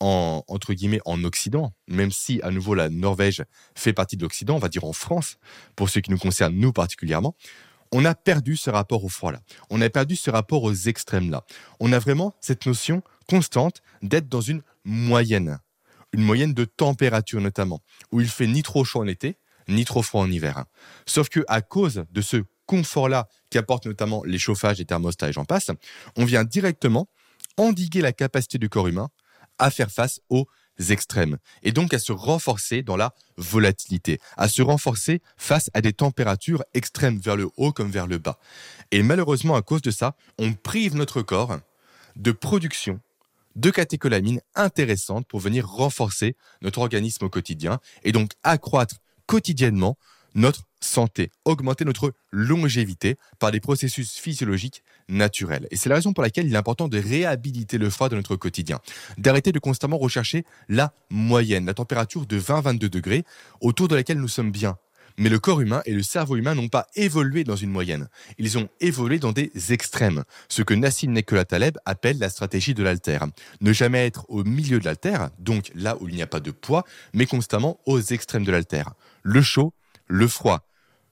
en, 0.00 0.42
entre 0.48 0.74
guillemets, 0.74 1.00
en 1.04 1.24
Occident, 1.24 1.72
même 1.88 2.10
si 2.10 2.40
à 2.42 2.50
nouveau 2.50 2.74
la 2.74 2.88
Norvège 2.88 3.44
fait 3.74 3.92
partie 3.92 4.16
de 4.16 4.22
l'Occident, 4.22 4.56
on 4.56 4.58
va 4.58 4.68
dire 4.68 4.84
en 4.84 4.92
France, 4.92 5.38
pour 5.74 5.88
ce 5.90 5.98
qui 5.98 6.10
nous 6.10 6.18
concerne, 6.18 6.54
nous 6.54 6.72
particulièrement, 6.72 7.34
on 7.92 8.04
a 8.04 8.14
perdu 8.14 8.56
ce 8.56 8.70
rapport 8.70 9.04
au 9.04 9.08
froid-là. 9.08 9.40
On 9.70 9.80
a 9.80 9.88
perdu 9.88 10.16
ce 10.16 10.30
rapport 10.30 10.62
aux 10.64 10.74
extrêmes-là. 10.74 11.44
On 11.80 11.92
a 11.92 11.98
vraiment 11.98 12.34
cette 12.40 12.66
notion 12.66 13.02
constante 13.28 13.80
d'être 14.02 14.28
dans 14.28 14.40
une 14.40 14.62
moyenne. 14.84 15.58
Une 16.12 16.22
moyenne 16.22 16.54
de 16.54 16.64
température 16.64 17.40
notamment, 17.40 17.80
où 18.12 18.20
il 18.20 18.28
fait 18.28 18.46
ni 18.46 18.62
trop 18.62 18.84
chaud 18.84 19.00
en 19.00 19.06
été, 19.06 19.38
ni 19.68 19.84
trop 19.84 20.02
froid 20.02 20.22
en 20.22 20.30
hiver. 20.30 20.64
Sauf 21.06 21.28
que 21.28 21.44
à 21.48 21.60
cause 21.62 22.04
de 22.10 22.20
ce 22.22 22.38
confort-là 22.66 23.28
qu'apportent 23.50 23.86
notamment 23.86 24.24
les 24.24 24.38
chauffages, 24.38 24.80
et 24.80 24.84
thermostats 24.84 25.28
et 25.28 25.32
j'en 25.32 25.44
passe, 25.44 25.70
on 26.16 26.24
vient 26.24 26.44
directement 26.44 27.08
endiguer 27.56 28.00
la 28.00 28.12
capacité 28.12 28.58
du 28.58 28.68
corps 28.68 28.88
humain 28.88 29.08
à 29.58 29.70
faire 29.70 29.90
face 29.90 30.20
aux 30.28 30.46
extrêmes 30.88 31.38
et 31.62 31.72
donc 31.72 31.94
à 31.94 31.98
se 31.98 32.12
renforcer 32.12 32.82
dans 32.82 32.96
la 32.96 33.14
volatilité, 33.36 34.18
à 34.36 34.48
se 34.48 34.62
renforcer 34.62 35.22
face 35.36 35.70
à 35.74 35.80
des 35.80 35.92
températures 35.92 36.64
extrêmes 36.74 37.18
vers 37.18 37.36
le 37.36 37.48
haut 37.56 37.72
comme 37.72 37.90
vers 37.90 38.06
le 38.06 38.18
bas. 38.18 38.38
Et 38.90 39.02
malheureusement, 39.02 39.56
à 39.56 39.62
cause 39.62 39.82
de 39.82 39.90
ça, 39.90 40.16
on 40.38 40.52
prive 40.52 40.94
notre 40.94 41.22
corps 41.22 41.58
de 42.16 42.32
production 42.32 43.00
de 43.54 43.70
catécholamines 43.70 44.40
intéressantes 44.54 45.26
pour 45.26 45.40
venir 45.40 45.66
renforcer 45.66 46.36
notre 46.60 46.80
organisme 46.80 47.24
au 47.24 47.30
quotidien 47.30 47.80
et 48.04 48.12
donc 48.12 48.32
accroître 48.42 48.96
quotidiennement 49.26 49.96
notre 50.34 50.64
santé, 50.80 51.30
augmenter 51.46 51.86
notre 51.86 52.12
longévité 52.30 53.16
par 53.38 53.50
des 53.50 53.60
processus 53.60 54.18
physiologiques 54.18 54.82
Et 55.08 55.76
c'est 55.76 55.88
la 55.88 55.94
raison 55.94 56.12
pour 56.12 56.22
laquelle 56.22 56.46
il 56.46 56.54
est 56.54 56.58
important 56.58 56.88
de 56.88 56.98
réhabiliter 56.98 57.78
le 57.78 57.90
froid 57.90 58.08
de 58.08 58.16
notre 58.16 58.34
quotidien, 58.36 58.80
d'arrêter 59.18 59.52
de 59.52 59.58
constamment 59.58 59.98
rechercher 59.98 60.44
la 60.68 60.92
moyenne, 61.10 61.66
la 61.66 61.74
température 61.74 62.26
de 62.26 62.40
20-22 62.40 62.88
degrés 62.88 63.24
autour 63.60 63.86
de 63.88 63.94
laquelle 63.94 64.18
nous 64.18 64.28
sommes 64.28 64.50
bien. 64.50 64.76
Mais 65.18 65.30
le 65.30 65.38
corps 65.38 65.60
humain 65.60 65.80
et 65.86 65.94
le 65.94 66.02
cerveau 66.02 66.36
humain 66.36 66.54
n'ont 66.54 66.68
pas 66.68 66.88
évolué 66.94 67.44
dans 67.44 67.56
une 67.56 67.70
moyenne. 67.70 68.08
Ils 68.36 68.58
ont 68.58 68.68
évolué 68.80 69.18
dans 69.18 69.32
des 69.32 69.50
extrêmes. 69.70 70.24
Ce 70.48 70.60
que 70.60 70.74
Nassim 70.74 71.12
Nicolas 71.12 71.46
Taleb 71.46 71.78
appelle 71.86 72.18
la 72.18 72.28
stratégie 72.28 72.74
de 72.74 72.82
l'altère. 72.82 73.26
Ne 73.62 73.72
jamais 73.72 74.06
être 74.06 74.26
au 74.28 74.44
milieu 74.44 74.78
de 74.78 74.84
l'altère, 74.84 75.30
donc 75.38 75.70
là 75.74 75.96
où 76.00 76.08
il 76.08 76.16
n'y 76.16 76.22
a 76.22 76.26
pas 76.26 76.40
de 76.40 76.50
poids, 76.50 76.84
mais 77.14 77.24
constamment 77.24 77.80
aux 77.86 78.00
extrêmes 78.00 78.44
de 78.44 78.52
l'altère. 78.52 78.92
Le 79.22 79.40
chaud, 79.40 79.72
le 80.06 80.28
froid, 80.28 80.66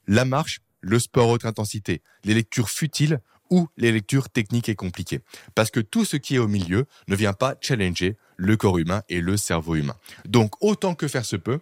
la 0.07 0.27
marche, 0.27 0.61
le 0.83 0.99
sport 0.99 1.31
haute 1.31 1.47
intensité, 1.47 2.03
les 2.25 2.35
lectures 2.35 2.69
futiles 2.69 3.21
ou 3.55 3.69
les 3.77 3.93
lectures 3.93 4.29
techniques 4.31 4.69
et 4.69 4.75
compliquées. 4.75 5.21
Parce 5.55 5.71
que 5.71 5.79
tout 5.79 6.05
ce 6.05 6.17
qui 6.17 6.35
est 6.35 6.39
au 6.39 6.49
milieu 6.49 6.87
ne 7.07 7.15
vient 7.15 7.33
pas 7.33 7.55
challenger 7.61 8.17
le 8.37 8.57
corps 8.57 8.79
humain 8.79 9.03
et 9.09 9.21
le 9.21 9.37
cerveau 9.37 9.77
humain. 9.77 9.95
Donc 10.25 10.53
autant 10.61 10.97
que 10.97 11.07
faire 11.07 11.25
se 11.25 11.37
peut, 11.37 11.61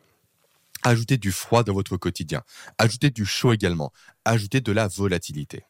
ajoutez 0.85 1.19
du 1.19 1.33
froid 1.33 1.65
dans 1.65 1.75
votre 1.75 1.99
quotidien, 1.99 2.43
ajoutez 2.79 3.11
du 3.11 3.27
chaud 3.27 3.53
également, 3.53 3.93
ajoutez 4.25 4.63
de 4.63 4.73
la 4.73 4.89
volatilité. 4.89 5.65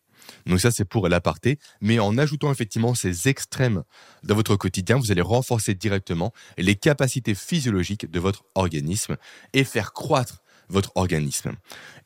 Donc 0.47 0.61
ça, 0.61 0.71
c'est 0.71 0.85
pour 0.85 1.09
l'aparté. 1.09 1.59
Mais 1.81 1.99
en 1.99 2.17
ajoutant 2.17 2.53
effectivement 2.53 2.95
ces 2.95 3.29
extrêmes 3.29 3.83
dans 4.23 4.37
votre 4.37 4.55
quotidien, 4.55 4.97
vous 4.97 5.11
allez 5.11 5.21
renforcer 5.21 5.75
directement 5.75 6.33
les 6.57 6.77
capacités 6.77 7.35
physiologiques 7.35 8.09
de 8.09 8.21
votre 8.21 8.45
organisme 8.55 9.17
et 9.53 9.65
faire 9.65 9.93
croître 9.93 10.42
votre 10.73 10.91
organisme. 10.97 11.53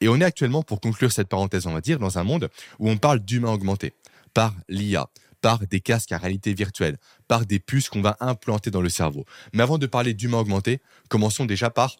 Et 0.00 0.08
on 0.08 0.20
est 0.20 0.24
actuellement, 0.24 0.62
pour 0.62 0.80
conclure 0.80 1.12
cette 1.12 1.28
parenthèse, 1.28 1.66
on 1.66 1.72
va 1.72 1.80
dire, 1.80 1.98
dans 1.98 2.18
un 2.18 2.24
monde 2.24 2.50
où 2.78 2.90
on 2.90 2.98
parle 2.98 3.20
d'humain 3.20 3.52
augmenté 3.52 3.94
par 4.34 4.54
l'IA, 4.68 5.08
par 5.40 5.60
des 5.66 5.80
casques 5.80 6.12
à 6.12 6.18
réalité 6.18 6.52
virtuelle, 6.52 6.98
par 7.28 7.46
des 7.46 7.58
puces 7.58 7.88
qu'on 7.88 8.02
va 8.02 8.16
implanter 8.20 8.70
dans 8.70 8.82
le 8.82 8.88
cerveau. 8.88 9.24
Mais 9.52 9.62
avant 9.62 9.78
de 9.78 9.86
parler 9.86 10.12
d'humain 10.12 10.38
augmenté, 10.38 10.80
commençons 11.08 11.46
déjà 11.46 11.70
par 11.70 11.96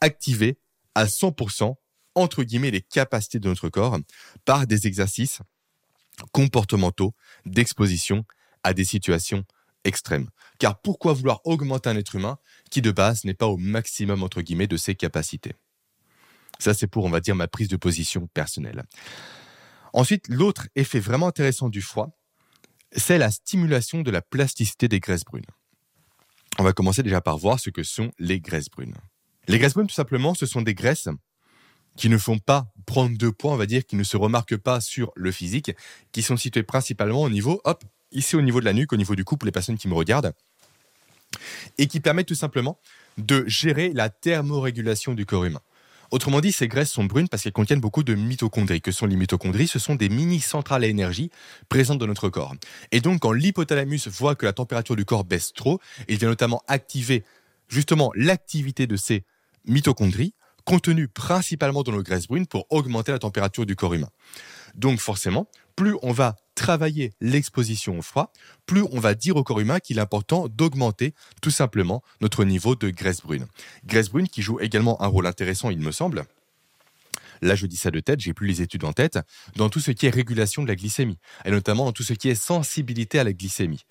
activer 0.00 0.58
à 0.94 1.06
100%, 1.06 1.74
entre 2.14 2.44
guillemets, 2.44 2.70
les 2.70 2.82
capacités 2.82 3.40
de 3.40 3.48
notre 3.48 3.68
corps 3.68 3.98
par 4.44 4.66
des 4.66 4.86
exercices 4.86 5.40
comportementaux 6.32 7.14
d'exposition 7.44 8.24
à 8.62 8.72
des 8.72 8.84
situations 8.84 9.44
extrêmes. 9.84 10.28
Car 10.58 10.80
pourquoi 10.80 11.12
vouloir 11.12 11.40
augmenter 11.44 11.88
un 11.88 11.96
être 11.96 12.14
humain 12.14 12.38
qui 12.70 12.82
de 12.82 12.90
base 12.90 13.24
n'est 13.24 13.34
pas 13.34 13.46
au 13.46 13.56
maximum, 13.56 14.22
entre 14.22 14.42
guillemets, 14.42 14.66
de 14.66 14.76
ses 14.76 14.94
capacités? 14.94 15.54
Ça, 16.58 16.74
c'est 16.74 16.86
pour, 16.86 17.04
on 17.04 17.10
va 17.10 17.20
dire, 17.20 17.34
ma 17.34 17.48
prise 17.48 17.68
de 17.68 17.76
position 17.76 18.26
personnelle. 18.28 18.84
Ensuite, 19.92 20.28
l'autre 20.28 20.68
effet 20.74 21.00
vraiment 21.00 21.28
intéressant 21.28 21.68
du 21.68 21.82
foie, 21.82 22.10
c'est 22.92 23.18
la 23.18 23.30
stimulation 23.30 24.02
de 24.02 24.10
la 24.10 24.22
plasticité 24.22 24.88
des 24.88 25.00
graisses 25.00 25.24
brunes. 25.24 25.46
On 26.58 26.62
va 26.62 26.72
commencer 26.72 27.02
déjà 27.02 27.20
par 27.20 27.36
voir 27.36 27.60
ce 27.60 27.70
que 27.70 27.82
sont 27.82 28.10
les 28.18 28.40
graisses 28.40 28.70
brunes. 28.70 28.94
Les 29.48 29.58
graisses 29.58 29.74
brunes, 29.74 29.86
tout 29.86 29.94
simplement, 29.94 30.34
ce 30.34 30.46
sont 30.46 30.62
des 30.62 30.74
graisses 30.74 31.08
qui 31.96 32.08
ne 32.08 32.18
font 32.18 32.38
pas 32.38 32.72
prendre 32.84 33.16
de 33.16 33.30
poids, 33.30 33.52
on 33.52 33.56
va 33.56 33.66
dire, 33.66 33.84
qui 33.84 33.96
ne 33.96 34.04
se 34.04 34.16
remarquent 34.16 34.56
pas 34.56 34.80
sur 34.80 35.12
le 35.16 35.32
physique, 35.32 35.72
qui 36.12 36.22
sont 36.22 36.36
situées 36.36 36.62
principalement 36.62 37.22
au 37.22 37.30
niveau, 37.30 37.60
hop, 37.64 37.84
ici 38.12 38.36
au 38.36 38.42
niveau 38.42 38.60
de 38.60 38.64
la 38.64 38.72
nuque, 38.72 38.92
au 38.92 38.96
niveau 38.96 39.14
du 39.14 39.24
cou 39.24 39.36
pour 39.36 39.46
les 39.46 39.52
personnes 39.52 39.78
qui 39.78 39.88
me 39.88 39.94
regardent, 39.94 40.32
et 41.78 41.86
qui 41.86 42.00
permettent 42.00 42.28
tout 42.28 42.34
simplement 42.34 42.78
de 43.18 43.44
gérer 43.46 43.92
la 43.92 44.10
thermorégulation 44.10 45.14
du 45.14 45.26
corps 45.26 45.44
humain. 45.44 45.62
Autrement 46.10 46.40
dit, 46.40 46.52
ces 46.52 46.68
graisses 46.68 46.90
sont 46.90 47.04
brunes 47.04 47.28
parce 47.28 47.42
qu'elles 47.42 47.52
contiennent 47.52 47.80
beaucoup 47.80 48.02
de 48.02 48.14
mitochondries. 48.14 48.80
Que 48.80 48.92
sont 48.92 49.06
les 49.06 49.16
mitochondries? 49.16 49.68
Ce 49.68 49.78
sont 49.78 49.94
des 49.94 50.08
mini-centrales 50.08 50.84
à 50.84 50.86
énergie 50.86 51.30
présentes 51.68 51.98
dans 51.98 52.06
notre 52.06 52.28
corps. 52.28 52.54
Et 52.92 53.00
donc, 53.00 53.20
quand 53.20 53.32
l'hypothalamus 53.32 54.08
voit 54.08 54.34
que 54.34 54.46
la 54.46 54.52
température 54.52 54.96
du 54.96 55.04
corps 55.04 55.24
baisse 55.24 55.52
trop, 55.52 55.80
il 56.08 56.18
vient 56.18 56.28
notamment 56.28 56.62
activer 56.68 57.24
justement 57.68 58.12
l'activité 58.14 58.86
de 58.86 58.96
ces 58.96 59.24
mitochondries 59.66 60.34
contenues 60.64 61.08
principalement 61.08 61.82
dans 61.82 61.92
nos 61.92 62.02
graisses 62.02 62.26
brunes 62.26 62.46
pour 62.46 62.66
augmenter 62.70 63.12
la 63.12 63.18
température 63.18 63.66
du 63.66 63.76
corps 63.76 63.94
humain. 63.94 64.10
Donc 64.74 64.98
forcément, 64.98 65.48
plus 65.76 65.96
on 66.02 66.12
va 66.12 66.36
travailler 66.56 67.12
l'exposition 67.20 67.98
au 67.98 68.02
froid, 68.02 68.32
plus 68.66 68.82
on 68.90 68.98
va 68.98 69.14
dire 69.14 69.36
au 69.36 69.44
corps 69.44 69.60
humain 69.60 69.78
qu'il 69.78 69.98
est 69.98 70.00
important 70.00 70.48
d'augmenter 70.48 71.14
tout 71.40 71.52
simplement 71.52 72.02
notre 72.20 72.44
niveau 72.44 72.74
de 72.74 72.90
graisse 72.90 73.20
brune. 73.20 73.46
Graisse 73.84 74.08
brune 74.08 74.26
qui 74.26 74.42
joue 74.42 74.58
également 74.58 75.00
un 75.00 75.06
rôle 75.06 75.26
intéressant, 75.26 75.70
il 75.70 75.78
me 75.78 75.92
semble. 75.92 76.24
Là, 77.42 77.54
je 77.54 77.66
dis 77.66 77.76
ça 77.76 77.90
de 77.90 78.00
tête, 78.00 78.20
j'ai 78.20 78.32
plus 78.32 78.48
les 78.48 78.62
études 78.62 78.84
en 78.84 78.92
tête, 78.92 79.18
dans 79.54 79.68
tout 79.68 79.80
ce 79.80 79.90
qui 79.90 80.06
est 80.06 80.10
régulation 80.10 80.62
de 80.62 80.68
la 80.68 80.74
glycémie, 80.74 81.18
et 81.44 81.50
notamment 81.50 81.84
dans 81.84 81.92
tout 81.92 82.02
ce 82.02 82.14
qui 82.14 82.28
est 82.28 82.34
sensibilité 82.34 83.18
à 83.18 83.24
la 83.24 83.32
glycémie. 83.32 83.84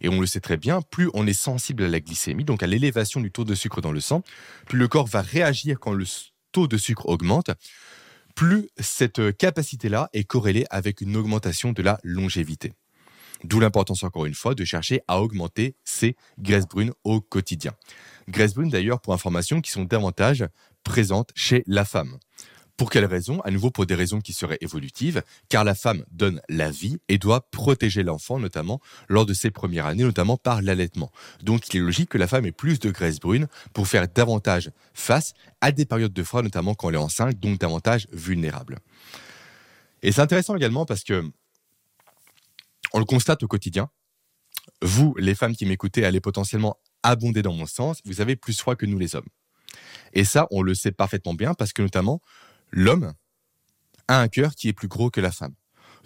Et 0.00 0.08
on 0.08 0.20
le 0.20 0.26
sait 0.26 0.40
très 0.40 0.56
bien, 0.56 0.80
plus 0.80 1.10
on 1.12 1.26
est 1.26 1.32
sensible 1.32 1.82
à 1.82 1.88
la 1.88 2.00
glycémie, 2.00 2.44
donc 2.44 2.62
à 2.62 2.68
l'élévation 2.68 3.20
du 3.20 3.32
taux 3.32 3.44
de 3.44 3.56
sucre 3.56 3.80
dans 3.80 3.92
le 3.92 4.00
sang, 4.00 4.22
plus 4.66 4.78
le 4.78 4.86
corps 4.88 5.08
va 5.08 5.20
réagir 5.20 5.78
quand 5.80 5.92
le 5.92 6.06
taux 6.52 6.68
de 6.68 6.76
sucre 6.76 7.08
augmente, 7.08 7.50
plus 8.34 8.68
cette 8.78 9.18
euh, 9.18 9.32
capacité-là 9.32 10.08
est 10.12 10.24
corrélée 10.24 10.64
avec 10.70 11.00
une 11.00 11.16
augmentation 11.16 11.72
de 11.72 11.82
la 11.82 11.98
longévité. 12.02 12.72
D'où 13.44 13.58
l'importance, 13.58 14.04
encore 14.04 14.26
une 14.26 14.34
fois, 14.34 14.54
de 14.54 14.64
chercher 14.64 15.02
à 15.08 15.20
augmenter 15.20 15.74
ces 15.84 16.16
graisses 16.38 16.68
brunes 16.68 16.92
au 17.04 17.20
quotidien. 17.20 17.72
Graisses 18.28 18.54
brunes, 18.54 18.70
d'ailleurs, 18.70 19.00
pour 19.00 19.14
information, 19.14 19.60
qui 19.60 19.70
sont 19.70 19.84
davantage 19.84 20.46
présentes 20.84 21.30
chez 21.34 21.64
la 21.66 21.84
femme. 21.84 22.18
Pour 22.82 22.90
quelles 22.90 23.04
raisons 23.04 23.40
À 23.42 23.52
nouveau 23.52 23.70
pour 23.70 23.86
des 23.86 23.94
raisons 23.94 24.20
qui 24.20 24.32
seraient 24.32 24.58
évolutives, 24.60 25.22
car 25.48 25.62
la 25.62 25.76
femme 25.76 26.04
donne 26.10 26.42
la 26.48 26.72
vie 26.72 26.98
et 27.08 27.16
doit 27.16 27.48
protéger 27.52 28.02
l'enfant, 28.02 28.40
notamment 28.40 28.80
lors 29.08 29.24
de 29.24 29.34
ses 29.34 29.52
premières 29.52 29.86
années, 29.86 30.02
notamment 30.02 30.36
par 30.36 30.62
l'allaitement. 30.62 31.12
Donc 31.44 31.68
il 31.68 31.76
est 31.76 31.80
logique 31.80 32.08
que 32.08 32.18
la 32.18 32.26
femme 32.26 32.44
ait 32.44 32.50
plus 32.50 32.80
de 32.80 32.90
graisse 32.90 33.20
brune 33.20 33.46
pour 33.72 33.86
faire 33.86 34.08
davantage 34.08 34.72
face 34.94 35.32
à 35.60 35.70
des 35.70 35.84
périodes 35.84 36.12
de 36.12 36.22
froid, 36.24 36.42
notamment 36.42 36.74
quand 36.74 36.88
elle 36.88 36.96
est 36.96 36.98
enceinte, 36.98 37.38
donc 37.38 37.60
davantage 37.60 38.08
vulnérable. 38.10 38.80
Et 40.02 40.10
c'est 40.10 40.20
intéressant 40.20 40.56
également 40.56 40.84
parce 40.84 41.04
que 41.04 41.22
on 42.92 42.98
le 42.98 43.04
constate 43.04 43.44
au 43.44 43.46
quotidien. 43.46 43.90
Vous, 44.82 45.14
les 45.20 45.36
femmes 45.36 45.54
qui 45.54 45.66
m'écoutez, 45.66 46.04
allez 46.04 46.20
potentiellement 46.20 46.78
abonder 47.04 47.42
dans 47.42 47.52
mon 47.52 47.66
sens. 47.66 48.00
Vous 48.04 48.20
avez 48.20 48.34
plus 48.34 48.58
froid 48.58 48.74
que 48.74 48.86
nous 48.86 48.98
les 48.98 49.14
hommes. 49.14 49.28
Et 50.14 50.24
ça, 50.24 50.46
on 50.50 50.62
le 50.62 50.74
sait 50.74 50.92
parfaitement 50.92 51.34
bien 51.34 51.54
parce 51.54 51.72
que 51.72 51.82
notamment, 51.82 52.20
l'homme 52.72 53.12
a 54.08 54.20
un 54.20 54.28
cœur 54.28 54.54
qui 54.54 54.68
est 54.68 54.72
plus 54.72 54.88
gros 54.88 55.10
que 55.10 55.20
la 55.20 55.30
femme. 55.30 55.54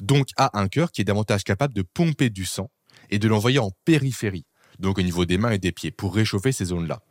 Donc 0.00 0.28
a 0.36 0.58
un 0.58 0.68
cœur 0.68 0.92
qui 0.92 1.00
est 1.00 1.04
davantage 1.04 1.44
capable 1.44 1.74
de 1.74 1.82
pomper 1.82 2.30
du 2.30 2.44
sang 2.44 2.70
et 3.10 3.18
de 3.18 3.28
l'envoyer 3.28 3.58
en 3.58 3.70
périphérie, 3.84 4.46
donc 4.78 4.98
au 4.98 5.02
niveau 5.02 5.24
des 5.24 5.38
mains 5.38 5.52
et 5.52 5.58
des 5.58 5.72
pieds, 5.72 5.90
pour 5.90 6.14
réchauffer 6.14 6.52
ces 6.52 6.66
zones-là. 6.66 7.02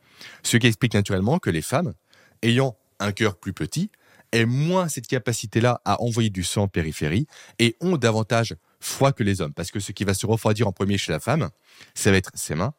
Ce 0.43 0.58
qui 0.58 0.68
explique 0.68 0.93
naturellement 0.93 1.39
que 1.39 1.49
les 1.49 1.62
femmes, 1.62 1.93
ayant 2.41 2.78
un 2.99 3.12
cœur 3.12 3.38
plus 3.38 3.53
petit, 3.53 3.89
aient 4.32 4.45
moins 4.45 4.88
cette 4.88 5.08
capacité-là 5.08 5.82
à 5.86 6.01
envoyer 6.01 6.30
du 6.30 6.43
sang 6.43 6.64
en 6.64 6.68
périphérie 6.68 7.28
et 7.60 7.76
ont 7.82 7.97
davantage 7.97 8.56
froid 8.80 9.12
que 9.12 9.24
les 9.24 9.41
hommes. 9.41 9.53
Parce 9.53 9.72
que 9.72 9.80
ce 9.80 9.91
qui 9.91 10.03
va 10.03 10.14
se 10.14 10.26
refroidir 10.26 10.68
en 10.68 10.72
premier 10.72 10.97
chez 10.97 11.12
la 11.12 11.20
femme, 11.20 11.49
ça 11.93 12.12
va 12.12 12.18
être 12.18 12.32
ses 12.34 12.56
mains 12.56 12.74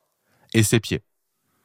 et 0.54 0.62
ses 0.62 0.80
pieds. 0.80 1.02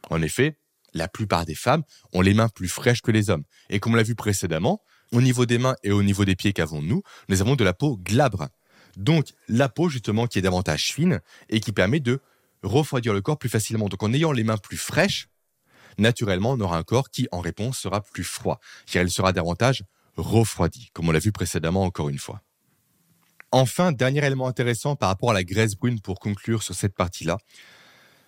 En 0.09 0.21
effet, 0.21 0.57
la 0.93 1.07
plupart 1.07 1.45
des 1.45 1.55
femmes 1.55 1.83
ont 2.13 2.21
les 2.21 2.33
mains 2.33 2.49
plus 2.49 2.67
fraîches 2.67 3.01
que 3.01 3.11
les 3.11 3.29
hommes. 3.29 3.43
Et 3.69 3.79
comme 3.79 3.93
on 3.93 3.95
l'a 3.95 4.03
vu 4.03 4.15
précédemment, 4.15 4.81
au 5.13 5.21
niveau 5.21 5.45
des 5.45 5.57
mains 5.57 5.75
et 5.83 5.91
au 5.91 6.03
niveau 6.03 6.25
des 6.25 6.35
pieds 6.35 6.53
qu'avons-nous, 6.53 7.03
nous 7.29 7.41
avons 7.41 7.55
de 7.55 7.63
la 7.63 7.73
peau 7.73 7.97
glabre. 7.97 8.47
Donc 8.97 9.27
la 9.47 9.69
peau 9.69 9.89
justement 9.89 10.27
qui 10.27 10.39
est 10.39 10.41
davantage 10.41 10.93
fine 10.93 11.21
et 11.49 11.59
qui 11.59 11.71
permet 11.71 11.99
de 11.99 12.19
refroidir 12.63 13.13
le 13.13 13.21
corps 13.21 13.37
plus 13.37 13.49
facilement. 13.49 13.89
Donc 13.89 14.03
en 14.03 14.13
ayant 14.13 14.31
les 14.31 14.43
mains 14.43 14.57
plus 14.57 14.77
fraîches, 14.77 15.27
naturellement 15.97 16.51
on 16.51 16.59
aura 16.59 16.77
un 16.77 16.83
corps 16.83 17.09
qui 17.09 17.27
en 17.31 17.39
réponse 17.39 17.77
sera 17.77 18.01
plus 18.01 18.23
froid, 18.23 18.59
car 18.85 19.03
il 19.03 19.09
sera 19.09 19.33
davantage 19.33 19.83
refroidi, 20.15 20.89
comme 20.93 21.09
on 21.09 21.11
l'a 21.11 21.19
vu 21.19 21.31
précédemment 21.31 21.83
encore 21.83 22.09
une 22.09 22.19
fois. 22.19 22.41
Enfin, 23.53 23.91
dernier 23.91 24.25
élément 24.25 24.47
intéressant 24.47 24.95
par 24.95 25.09
rapport 25.09 25.31
à 25.31 25.33
la 25.33 25.43
graisse 25.43 25.75
brune 25.75 25.99
pour 25.99 26.19
conclure 26.19 26.63
sur 26.63 26.73
cette 26.73 26.95
partie-là, 26.95 27.37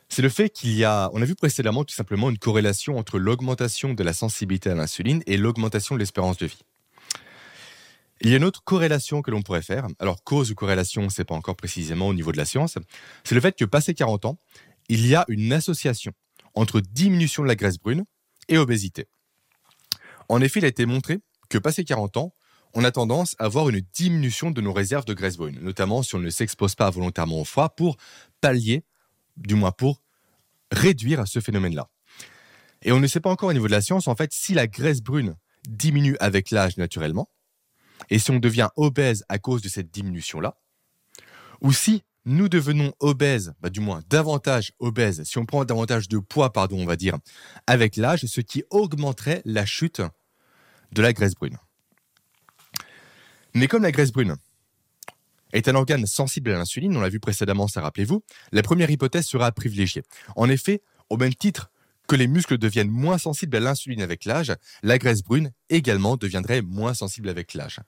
c'est 0.10 0.22
le 0.22 0.30
fait 0.30 0.50
qu'il 0.50 0.76
y 0.76 0.84
a, 0.84 1.10
on 1.14 1.22
a 1.22 1.26
vu 1.26 1.34
précédemment 1.34 1.84
tout 1.84 1.96
simplement 1.96 2.30
une 2.30 2.38
corrélation 2.38 2.98
entre 2.98 3.18
l'augmentation 3.18 3.94
de 3.94 4.04
la 4.04 4.14
sensibilité 4.14 4.70
à 4.70 4.76
l'insuline 4.76 5.24
et 5.26 5.38
l'augmentation 5.38 5.96
de 5.96 6.00
l'espérance 6.00 6.38
de 6.38 6.46
vie. 6.46 6.62
Il 8.22 8.30
y 8.30 8.34
a 8.34 8.38
une 8.38 8.44
autre 8.44 8.64
corrélation 8.64 9.22
que 9.22 9.32
l'on 9.32 9.42
pourrait 9.42 9.62
faire. 9.62 9.88
Alors, 10.00 10.24
cause 10.24 10.52
ou 10.52 10.56
corrélation, 10.56 11.10
c'est 11.10 11.26
pas 11.26 11.36
encore 11.36 11.56
précisément 11.56 12.08
au 12.08 12.14
niveau 12.14 12.32
de 12.32 12.38
la 12.38 12.46
science. 12.46 12.78
C'est 13.24 13.36
le 13.36 13.42
fait 13.42 13.56
que 13.58 13.66
passé 13.66 13.94
40 13.94 14.26
ans, 14.26 14.38
il 14.88 15.06
y 15.06 15.16
a 15.16 15.26
une 15.28 15.52
association 15.52 16.14
entre 16.54 16.80
diminution 16.80 17.44
de 17.44 17.48
la 17.48 17.56
graisse 17.56 17.78
brune 17.78 18.06
et 18.48 18.58
obésité. 18.58 19.08
En 20.30 20.42
effet, 20.42 20.60
il 20.60 20.66
a 20.66 20.70
été 20.70 20.86
montré 20.86 21.20
que 21.50 21.58
passé 21.58 21.84
40 21.84 22.18
ans, 22.18 22.34
on 22.74 22.84
a 22.84 22.92
tendance 22.92 23.36
à 23.40 23.46
avoir 23.46 23.70
une 23.70 23.82
diminution 23.94 24.52
de 24.52 24.62
nos 24.62 24.74
réserves 24.74 25.06
de 25.06 25.14
graisse 25.14 25.38
brune, 25.38 25.60
notamment 25.62 26.02
si 26.02 26.16
on 26.16 26.20
ne 26.20 26.30
s'expose 26.30 26.76
pas 26.76 26.90
volontairement 26.90 27.42
au 27.42 27.46
froid 27.46 27.70
pour 27.70 27.98
pallier, 28.42 28.84
du 29.38 29.56
moins 29.56 29.72
pour 29.72 30.02
réduire 30.72 31.28
ce 31.28 31.40
phénomène-là. 31.40 31.90
Et 32.82 32.92
on 32.92 33.00
ne 33.00 33.08
sait 33.08 33.20
pas 33.20 33.30
encore 33.30 33.50
au 33.50 33.54
niveau 33.54 33.68
de 33.68 33.72
la 33.72 33.82
science, 33.82 34.08
en 34.08 34.16
fait, 34.16 34.34
si 34.34 34.54
la 34.54 34.68
graisse 34.68 35.02
brune 35.02 35.36
diminue 35.68 36.18
avec 36.20 36.52
l'âge 36.52 36.78
naturellement, 36.78 37.30
et 38.10 38.20
si 38.20 38.32
on 38.32 38.40
devient 38.40 38.70
obèse 38.76 39.24
à 39.30 39.40
cause 39.40 39.62
de 39.62 39.70
cette 39.70 39.92
diminution-là, 39.92 40.58
ou 41.62 41.72
si 41.72 42.04
nous 42.26 42.50
devenons 42.50 42.94
obèses, 43.00 43.54
bah, 43.60 43.70
du 43.70 43.80
moins 43.80 44.02
davantage 44.10 44.72
obèses, 44.80 45.24
si 45.24 45.38
on 45.38 45.46
prend 45.46 45.66
davantage 45.66 46.08
de 46.08 46.20
poids, 46.20 46.54
pardon, 46.54 46.80
on 46.80 46.86
va 46.86 46.96
dire, 46.96 47.18
avec 47.68 47.98
l'âge, 47.98 48.26
ce 48.26 48.42
qui 48.42 48.64
augmenterait 48.70 49.42
la 49.46 49.66
chute 49.66 50.02
de 50.92 51.02
la 51.02 51.14
graisse 51.14 51.36
brune. 51.36 51.58
Mais 53.54 53.68
comme 53.68 53.84
la 53.84 53.92
graisse 53.92 54.12
brune 54.12 54.36
est 55.52 55.68
un 55.68 55.76
organe 55.76 56.06
sensible 56.06 56.52
à 56.52 56.58
l'insuline, 56.58 56.96
on 56.98 57.02
l'a 57.02 57.10
vu 57.10 57.20
précédemment, 57.20 57.68
ça 57.68 57.82
rappelez-vous, 57.82 58.24
la 58.52 58.64
première 58.64 58.90
hypothèse 58.90 59.26
sera 59.26 59.52
privilégiée. 59.52 60.04
En 60.36 60.50
effet, 60.50 60.82
au 61.10 61.18
même 61.18 61.36
titre 61.36 61.70
que 62.08 62.16
les 62.16 62.28
muscles 62.28 62.58
deviennent 62.58 62.90
moins 62.90 63.18
sensibles 63.18 63.56
à 63.56 63.60
l'insuline 63.60 64.02
avec 64.02 64.26
l'âge, 64.26 64.54
la 64.82 64.98
graisse 64.98 65.24
brune 65.24 65.52
également 65.70 66.18
deviendrait 66.18 66.62
moins 66.62 66.94
sensible 66.94 67.30
avec 67.30 67.54
l'âge. 67.54 67.80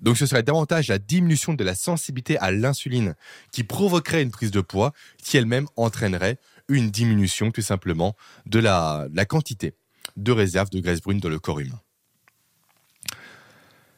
Donc 0.00 0.16
ce 0.16 0.26
serait 0.26 0.42
davantage 0.42 0.88
la 0.88 0.98
diminution 0.98 1.54
de 1.54 1.64
la 1.64 1.74
sensibilité 1.74 2.38
à 2.38 2.50
l'insuline 2.50 3.14
qui 3.52 3.64
provoquerait 3.64 4.22
une 4.22 4.30
prise 4.30 4.50
de 4.50 4.60
poids 4.60 4.92
qui 5.22 5.36
elle-même 5.36 5.66
entraînerait 5.76 6.38
une 6.68 6.90
diminution 6.90 7.50
tout 7.50 7.62
simplement 7.62 8.16
de 8.46 8.58
la, 8.58 9.08
quantité 9.28 9.74
de 10.16 10.32
réserve 10.32 10.70
de 10.70 10.80
graisse 10.80 11.00
brune 11.00 11.20
dans 11.20 11.28
le 11.28 11.38
corps 11.38 11.60
humain. 11.60 11.80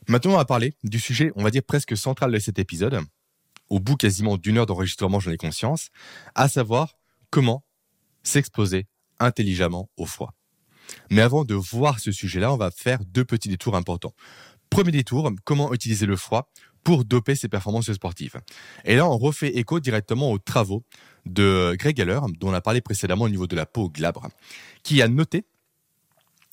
Maintenant, 0.08 0.32
on 0.32 0.36
va 0.36 0.44
parler 0.44 0.74
du 0.82 0.98
sujet, 0.98 1.32
on 1.36 1.44
va 1.44 1.50
dire 1.50 1.62
presque 1.62 1.96
central 1.96 2.32
de 2.32 2.38
cet 2.38 2.58
épisode, 2.58 3.00
au 3.68 3.78
bout 3.78 3.96
quasiment 3.96 4.36
d'une 4.36 4.58
heure 4.58 4.66
d'enregistrement, 4.66 5.20
j'en 5.20 5.30
ai 5.30 5.36
conscience, 5.36 5.88
à 6.34 6.48
savoir 6.48 6.96
comment 7.30 7.64
s'exposer 8.22 8.86
intelligemment 9.22 9.90
au 9.96 10.06
froid. 10.06 10.34
Mais 11.10 11.22
avant 11.22 11.44
de 11.44 11.54
voir 11.54 12.00
ce 12.00 12.12
sujet-là, 12.12 12.52
on 12.52 12.56
va 12.56 12.70
faire 12.70 12.98
deux 13.04 13.24
petits 13.24 13.48
détours 13.48 13.76
importants. 13.76 14.14
Premier 14.70 14.90
détour, 14.90 15.30
comment 15.44 15.72
utiliser 15.72 16.06
le 16.06 16.16
froid 16.16 16.50
pour 16.84 17.04
doper 17.04 17.34
ses 17.34 17.48
performances 17.48 17.92
sportives. 17.92 18.40
Et 18.84 18.96
là, 18.96 19.06
on 19.06 19.16
refait 19.16 19.56
écho 19.56 19.80
directement 19.80 20.32
aux 20.32 20.38
travaux 20.38 20.84
de 21.26 21.76
Greg 21.78 21.98
Heller, 22.00 22.20
dont 22.40 22.50
on 22.50 22.54
a 22.54 22.60
parlé 22.60 22.80
précédemment 22.80 23.24
au 23.24 23.28
niveau 23.28 23.46
de 23.46 23.54
la 23.54 23.66
peau 23.66 23.88
glabre, 23.88 24.28
qui 24.82 25.00
a 25.00 25.08
noté, 25.08 25.44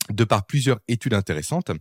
de 0.09 0.23
par 0.23 0.45
plusieurs 0.45 0.79
études 0.87 1.13
intéressantes, 1.13 1.71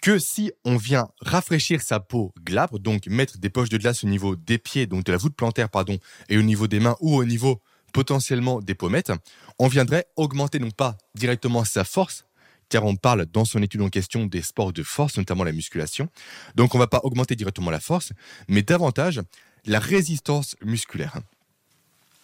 que 0.00 0.18
si 0.18 0.52
on 0.64 0.76
vient 0.76 1.08
rafraîchir 1.20 1.82
sa 1.82 2.00
peau 2.00 2.32
glabre, 2.44 2.78
donc 2.78 3.06
mettre 3.08 3.38
des 3.38 3.50
poches 3.50 3.68
de 3.68 3.78
glace 3.78 4.04
au 4.04 4.06
niveau 4.06 4.36
des 4.36 4.58
pieds, 4.58 4.86
donc 4.86 5.04
de 5.04 5.12
la 5.12 5.18
voûte 5.18 5.34
plantaire, 5.34 5.68
pardon, 5.68 5.98
et 6.28 6.38
au 6.38 6.42
niveau 6.42 6.66
des 6.66 6.80
mains 6.80 6.96
ou 7.00 7.16
au 7.16 7.24
niveau 7.24 7.60
potentiellement 7.92 8.60
des 8.60 8.74
pommettes, 8.74 9.12
on 9.58 9.68
viendrait 9.68 10.06
augmenter 10.16 10.58
non 10.58 10.70
pas 10.70 10.96
directement 11.14 11.64
sa 11.64 11.84
force, 11.84 12.24
car 12.68 12.84
on 12.84 12.96
parle 12.96 13.26
dans 13.26 13.44
son 13.44 13.62
étude 13.62 13.80
en 13.80 13.88
question 13.88 14.26
des 14.26 14.42
sports 14.42 14.72
de 14.72 14.82
force, 14.82 15.16
notamment 15.16 15.44
la 15.44 15.52
musculation. 15.52 16.08
Donc 16.54 16.74
on 16.74 16.78
ne 16.78 16.82
va 16.82 16.88
pas 16.88 17.00
augmenter 17.02 17.34
directement 17.34 17.70
la 17.70 17.80
force, 17.80 18.12
mais 18.48 18.62
davantage 18.62 19.20
la 19.64 19.78
résistance 19.78 20.56
musculaire. 20.62 21.20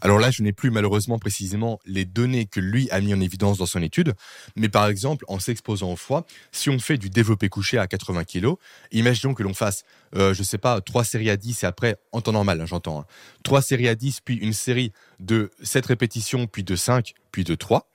Alors 0.05 0.19
là, 0.19 0.31
je 0.31 0.43
n'ai 0.43 0.53
plus 0.53 0.71
malheureusement 0.71 1.19
précisément 1.19 1.81
les 1.87 2.05
données 2.05 2.45
que 2.45 2.61
lui 2.61 2.91
a 2.91 3.01
mis 3.01 3.15
en 3.15 3.21
évidence 3.23 3.57
dans 3.57 3.65
son 3.65 3.81
étude, 3.81 4.13
mais 4.55 4.69
par 4.69 4.87
exemple, 4.87 5.25
en 5.29 5.39
s'exposant 5.39 5.91
au 5.91 5.97
froid, 5.97 6.27
si 6.53 6.69
on 6.69 6.79
fait 6.79 6.99
du 6.99 7.09
développé 7.09 7.49
couché 7.49 7.79
à 7.79 7.87
80 7.87 8.25
kg, 8.25 8.53
imaginons 8.93 9.33
que 9.33 9.43
l'on 9.43 9.55
fasse, 9.55 9.85
euh, 10.15 10.35
je 10.35 10.41
ne 10.41 10.45
sais 10.45 10.59
pas, 10.59 10.83
3 10.83 11.05
séries 11.05 11.31
à 11.31 11.39
10 11.39 11.63
et 11.63 11.67
après, 11.67 11.97
en 12.13 12.21
temps 12.21 12.33
normal, 12.33 12.61
hein, 12.61 12.67
j'entends, 12.67 13.01
hein, 13.01 13.07
3 13.45 13.63
séries 13.63 13.89
à 13.89 13.95
10, 13.95 14.21
puis 14.21 14.35
une 14.37 14.53
série 14.53 14.93
de 15.21 15.51
7 15.63 15.87
répétitions, 15.87 16.47
puis 16.47 16.65
de 16.65 16.77
5, 16.77 17.15
puis 17.33 17.45
de 17.45 17.55
3, 17.55 17.91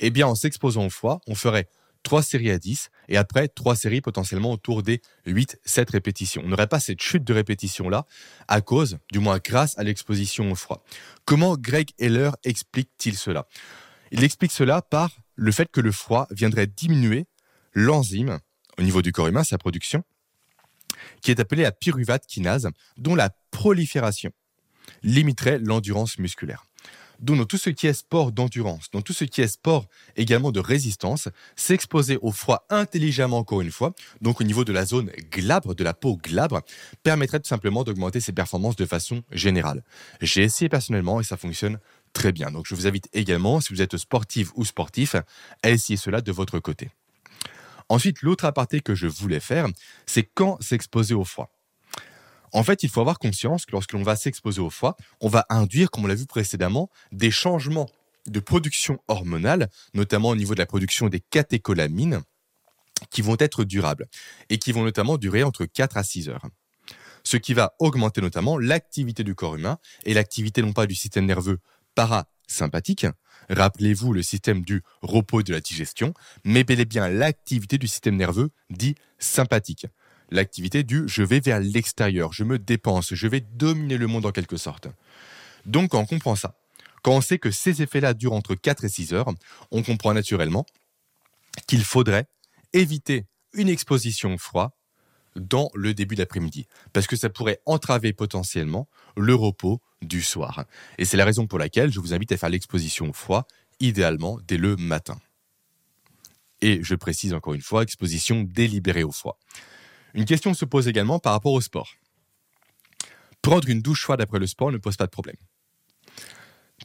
eh 0.00 0.10
bien, 0.10 0.26
en 0.26 0.34
s'exposant 0.34 0.84
au 0.84 0.90
froid, 0.90 1.22
on 1.26 1.34
ferait 1.34 1.68
3 2.04 2.22
séries 2.22 2.50
à 2.50 2.58
10 2.58 2.90
et 3.08 3.16
après 3.16 3.48
3 3.48 3.74
séries 3.74 4.00
potentiellement 4.00 4.52
autour 4.52 4.82
des 4.82 5.02
8-7 5.26 5.90
répétitions. 5.90 6.42
On 6.44 6.48
n'aurait 6.48 6.68
pas 6.68 6.78
cette 6.78 7.02
chute 7.02 7.24
de 7.24 7.34
répétition-là 7.34 8.06
à 8.46 8.60
cause, 8.60 8.98
du 9.10 9.18
moins 9.18 9.38
grâce 9.42 9.76
à 9.78 9.82
l'exposition 9.82 10.52
au 10.52 10.54
froid. 10.54 10.84
Comment 11.24 11.56
Greg 11.56 11.90
Heller 11.98 12.30
explique-t-il 12.44 13.16
cela? 13.16 13.48
Il 14.12 14.22
explique 14.22 14.52
cela 14.52 14.80
par 14.80 15.10
le 15.34 15.50
fait 15.50 15.70
que 15.70 15.80
le 15.80 15.90
froid 15.90 16.28
viendrait 16.30 16.68
diminuer 16.68 17.26
l'enzyme 17.72 18.38
au 18.78 18.82
niveau 18.82 19.02
du 19.02 19.10
corps 19.10 19.26
humain, 19.26 19.44
sa 19.44 19.58
production, 19.58 20.04
qui 21.22 21.30
est 21.30 21.40
appelée 21.40 21.62
la 21.62 21.72
pyruvate 21.72 22.26
kinase, 22.26 22.68
dont 22.96 23.14
la 23.14 23.30
prolifération 23.50 24.30
limiterait 25.02 25.58
l'endurance 25.58 26.18
musculaire. 26.18 26.66
Donc, 27.20 27.38
dans 27.38 27.44
tout 27.44 27.58
ce 27.58 27.70
qui 27.70 27.86
est 27.86 27.92
sport 27.92 28.32
d'endurance, 28.32 28.90
dans 28.92 29.02
tout 29.02 29.12
ce 29.12 29.24
qui 29.24 29.40
est 29.40 29.48
sport 29.48 29.86
également 30.16 30.52
de 30.52 30.60
résistance, 30.60 31.28
s'exposer 31.56 32.18
au 32.22 32.32
froid 32.32 32.66
intelligemment, 32.70 33.38
encore 33.38 33.60
une 33.60 33.70
fois, 33.70 33.94
donc 34.20 34.40
au 34.40 34.44
niveau 34.44 34.64
de 34.64 34.72
la 34.72 34.84
zone 34.84 35.10
glabre, 35.30 35.74
de 35.74 35.84
la 35.84 35.94
peau 35.94 36.16
glabre, 36.16 36.62
permettrait 37.02 37.40
tout 37.40 37.48
simplement 37.48 37.84
d'augmenter 37.84 38.20
ses 38.20 38.32
performances 38.32 38.76
de 38.76 38.86
façon 38.86 39.22
générale. 39.32 39.84
J'ai 40.20 40.42
essayé 40.42 40.68
personnellement 40.68 41.20
et 41.20 41.24
ça 41.24 41.36
fonctionne 41.36 41.78
très 42.12 42.32
bien. 42.32 42.50
Donc, 42.50 42.66
je 42.66 42.74
vous 42.74 42.86
invite 42.86 43.08
également, 43.12 43.60
si 43.60 43.72
vous 43.72 43.82
êtes 43.82 43.96
sportif 43.96 44.50
ou 44.54 44.64
sportif, 44.64 45.16
à 45.62 45.70
essayer 45.70 45.96
cela 45.96 46.20
de 46.20 46.32
votre 46.32 46.58
côté. 46.60 46.90
Ensuite, 47.88 48.22
l'autre 48.22 48.46
aparté 48.46 48.80
que 48.80 48.94
je 48.94 49.06
voulais 49.06 49.40
faire, 49.40 49.66
c'est 50.06 50.22
quand 50.22 50.60
s'exposer 50.62 51.14
au 51.14 51.24
froid. 51.24 51.50
En 52.54 52.62
fait, 52.62 52.84
il 52.84 52.88
faut 52.88 53.00
avoir 53.00 53.18
conscience 53.18 53.66
que 53.66 53.72
lorsque 53.72 53.92
l'on 53.92 54.04
va 54.04 54.14
s'exposer 54.14 54.60
au 54.60 54.70
froid, 54.70 54.96
on 55.20 55.28
va 55.28 55.44
induire, 55.50 55.90
comme 55.90 56.04
on 56.04 56.06
l'a 56.06 56.14
vu 56.14 56.24
précédemment, 56.24 56.88
des 57.10 57.32
changements 57.32 57.90
de 58.28 58.38
production 58.38 59.00
hormonale, 59.08 59.68
notamment 59.92 60.30
au 60.30 60.36
niveau 60.36 60.54
de 60.54 60.60
la 60.60 60.66
production 60.66 61.08
des 61.08 61.18
catécholamines, 61.18 62.22
qui 63.10 63.22
vont 63.22 63.36
être 63.40 63.64
durables 63.64 64.06
et 64.50 64.58
qui 64.58 64.70
vont 64.70 64.84
notamment 64.84 65.18
durer 65.18 65.42
entre 65.42 65.66
4 65.66 65.96
à 65.96 66.04
6 66.04 66.28
heures. 66.28 66.46
Ce 67.24 67.36
qui 67.36 67.54
va 67.54 67.74
augmenter 67.80 68.20
notamment 68.20 68.56
l'activité 68.56 69.24
du 69.24 69.34
corps 69.34 69.56
humain 69.56 69.78
et 70.04 70.14
l'activité 70.14 70.62
non 70.62 70.72
pas 70.72 70.86
du 70.86 70.94
système 70.94 71.26
nerveux 71.26 71.58
parasympathique, 71.96 73.06
rappelez-vous 73.50 74.12
le 74.12 74.22
système 74.22 74.62
du 74.62 74.82
repos 75.02 75.40
et 75.40 75.44
de 75.44 75.52
la 75.52 75.60
digestion, 75.60 76.14
mais 76.44 76.62
bel 76.62 76.78
et 76.78 76.84
bien 76.84 77.08
l'activité 77.08 77.78
du 77.78 77.88
système 77.88 78.16
nerveux 78.16 78.50
dit 78.70 78.94
sympathique 79.18 79.86
l'activité 80.34 80.82
du 80.82 81.04
je 81.06 81.22
vais 81.22 81.40
vers 81.40 81.60
l'extérieur, 81.60 82.32
je 82.32 82.44
me 82.44 82.58
dépense, 82.58 83.14
je 83.14 83.26
vais 83.26 83.40
dominer 83.40 83.96
le 83.96 84.06
monde 84.06 84.26
en 84.26 84.32
quelque 84.32 84.56
sorte. 84.56 84.88
Donc 85.64 85.90
quand 85.90 86.00
on 86.00 86.06
comprend 86.06 86.36
ça, 86.36 86.54
quand 87.02 87.12
on 87.12 87.20
sait 87.20 87.38
que 87.38 87.50
ces 87.50 87.82
effets-là 87.82 88.14
durent 88.14 88.32
entre 88.32 88.54
4 88.54 88.84
et 88.84 88.88
6 88.88 89.14
heures, 89.14 89.32
on 89.70 89.82
comprend 89.82 90.12
naturellement 90.12 90.66
qu'il 91.66 91.84
faudrait 91.84 92.26
éviter 92.72 93.26
une 93.54 93.68
exposition 93.68 94.34
au 94.34 94.38
froid 94.38 94.76
dans 95.36 95.70
le 95.74 95.94
début 95.94 96.14
d'après-midi, 96.14 96.66
parce 96.92 97.06
que 97.06 97.16
ça 97.16 97.28
pourrait 97.28 97.60
entraver 97.66 98.12
potentiellement 98.12 98.88
le 99.16 99.34
repos 99.34 99.80
du 100.00 100.22
soir. 100.22 100.64
Et 100.98 101.04
c'est 101.04 101.16
la 101.16 101.24
raison 101.24 101.46
pour 101.46 101.58
laquelle 101.58 101.92
je 101.92 102.00
vous 102.00 102.14
invite 102.14 102.32
à 102.32 102.36
faire 102.36 102.50
l'exposition 102.50 103.10
au 103.10 103.12
froid, 103.12 103.46
idéalement 103.80 104.38
dès 104.46 104.56
le 104.56 104.76
matin. 104.76 105.18
Et 106.60 106.82
je 106.82 106.94
précise 106.94 107.34
encore 107.34 107.54
une 107.54 107.62
fois, 107.62 107.82
exposition 107.82 108.42
délibérée 108.42 109.04
au 109.04 109.12
froid. 109.12 109.38
Une 110.14 110.24
question 110.24 110.54
se 110.54 110.64
pose 110.64 110.88
également 110.88 111.18
par 111.18 111.32
rapport 111.32 111.52
au 111.52 111.60
sport. 111.60 111.94
Prendre 113.42 113.68
une 113.68 113.82
douche 113.82 114.02
froide 114.02 114.20
après 114.20 114.38
le 114.38 114.46
sport 114.46 114.72
ne 114.72 114.78
pose 114.78 114.96
pas 114.96 115.06
de 115.06 115.10
problème. 115.10 115.36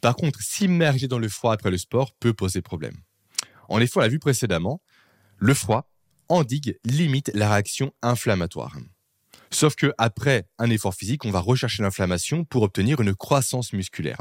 Par 0.02 0.16
contre, 0.16 0.42
s'immerger 0.42 1.08
dans 1.08 1.20
le 1.20 1.30
froid 1.30 1.54
après 1.54 1.72
le 1.72 1.78
sport 1.78 2.14
peut 2.20 2.34
poser 2.34 2.62
problème. 2.62 2.96
En 3.70 3.80
effet, 3.80 3.98
on 3.98 4.02
l'a 4.02 4.08
vu 4.08 4.20
précédemment, 4.20 4.82
le 5.38 5.54
froid 5.54 5.90
endigue, 6.28 6.78
limite 6.86 7.32
la 7.34 7.52
réaction 7.52 7.94
inflammatoire. 8.02 8.78
Sauf 9.52 9.76
que 9.76 9.92
après 9.98 10.46
un 10.60 10.70
effort 10.70 10.94
physique, 10.94 11.26
on 11.26 11.32
va 11.32 11.40
rechercher 11.40 11.82
l'inflammation 11.82 12.46
pour 12.46 12.64
obtenir 12.64 13.02
une 13.02 13.16
croissance 13.16 13.74
musculaire, 13.74 14.20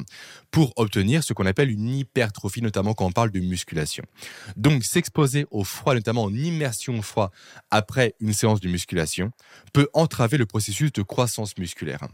pour 0.51 0.73
obtenir 0.77 1.23
ce 1.23 1.33
qu'on 1.33 1.47
appelle 1.47 1.71
une 1.71 1.89
hypertrophie, 1.89 2.63
notamment 2.63 2.95
quand 2.95 3.07
on 3.07 3.13
parle 3.13 3.31
de 3.31 3.41
musculation. 3.41 4.05
Donc 4.57 4.85
s'exposer 4.85 5.47
au 5.51 5.65
froid, 5.65 5.95
notamment 5.95 6.25
en 6.25 6.35
immersion 6.35 6.99
au 6.99 7.03
froid 7.03 7.31
après 7.71 8.15
une 8.21 8.33
séance 8.33 8.61
de 8.61 8.69
musculation, 8.69 9.31
peut 9.73 9.89
entraver 9.93 10.39
le 10.39 10.47
processus 10.47 10.93
de 10.93 11.03
croissance 11.03 11.57
musculaire. 11.59 12.09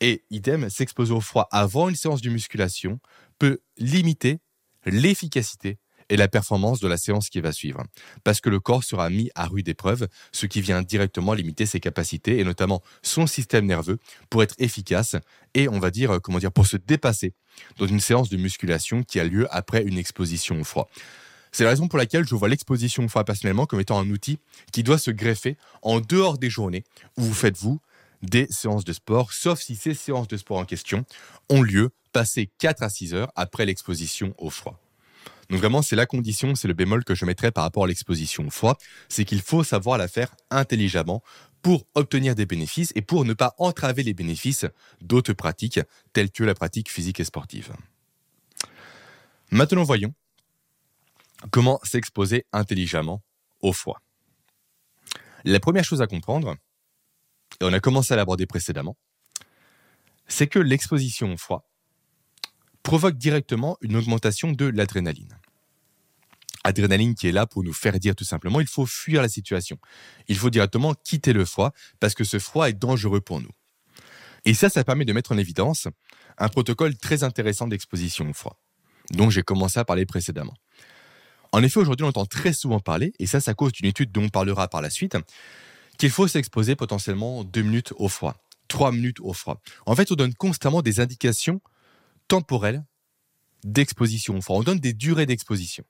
Et 0.00 0.24
idem, 0.30 0.68
s'exposer 0.70 1.12
au 1.12 1.20
froid 1.20 1.46
avant 1.52 1.88
une 1.88 1.96
séance 1.96 2.22
de 2.22 2.30
musculation 2.30 2.98
peut 3.38 3.60
limiter 3.78 4.38
l'efficacité 4.86 5.78
et 6.10 6.16
la 6.16 6.28
performance 6.28 6.80
de 6.80 6.88
la 6.88 6.98
séance 6.98 7.30
qui 7.30 7.40
va 7.40 7.52
suivre. 7.52 7.82
Parce 8.24 8.42
que 8.42 8.50
le 8.50 8.60
corps 8.60 8.84
sera 8.84 9.08
mis 9.08 9.30
à 9.34 9.46
rude 9.46 9.68
épreuve, 9.68 10.08
ce 10.32 10.44
qui 10.44 10.60
vient 10.60 10.82
directement 10.82 11.32
limiter 11.32 11.64
ses 11.64 11.80
capacités 11.80 12.38
et 12.38 12.44
notamment 12.44 12.82
son 13.02 13.26
système 13.26 13.64
nerveux 13.64 13.98
pour 14.28 14.42
être 14.42 14.54
efficace 14.58 15.16
et 15.54 15.68
on 15.68 15.78
va 15.78 15.90
dire, 15.90 16.20
comment 16.22 16.38
dire, 16.38 16.52
pour 16.52 16.66
se 16.66 16.76
dépasser 16.76 17.32
dans 17.78 17.86
une 17.86 18.00
séance 18.00 18.28
de 18.28 18.36
musculation 18.36 19.02
qui 19.02 19.18
a 19.18 19.24
lieu 19.24 19.46
après 19.50 19.82
une 19.82 19.96
exposition 19.98 20.60
au 20.60 20.64
froid. 20.64 20.90
C'est 21.52 21.64
la 21.64 21.70
raison 21.70 21.88
pour 21.88 21.98
laquelle 21.98 22.26
je 22.26 22.34
vois 22.34 22.48
l'exposition 22.48 23.04
au 23.04 23.08
froid 23.08 23.24
personnellement 23.24 23.66
comme 23.66 23.80
étant 23.80 23.98
un 23.98 24.08
outil 24.10 24.38
qui 24.72 24.82
doit 24.82 24.98
se 24.98 25.10
greffer 25.10 25.56
en 25.82 26.00
dehors 26.00 26.38
des 26.38 26.50
journées 26.50 26.84
où 27.16 27.22
vous 27.22 27.34
faites 27.34 27.56
vous 27.56 27.80
des 28.22 28.46
séances 28.50 28.84
de 28.84 28.92
sport, 28.92 29.32
sauf 29.32 29.60
si 29.60 29.76
ces 29.76 29.94
séances 29.94 30.28
de 30.28 30.36
sport 30.36 30.58
en 30.58 30.64
question 30.64 31.04
ont 31.48 31.62
lieu 31.62 31.90
passé 32.12 32.50
4 32.58 32.82
à 32.82 32.88
6 32.90 33.14
heures 33.14 33.32
après 33.34 33.64
l'exposition 33.66 34.34
au 34.38 34.50
froid. 34.50 34.78
Donc 35.50 35.58
vraiment, 35.58 35.82
c'est 35.82 35.96
la 35.96 36.06
condition, 36.06 36.54
c'est 36.54 36.68
le 36.68 36.74
bémol 36.74 37.04
que 37.04 37.14
je 37.14 37.24
mettrais 37.24 37.50
par 37.50 37.64
rapport 37.64 37.84
à 37.84 37.86
l'exposition 37.88 38.46
au 38.46 38.50
froid, 38.50 38.78
c'est 39.08 39.24
qu'il 39.24 39.42
faut 39.42 39.64
savoir 39.64 39.98
la 39.98 40.06
faire 40.06 40.34
intelligemment 40.50 41.22
pour 41.60 41.86
obtenir 41.94 42.34
des 42.34 42.46
bénéfices 42.46 42.92
et 42.94 43.02
pour 43.02 43.24
ne 43.24 43.34
pas 43.34 43.54
entraver 43.58 44.04
les 44.04 44.14
bénéfices 44.14 44.64
d'autres 45.00 45.32
pratiques 45.32 45.80
telles 46.12 46.30
que 46.30 46.44
la 46.44 46.54
pratique 46.54 46.90
physique 46.90 47.20
et 47.20 47.24
sportive. 47.24 47.72
Maintenant, 49.50 49.82
voyons 49.82 50.14
comment 51.50 51.80
s'exposer 51.82 52.46
intelligemment 52.52 53.22
au 53.60 53.72
froid. 53.72 54.00
La 55.44 55.58
première 55.58 55.84
chose 55.84 56.02
à 56.02 56.06
comprendre, 56.06 56.54
et 57.60 57.64
on 57.64 57.72
a 57.72 57.80
commencé 57.80 58.14
à 58.14 58.16
l'aborder 58.16 58.46
précédemment, 58.46 58.96
c'est 60.28 60.46
que 60.46 60.60
l'exposition 60.60 61.32
au 61.32 61.36
froid 61.36 61.69
provoque 62.82 63.16
directement 63.16 63.76
une 63.80 63.96
augmentation 63.96 64.52
de 64.52 64.66
l'adrénaline. 64.66 65.38
Adrénaline 66.64 67.14
qui 67.14 67.28
est 67.28 67.32
là 67.32 67.46
pour 67.46 67.64
nous 67.64 67.72
faire 67.72 67.98
dire 67.98 68.14
tout 68.14 68.24
simplement 68.24 68.60
il 68.60 68.66
faut 68.66 68.86
fuir 68.86 69.22
la 69.22 69.28
situation. 69.28 69.78
Il 70.28 70.36
faut 70.36 70.50
directement 70.50 70.94
quitter 70.94 71.32
le 71.32 71.44
froid 71.44 71.72
parce 72.00 72.14
que 72.14 72.24
ce 72.24 72.38
froid 72.38 72.68
est 72.68 72.74
dangereux 72.74 73.20
pour 73.20 73.40
nous. 73.40 73.50
Et 74.44 74.54
ça, 74.54 74.68
ça 74.68 74.84
permet 74.84 75.04
de 75.04 75.12
mettre 75.12 75.32
en 75.32 75.38
évidence 75.38 75.88
un 76.38 76.48
protocole 76.48 76.96
très 76.96 77.24
intéressant 77.24 77.66
d'exposition 77.66 78.28
au 78.28 78.32
froid, 78.32 78.58
dont 79.10 79.28
j'ai 79.30 79.42
commencé 79.42 79.78
à 79.78 79.84
parler 79.84 80.06
précédemment. 80.06 80.54
En 81.52 81.62
effet, 81.62 81.80
aujourd'hui, 81.80 82.04
on 82.04 82.08
entend 82.08 82.26
très 82.26 82.52
souvent 82.52 82.80
parler, 82.80 83.12
et 83.18 83.26
ça, 83.26 83.40
ça 83.40 83.54
cause 83.54 83.72
d'une 83.72 83.86
étude 83.86 84.12
dont 84.12 84.24
on 84.24 84.28
parlera 84.28 84.68
par 84.68 84.80
la 84.80 84.88
suite, 84.88 85.16
qu'il 85.98 86.10
faut 86.10 86.28
s'exposer 86.28 86.76
potentiellement 86.76 87.44
deux 87.44 87.62
minutes 87.62 87.92
au 87.96 88.08
froid, 88.08 88.36
trois 88.68 88.92
minutes 88.92 89.20
au 89.20 89.32
froid. 89.34 89.60
En 89.84 89.94
fait, 89.94 90.10
on 90.12 90.14
donne 90.14 90.34
constamment 90.34 90.80
des 90.80 91.00
indications 91.00 91.60
temporelles 92.30 92.84
d'exposition 93.64 94.36
au 94.36 94.40
froid. 94.40 94.58
On 94.58 94.62
donne 94.62 94.78
des 94.78 94.94
durées 94.94 95.26
d'exposition. 95.26 95.84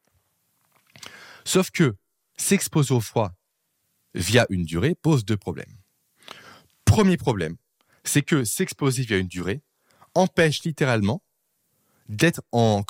Sauf 1.44 1.70
que 1.70 1.96
s'exposer 2.38 2.94
au 2.94 3.00
froid 3.00 3.32
via 4.14 4.46
une 4.48 4.64
durée 4.64 4.94
pose 4.94 5.26
deux 5.26 5.36
problèmes. 5.36 5.76
Premier 6.86 7.18
problème, 7.18 7.56
c'est 8.04 8.22
que 8.22 8.44
s'exposer 8.44 9.02
via 9.02 9.18
une 9.18 9.28
durée 9.28 9.60
empêche 10.14 10.64
littéralement 10.64 11.22
d'être 12.08 12.40
en, 12.52 12.82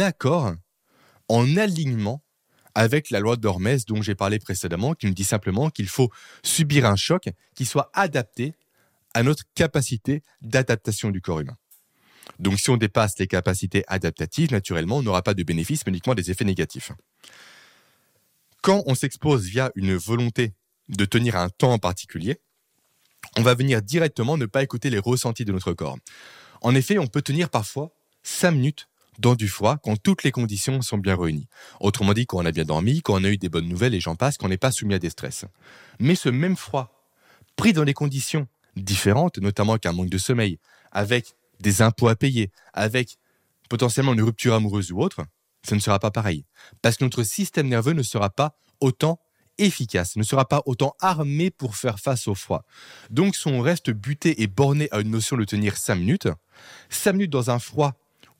accord, 0.00 0.54
en 1.28 1.56
alignement 1.56 2.22
avec 2.74 3.08
la 3.10 3.18
loi 3.18 3.36
d'Hormèse 3.36 3.86
dont 3.86 4.02
j'ai 4.02 4.14
parlé 4.14 4.38
précédemment, 4.38 4.94
qui 4.94 5.06
nous 5.06 5.14
dit 5.14 5.24
simplement 5.24 5.70
qu'il 5.70 5.88
faut 5.88 6.10
subir 6.44 6.84
un 6.84 6.96
choc 6.96 7.30
qui 7.54 7.64
soit 7.64 7.90
adapté 7.94 8.54
à 9.14 9.22
notre 9.22 9.44
capacité 9.54 10.22
d'adaptation 10.42 11.10
du 11.10 11.22
corps 11.22 11.40
humain. 11.40 11.56
Donc 12.38 12.58
si 12.58 12.70
on 12.70 12.76
dépasse 12.76 13.18
les 13.18 13.26
capacités 13.26 13.84
adaptatives, 13.88 14.52
naturellement, 14.52 14.98
on 14.98 15.02
n'aura 15.02 15.22
pas 15.22 15.34
de 15.34 15.42
bénéfices, 15.42 15.84
mais 15.86 15.90
uniquement 15.90 16.14
des 16.14 16.30
effets 16.30 16.44
négatifs. 16.44 16.92
Quand 18.62 18.82
on 18.86 18.94
s'expose 18.94 19.44
via 19.46 19.70
une 19.74 19.94
volonté 19.96 20.54
de 20.88 21.04
tenir 21.04 21.36
un 21.36 21.48
temps 21.48 21.72
en 21.72 21.78
particulier, 21.78 22.40
on 23.36 23.42
va 23.42 23.54
venir 23.54 23.82
directement 23.82 24.36
ne 24.36 24.46
pas 24.46 24.62
écouter 24.62 24.90
les 24.90 24.98
ressentis 24.98 25.44
de 25.44 25.52
notre 25.52 25.72
corps. 25.72 25.98
En 26.62 26.74
effet, 26.74 26.98
on 26.98 27.06
peut 27.06 27.22
tenir 27.22 27.48
parfois 27.48 27.90
5 28.22 28.50
minutes 28.50 28.88
dans 29.18 29.34
du 29.34 29.48
froid 29.48 29.76
quand 29.82 29.96
toutes 30.02 30.22
les 30.22 30.32
conditions 30.32 30.82
sont 30.82 30.98
bien 30.98 31.16
réunies. 31.16 31.48
Autrement 31.78 32.12
dit, 32.12 32.26
quand 32.26 32.38
on 32.38 32.46
a 32.46 32.52
bien 32.52 32.64
dormi, 32.64 33.02
quand 33.02 33.20
on 33.20 33.24
a 33.24 33.28
eu 33.28 33.36
des 33.36 33.48
bonnes 33.48 33.68
nouvelles 33.68 33.94
et 33.94 34.00
j'en 34.00 34.16
passe, 34.16 34.36
qu'on 34.36 34.48
n'est 34.48 34.56
pas 34.56 34.72
soumis 34.72 34.94
à 34.94 34.98
des 34.98 35.10
stress. 35.10 35.44
Mais 35.98 36.14
ce 36.14 36.28
même 36.28 36.56
froid, 36.56 37.06
pris 37.56 37.72
dans 37.72 37.84
des 37.84 37.94
conditions 37.94 38.48
différentes, 38.76 39.38
notamment 39.38 39.76
qu'un 39.78 39.92
manque 39.92 40.08
de 40.08 40.18
sommeil, 40.18 40.58
avec 40.92 41.34
des 41.60 41.82
impôts 41.82 42.08
à 42.08 42.16
payer, 42.16 42.50
avec 42.72 43.16
potentiellement 43.68 44.14
une 44.14 44.22
rupture 44.22 44.54
amoureuse 44.54 44.92
ou 44.92 45.00
autre, 45.00 45.24
ce 45.66 45.74
ne 45.74 45.80
sera 45.80 45.98
pas 45.98 46.10
pareil. 46.10 46.44
Parce 46.82 46.96
que 46.96 47.04
notre 47.04 47.22
système 47.22 47.68
nerveux 47.68 47.92
ne 47.92 48.02
sera 48.02 48.30
pas 48.30 48.56
autant 48.80 49.20
efficace, 49.58 50.16
ne 50.16 50.22
sera 50.22 50.48
pas 50.48 50.62
autant 50.64 50.94
armé 51.00 51.50
pour 51.50 51.76
faire 51.76 51.98
face 51.98 52.28
au 52.28 52.34
froid. 52.34 52.64
Donc 53.10 53.36
si 53.36 53.46
on 53.48 53.60
reste 53.60 53.90
buté 53.90 54.42
et 54.42 54.46
borné 54.46 54.88
à 54.90 55.00
une 55.00 55.10
notion 55.10 55.36
de 55.36 55.44
tenir 55.44 55.76
5 55.76 55.96
minutes, 55.96 56.28
5 56.88 57.12
minutes 57.12 57.30
dans 57.30 57.50
un 57.50 57.58
froid 57.58 57.92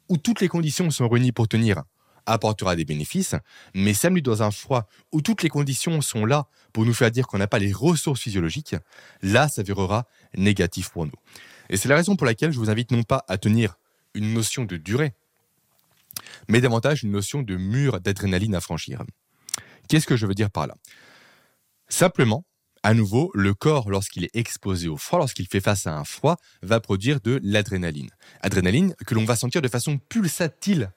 où 0.09 0.17
toutes 0.17 0.41
les 0.41 0.49
conditions 0.49 0.91
sont 0.91 1.09
réunies 1.09 1.33
pour 1.33 1.47
tenir 1.47 1.83
apportera 2.27 2.77
des 2.77 2.85
bénéfices, 2.85 3.35
mais 3.75 3.95
5 3.95 4.11
minutes 4.11 4.27
dans 4.27 4.43
un 4.43 4.51
froid 4.51 4.89
où 5.13 5.21
toutes 5.21 5.43
les 5.43 5.49
conditions 5.49 6.01
sont 6.01 6.25
là 6.25 6.47
pour 6.73 6.85
nous 6.85 6.95
faire 6.95 7.11
dire 7.11 7.27
qu'on 7.27 7.39
n'a 7.39 7.49
pas 7.49 7.59
les 7.59 7.73
ressources 7.73 8.21
physiologiques, 8.21 8.77
là, 9.23 9.49
ça 9.49 9.57
s'avérera 9.57 10.07
négatif 10.37 10.91
pour 10.91 11.07
nous. 11.07 11.13
Et 11.71 11.77
c'est 11.77 11.89
la 11.89 11.95
raison 11.95 12.17
pour 12.17 12.27
laquelle 12.27 12.51
je 12.51 12.59
vous 12.59 12.69
invite 12.69 12.91
non 12.91 13.05
pas 13.05 13.25
à 13.29 13.39
tenir 13.39 13.79
une 14.15 14.35
notion 14.35 14.65
de 14.65 14.77
durée, 14.77 15.15
mais 16.49 16.61
davantage 16.61 17.05
une 17.05 17.13
notion 17.13 17.43
de 17.43 17.57
mur 17.57 18.01
d'adrénaline 18.01 18.57
à 18.57 18.61
franchir. 18.61 19.05
Qu'est-ce 19.89 20.07
que 20.07 20.17
je 20.17 20.27
veux 20.27 20.35
dire 20.35 20.51
par 20.51 20.67
là? 20.67 20.75
Simplement, 21.89 22.45
à 22.83 22.93
nouveau, 22.93 23.31
le 23.35 23.55
corps, 23.55 23.89
lorsqu'il 23.89 24.25
est 24.25 24.35
exposé 24.35 24.89
au 24.89 24.97
froid, 24.97 25.21
lorsqu'il 25.21 25.47
fait 25.47 25.61
face 25.61 25.87
à 25.87 25.97
un 25.97 26.05
froid, 26.05 26.37
va 26.63 26.81
produire 26.81 27.21
de 27.21 27.39
l'adrénaline. 27.43 28.11
Adrénaline 28.41 28.95
que 29.07 29.15
l'on 29.15 29.25
va 29.25 29.37
sentir 29.37 29.63
de 29.63 29.69
façon 29.69 29.99
pulsatile 29.99 30.91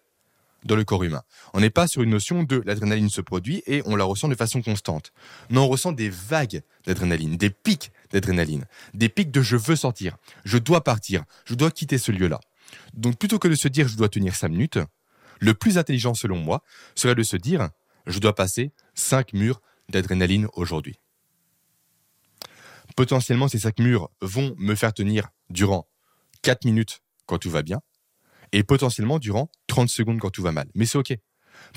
dans 0.66 0.76
le 0.76 0.84
corps 0.84 1.04
humain. 1.04 1.24
On 1.54 1.60
n'est 1.60 1.70
pas 1.70 1.88
sur 1.88 2.02
une 2.02 2.10
notion 2.10 2.44
de 2.44 2.62
l'adrénaline 2.66 3.10
se 3.10 3.22
produit 3.22 3.64
et 3.66 3.82
on 3.86 3.96
la 3.96 4.04
ressent 4.04 4.28
de 4.28 4.36
façon 4.36 4.62
constante. 4.62 5.12
Non, 5.50 5.64
on 5.64 5.68
ressent 5.68 5.92
des 5.92 6.10
vagues 6.10 6.62
d'adrénaline, 6.86 7.38
des 7.38 7.50
pics 7.50 7.92
d'adrénaline, 8.12 8.66
des 8.94 9.10
pics 9.10 9.32
de 9.32 9.42
je 9.42 9.58
veux 9.58 9.76
sortir, 9.76 10.18
je 10.46 10.58
dois 10.58 10.84
partir, 10.84 11.24
je 11.46 11.56
dois 11.56 11.72
quitter 11.72 11.98
ce 11.98 12.12
lieu-là. 12.12 12.40
Donc 12.94 13.18
plutôt 13.18 13.40
que 13.40 13.48
de 13.48 13.56
se 13.56 13.68
dire 13.68 13.88
je 13.88 13.98
dois 13.98 14.10
tenir 14.10 14.36
5 14.36 14.50
minutes, 14.50 14.80
le 15.40 15.54
plus 15.54 15.78
intelligent 15.78 16.14
selon 16.14 16.38
moi 16.38 16.64
serait 16.96 17.16
de 17.16 17.24
se 17.24 17.38
dire 17.38 17.70
je 18.06 18.20
dois 18.20 18.36
passer 18.36 18.72
5 18.96 19.34
murs 19.34 19.62
d'adrénaline 19.90 20.48
aujourd'hui. 20.54 21.00
Potentiellement, 22.96 23.48
ces 23.48 23.60
5 23.60 23.80
murs 23.80 24.10
vont 24.22 24.56
me 24.58 24.76
faire 24.76 24.94
tenir 24.94 25.30
durant 25.50 25.88
4 26.44 26.66
minutes 26.66 27.02
quand 27.26 27.40
tout 27.40 27.50
va 27.50 27.64
bien, 27.64 27.82
et 28.54 28.64
potentiellement 28.64 29.20
durant 29.20 29.50
30 29.68 29.90
secondes 29.90 30.20
quand 30.20 30.30
tout 30.30 30.44
va 30.44 30.54
mal. 30.54 30.70
Mais 30.76 30.86
c'est 30.86 30.98
OK. 30.98 31.14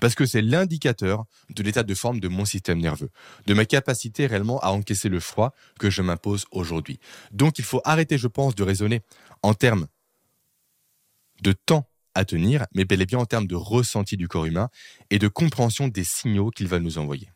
Parce 0.01 0.15
que 0.15 0.27
c'est 0.27 0.43
l'indicateur 0.43 1.25
de 1.51 1.63
l'état 1.63 1.83
de 1.83 1.95
forme 1.95 2.21
de 2.21 2.29
mon 2.29 2.45
système 2.45 2.79
nerveux, 2.79 3.11
de 3.47 3.55
ma 3.55 3.65
capacité 3.65 4.27
réellement 4.27 4.61
à 4.61 4.69
encaisser 4.69 5.09
le 5.09 5.21
froid 5.21 5.55
que 5.79 5.91
je 5.91 6.03
m'impose 6.03 6.45
aujourd'hui. 6.51 6.99
Donc 7.33 7.59
il 7.59 7.65
faut 7.65 7.81
arrêter, 7.85 8.19
je 8.19 8.29
pense, 8.29 8.55
de 8.55 8.63
raisonner 8.63 9.01
en 9.43 9.55
termes 9.55 9.87
de 11.43 11.53
temps 11.53 11.89
à 12.15 12.25
tenir, 12.25 12.67
mais 12.75 12.85
bel 12.85 13.03
et 13.03 13.07
bien 13.07 13.19
en 13.19 13.27
termes 13.27 13.47
de 13.47 13.55
ressenti 13.55 14.17
du 14.17 14.29
corps 14.29 14.47
humain 14.47 14.71
et 15.11 15.19
de 15.19 15.29
compréhension 15.29 15.89
des 15.89 16.05
signaux 16.05 16.51
qu'il 16.51 16.69
va 16.69 16.79
nous 16.79 16.99
envoyer. 16.99 17.31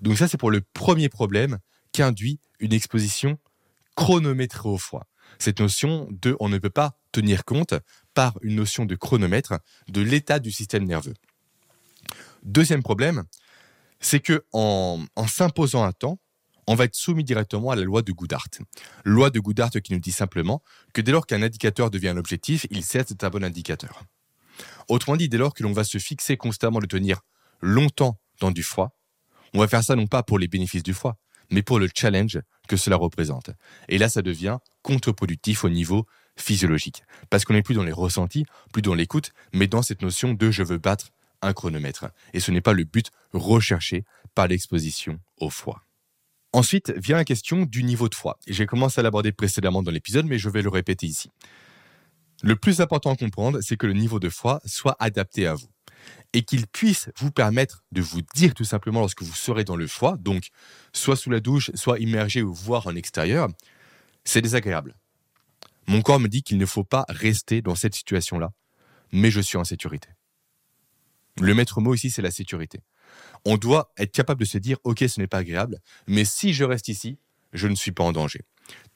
Donc 0.00 0.18
ça, 0.18 0.28
c'est 0.28 0.38
pour 0.38 0.50
le 0.50 0.60
premier 0.60 1.08
problème 1.08 1.58
qu'induit 1.92 2.40
une 2.60 2.72
exposition 2.72 3.38
chronométrée 3.96 4.68
au 4.68 4.78
froid. 4.78 5.06
Cette 5.38 5.60
notion 5.60 6.08
de 6.10 6.36
on 6.40 6.48
ne 6.48 6.58
peut 6.58 6.70
pas 6.70 6.98
tenir 7.12 7.44
compte 7.44 7.74
par 8.14 8.38
une 8.42 8.56
notion 8.56 8.84
de 8.84 8.94
chronomètre 8.94 9.54
de 9.88 10.00
l'état 10.00 10.38
du 10.38 10.50
système 10.50 10.84
nerveux. 10.84 11.14
Deuxième 12.42 12.82
problème, 12.82 13.24
c'est 14.00 14.20
que 14.20 14.44
en, 14.52 15.04
s'imposant 15.26 15.84
un 15.84 15.92
temps, 15.92 16.18
on 16.66 16.74
va 16.74 16.84
être 16.84 16.94
soumis 16.94 17.24
directement 17.24 17.70
à 17.70 17.76
la 17.76 17.82
loi 17.82 18.02
de 18.02 18.12
Goodhart. 18.12 18.48
Loi 19.04 19.30
de 19.30 19.40
Goodhart 19.40 19.70
qui 19.70 19.92
nous 19.92 19.98
dit 19.98 20.12
simplement 20.12 20.62
que 20.92 21.00
dès 21.00 21.12
lors 21.12 21.26
qu'un 21.26 21.42
indicateur 21.42 21.90
devient 21.90 22.08
un 22.08 22.16
objectif, 22.16 22.66
il 22.70 22.84
sait 22.84 23.00
être 23.00 23.22
un 23.22 23.30
bon 23.30 23.44
indicateur. 23.44 24.04
Autrement 24.88 25.16
dit, 25.16 25.28
dès 25.28 25.38
lors 25.38 25.52
que 25.52 25.62
l'on 25.62 25.72
va 25.72 25.84
se 25.84 25.98
fixer 25.98 26.36
constamment 26.36 26.78
de 26.78 26.86
tenir 26.86 27.20
longtemps 27.60 28.18
dans 28.40 28.50
du 28.50 28.62
froid, 28.62 28.96
on 29.52 29.58
va 29.58 29.68
faire 29.68 29.84
ça 29.84 29.94
non 29.94 30.06
pas 30.06 30.22
pour 30.22 30.38
les 30.38 30.48
bénéfices 30.48 30.82
du 30.82 30.94
froid, 30.94 31.16
mais 31.50 31.62
pour 31.62 31.78
le 31.78 31.88
challenge 31.94 32.40
que 32.68 32.76
cela 32.76 32.96
représente. 32.96 33.50
Et 33.88 33.98
là, 33.98 34.08
ça 34.08 34.22
devient 34.22 34.58
contre-productif 34.82 35.64
au 35.64 35.68
niveau 35.68 36.06
physiologique. 36.36 37.02
Parce 37.30 37.44
qu'on 37.44 37.54
n'est 37.54 37.62
plus 37.62 37.74
dans 37.74 37.84
les 37.84 37.92
ressentis, 37.92 38.46
plus 38.72 38.82
dans 38.82 38.94
l'écoute, 38.94 39.32
mais 39.52 39.66
dans 39.66 39.82
cette 39.82 40.02
notion 40.02 40.34
de 40.34 40.50
je 40.50 40.62
veux 40.62 40.78
battre 40.78 41.10
un 41.42 41.52
chronomètre. 41.52 42.06
Et 42.32 42.40
ce 42.40 42.50
n'est 42.50 42.60
pas 42.60 42.72
le 42.72 42.84
but 42.84 43.10
recherché 43.32 44.04
par 44.34 44.48
l'exposition 44.48 45.18
au 45.38 45.50
froid. 45.50 45.82
Ensuite 46.52 46.92
vient 46.96 47.16
la 47.16 47.24
question 47.24 47.64
du 47.64 47.82
niveau 47.82 48.08
de 48.08 48.14
froid. 48.14 48.38
J'ai 48.46 48.66
commencé 48.66 49.00
à 49.00 49.02
l'aborder 49.02 49.32
précédemment 49.32 49.82
dans 49.82 49.90
l'épisode, 49.90 50.26
mais 50.26 50.38
je 50.38 50.48
vais 50.48 50.62
le 50.62 50.68
répéter 50.68 51.06
ici. 51.06 51.30
Le 52.42 52.56
plus 52.56 52.80
important 52.80 53.12
à 53.12 53.16
comprendre, 53.16 53.60
c'est 53.60 53.76
que 53.76 53.86
le 53.86 53.92
niveau 53.92 54.20
de 54.20 54.28
froid 54.28 54.60
soit 54.64 54.96
adapté 54.98 55.46
à 55.46 55.54
vous 55.54 55.68
et 56.32 56.42
qu'il 56.42 56.66
puisse 56.66 57.08
vous 57.18 57.30
permettre 57.30 57.84
de 57.92 58.02
vous 58.02 58.20
dire 58.34 58.54
tout 58.54 58.64
simplement 58.64 59.00
lorsque 59.00 59.22
vous 59.22 59.34
serez 59.34 59.64
dans 59.64 59.76
le 59.76 59.86
froid, 59.86 60.16
donc 60.16 60.48
soit 60.92 61.16
sous 61.16 61.30
la 61.30 61.40
douche, 61.40 61.70
soit 61.74 61.98
immergé 61.98 62.42
ou 62.42 62.52
voire 62.52 62.86
en 62.86 62.94
extérieur, 62.94 63.48
c'est 64.24 64.42
désagréable. 64.42 64.94
Mon 65.94 66.02
corps 66.02 66.18
me 66.18 66.26
dit 66.26 66.42
qu'il 66.42 66.58
ne 66.58 66.66
faut 66.66 66.82
pas 66.82 67.04
rester 67.08 67.62
dans 67.62 67.76
cette 67.76 67.94
situation-là, 67.94 68.50
mais 69.12 69.30
je 69.30 69.40
suis 69.40 69.56
en 69.56 69.62
sécurité. 69.62 70.08
Le 71.40 71.54
maître 71.54 71.80
mot 71.80 71.94
ici, 71.94 72.10
c'est 72.10 72.20
la 72.20 72.32
sécurité. 72.32 72.80
On 73.44 73.56
doit 73.56 73.92
être 73.96 74.10
capable 74.10 74.40
de 74.40 74.44
se 74.44 74.58
dire, 74.58 74.76
OK, 74.82 75.04
ce 75.06 75.20
n'est 75.20 75.28
pas 75.28 75.38
agréable, 75.38 75.78
mais 76.08 76.24
si 76.24 76.52
je 76.52 76.64
reste 76.64 76.88
ici, 76.88 77.20
je 77.52 77.68
ne 77.68 77.76
suis 77.76 77.92
pas 77.92 78.02
en 78.02 78.10
danger. 78.10 78.40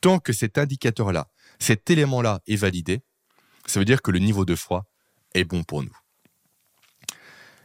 Tant 0.01 0.19
que 0.19 0.33
cet 0.33 0.59
indicateur-là, 0.59 1.31
cet 1.61 1.89
élément-là 1.89 2.41
est 2.49 2.57
validé, 2.57 3.03
ça 3.67 3.79
veut 3.79 3.87
dire 3.87 4.03
que 4.03 4.11
le 4.11 4.19
niveau 4.19 4.45
de 4.45 4.57
froid 4.57 4.91
est 5.35 5.45
bon 5.45 5.63
pour 5.63 5.85
nous. 5.85 5.97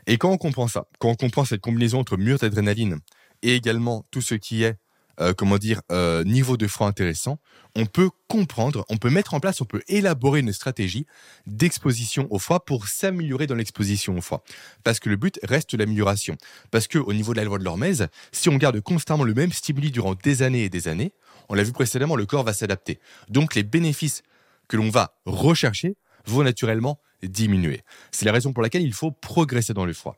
Et 0.05 0.19
quand 0.19 0.29
on 0.29 0.38
comprend 0.38 0.67
ça, 0.67 0.86
quand 0.99 1.09
on 1.09 1.15
comprend 1.15 1.43
cette 1.43 1.61
combinaison 1.61 2.01
entre 2.01 2.17
mur 2.17 2.38
d'adrénaline 2.38 2.99
et 3.41 3.55
également 3.55 4.05
tout 4.11 4.21
ce 4.21 4.36
qui 4.36 4.61
est 4.61 4.77
euh, 5.20 5.34
comment 5.34 5.57
dire, 5.57 5.82
euh, 5.91 6.24
niveau 6.24 6.57
de 6.57 6.68
froid 6.68 6.88
intéressant, 6.88 7.39
on 7.76 7.86
peut 7.86 8.09
comprendre, 8.28 8.86
on 8.89 8.97
peut 8.97 9.09
mettre 9.09 9.34
en 9.34 9.39
place, 9.39 9.61
on 9.61 9.66
peut 9.66 9.84
élaborer 9.88 10.39
une 10.39 10.53
stratégie 10.53 11.05
d'exposition 11.45 12.28
au 12.32 12.39
froid 12.39 12.59
pour 12.59 12.88
s'améliorer 12.88 13.47
dans 13.47 13.55
l'exposition 13.55 14.18
au 14.18 14.22
froid. 14.22 14.43
Parce 14.84 14.99
que 14.99 15.09
le 15.09 15.16
but 15.16 15.39
reste 15.43 15.74
l'amélioration. 15.74 16.38
Parce 16.72 16.88
que 16.88 16.97
au 16.97 17.14
niveau 17.14 17.34
de 17.34 17.38
la 17.38 17.45
loi 17.45 17.59
de 17.59 17.64
l'hormèse, 17.64 18.07
si 18.32 18.49
on 18.49 18.57
garde 18.57 18.80
constamment 18.82 19.24
le 19.24 19.34
même 19.34 19.51
stimuli 19.51 19.91
durant 19.91 20.16
des 20.16 20.41
années 20.41 20.64
et 20.64 20.70
des 20.70 20.88
années, 20.88 21.14
on 21.49 21.53
l'a 21.55 21.64
vu 21.64 21.72
précédemment, 21.72 22.16
le 22.16 22.26
corps 22.26 22.43
va 22.43 22.53
s'adapter. 22.53 22.99
Donc 23.30 23.55
les 23.55 23.64
bénéfices 23.64 24.24
que 24.68 24.78
l'on 24.78 24.89
va 24.89 25.20
rechercher 25.26 25.95
vont 26.26 26.43
naturellement 26.43 26.99
diminuer. 27.22 27.82
C'est 28.11 28.26
la 28.26 28.32
raison 28.32 28.53
pour 28.53 28.64
laquelle 28.64 28.82
il 28.82 28.93
faut 28.93 29.11
progresser 29.11 29.74
dans 29.74 29.86
le 29.86 29.93
froid. 29.93 30.18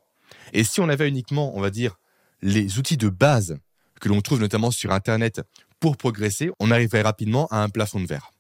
Et 0.54 0.64
si 0.64 0.80
on 0.80 0.90
avait 0.90 1.08
uniquement, 1.08 1.56
on 1.58 1.62
va 1.62 1.70
dire, 1.70 1.98
les 2.42 2.78
outils 2.78 2.98
de 2.98 3.10
base 3.10 3.58
que 4.00 4.10
l'on 4.10 4.22
trouve 4.22 4.40
notamment 4.40 4.72
sur 4.72 4.92
Internet 4.92 5.42
pour 5.80 5.98
progresser, 5.98 6.52
on 6.60 6.72
arriverait 6.72 7.02
rapidement 7.02 7.48
à 7.48 7.62
un 7.62 7.70
plafond 7.70 8.00
de 8.00 8.08
verre. 8.08 8.32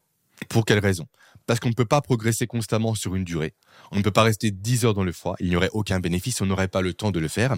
Pour 0.49 0.65
quelle 0.65 0.79
raison? 0.79 1.07
Parce 1.45 1.59
qu'on 1.59 1.69
ne 1.69 1.73
peut 1.73 1.85
pas 1.85 2.01
progresser 2.01 2.47
constamment 2.47 2.95
sur 2.95 3.15
une 3.15 3.23
durée. 3.23 3.53
On 3.91 3.97
ne 3.97 4.01
peut 4.01 4.11
pas 4.11 4.23
rester 4.23 4.51
10 4.51 4.85
heures 4.85 4.93
dans 4.93 5.03
le 5.03 5.11
froid. 5.11 5.35
Il 5.39 5.49
n'y 5.49 5.55
aurait 5.55 5.69
aucun 5.73 5.99
bénéfice, 5.99 6.41
on 6.41 6.45
n'aurait 6.45 6.67
pas 6.67 6.81
le 6.81 6.93
temps 6.93 7.11
de 7.11 7.19
le 7.19 7.27
faire. 7.27 7.55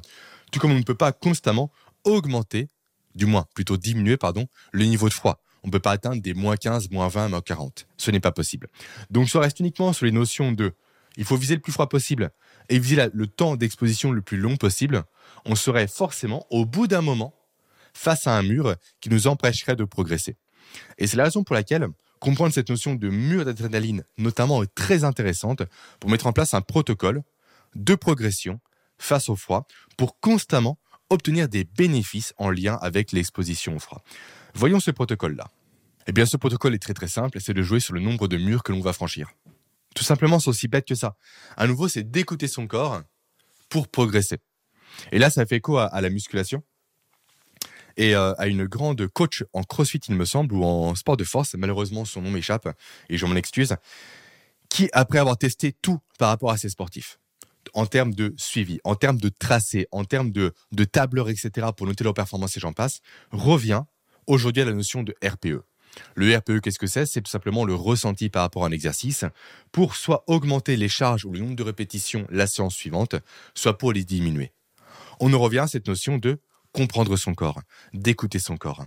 Tout 0.52 0.60
comme 0.60 0.72
on 0.72 0.78
ne 0.78 0.84
peut 0.84 0.96
pas 0.96 1.12
constamment 1.12 1.72
augmenter, 2.04 2.68
du 3.16 3.26
moins 3.26 3.46
plutôt 3.56 3.78
diminuer, 3.78 4.18
pardon, 4.18 4.48
le 4.72 4.86
niveau 4.86 5.10
de 5.10 5.14
froid. 5.14 5.42
On 5.64 5.68
ne 5.68 5.72
peut 5.72 5.80
pas 5.80 5.92
atteindre 5.92 6.22
des 6.22 6.34
moins 6.34 6.56
15, 6.56 6.92
moins 6.92 7.08
20, 7.08 7.30
moins 7.30 7.42
40. 7.42 7.88
Ce 7.98 8.12
n'est 8.12 8.20
pas 8.20 8.32
possible. 8.32 8.68
Donc, 9.10 9.30
ça 9.30 9.40
reste 9.40 9.60
uniquement 9.60 9.92
sur 9.94 10.06
les 10.06 10.12
notions 10.12 10.52
de 10.52 10.74
il 11.18 11.26
faut 11.26 11.36
viser 11.36 11.56
le 11.56 11.62
plus 11.62 11.72
froid 11.72 11.90
possible 11.90 12.30
et 12.70 12.78
viser 12.78 13.10
le 13.12 13.28
temps 13.28 13.56
d'exposition 13.56 14.12
le 14.12 14.22
plus 14.22 14.38
long 14.38 14.56
possible. 14.56 15.04
On 15.46 15.56
serait 15.56 15.88
forcément, 15.88 16.46
au 16.52 16.66
bout 16.66 16.88
d'un 16.88 17.02
moment, 17.02 17.34
face 17.98 18.28
à 18.28 18.38
un 18.38 18.44
mur 18.44 18.76
qui 19.02 19.10
nous 19.10 19.28
empêcherait 19.28 19.76
de 19.76 19.84
progresser. 19.84 20.38
Et 21.00 21.08
c'est 21.08 21.18
la 21.18 21.24
raison 21.24 21.44
pour 21.44 21.56
laquelle 21.56 21.88
comprendre 22.20 22.54
cette 22.54 22.70
notion 22.70 22.94
de 22.94 23.10
mur 23.10 23.44
d'adrénaline, 23.44 24.04
notamment, 24.18 24.62
est 24.62 24.74
très 24.74 25.04
intéressante 25.04 25.64
pour 26.00 26.10
mettre 26.10 26.28
en 26.28 26.32
place 26.32 26.54
un 26.54 26.62
protocole 26.62 27.24
de 27.76 27.96
progression 27.96 28.60
face 29.00 29.30
au 29.30 29.36
froid 29.36 29.68
pour 29.98 30.20
constamment 30.20 30.78
obtenir 31.10 31.50
des 31.50 31.64
bénéfices 31.64 32.34
en 32.38 32.50
lien 32.50 32.78
avec 32.82 33.12
l'exposition 33.12 33.76
au 33.76 33.80
froid. 33.80 34.04
Voyons 34.54 34.80
ce 34.80 34.92
protocole-là. 34.92 35.50
Eh 36.06 36.12
bien, 36.12 36.26
ce 36.26 36.38
protocole 36.38 36.76
est 36.76 36.80
très 36.80 36.94
très 36.94 37.08
simple, 37.08 37.40
c'est 37.42 37.54
de 37.54 37.64
jouer 37.64 37.80
sur 37.80 37.94
le 37.94 38.00
nombre 38.00 38.28
de 38.28 38.38
murs 38.38 38.64
que 38.64 38.72
l'on 38.72 38.82
va 38.82 38.94
franchir. 38.94 39.30
Tout 39.96 40.04
simplement, 40.04 40.40
c'est 40.40 40.50
aussi 40.50 40.68
bête 40.68 40.88
que 40.88 40.96
ça. 40.96 41.18
À 41.56 41.66
nouveau, 41.66 41.88
c'est 41.88 42.04
d'écouter 42.04 42.48
son 42.48 42.68
corps 42.68 43.02
pour 43.70 43.88
progresser. 43.88 44.38
Et 45.12 45.20
là, 45.20 45.30
ça 45.30 45.46
fait 45.46 45.58
écho 45.58 45.78
à 45.78 46.00
la 46.02 46.10
musculation 46.10 46.64
et 47.98 48.16
euh, 48.16 48.34
à 48.38 48.48
une 48.48 48.66
grande 48.66 49.08
coach 49.08 49.44
en 49.54 49.64
crossfit, 49.64 50.00
il 50.08 50.16
me 50.16 50.26
semble, 50.26 50.56
ou 50.56 50.64
en 50.64 50.96
sport 50.96 51.18
de 51.18 51.24
force. 51.24 51.56
Malheureusement, 51.56 52.06
son 52.06 52.22
nom 52.22 52.32
m'échappe 52.32 52.70
et 53.10 53.18
je 53.18 53.26
m'en 53.26 53.36
excuse. 53.36 53.76
Qui, 54.70 54.90
après 54.94 55.20
avoir 55.20 55.38
testé 55.38 55.74
tout 55.82 56.00
par 56.20 56.30
rapport 56.30 56.52
à 56.52 56.58
ses 56.58 56.70
sportifs, 56.70 57.20
en 57.74 57.86
termes 57.86 58.14
de 58.14 58.34
suivi, 58.38 58.80
en 58.84 58.96
termes 58.96 59.18
de 59.18 59.30
tracé, 59.30 59.88
en 59.92 60.04
termes 60.06 60.32
de, 60.32 60.54
de 60.72 60.84
tableur, 60.84 61.30
etc., 61.30 61.68
pour 61.76 61.88
noter 61.88 62.04
leur 62.04 62.14
performance 62.14 62.56
et 62.58 62.60
j'en 62.60 62.74
passe, 62.74 63.02
revient 63.32 63.84
aujourd'hui 64.26 64.62
à 64.62 64.66
la 64.66 64.74
notion 64.74 65.04
de 65.04 65.16
RPE. 65.24 65.64
Le 66.16 66.36
RPE, 66.36 66.60
qu'est-ce 66.62 66.80
que 66.80 66.88
c'est? 66.88 67.06
C'est 67.06 67.22
tout 67.22 67.32
simplement 67.32 67.66
le 67.66 67.74
ressenti 67.74 68.30
par 68.30 68.44
rapport 68.44 68.66
à 68.66 68.68
un 68.68 68.72
exercice 68.72 69.26
pour 69.72 69.96
soit 69.96 70.24
augmenter 70.28 70.78
les 70.78 70.90
charges 70.90 71.26
ou 71.26 71.32
le 71.32 71.40
nombre 71.40 71.56
de 71.56 71.64
répétitions 71.64 72.28
la 72.30 72.46
séance 72.46 72.76
suivante, 72.76 73.16
soit 73.56 73.78
pour 73.78 73.94
les 73.94 74.04
diminuer. 74.04 74.52
On 75.20 75.34
en 75.34 75.40
revient 75.40 75.60
à 75.60 75.68
cette 75.68 75.88
notion 75.88 76.18
de 76.18 76.40
comprendre 76.78 77.18
son 77.18 77.34
corps, 77.34 77.60
d'écouter 77.94 78.38
son 78.38 78.56
corps. 78.56 78.86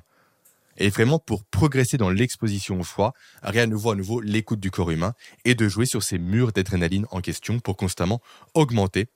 Et 0.77 0.91
vraiment, 0.91 1.19
pour 1.19 1.45
progresser 1.45 1.97
dans 1.97 2.09
l'exposition 2.09 2.79
au 2.79 2.85
froid, 2.85 3.15
rien 3.43 3.67
ne 3.67 3.75
voit 3.75 3.95
à 3.95 3.97
nouveau 3.97 4.21
l'écoute 4.21 4.61
du 4.61 4.71
corps 4.71 4.93
humain 4.93 5.13
et 5.45 5.57
de 5.57 5.69
jouer 5.69 5.87
sur 5.87 6.05
ces 6.05 6.17
murs 6.19 6.53
d'adrénaline 6.53 7.07
en 7.11 7.21
question 7.21 7.59
pour 7.59 7.77
constamment 7.77 8.21
augmenter 8.55 9.09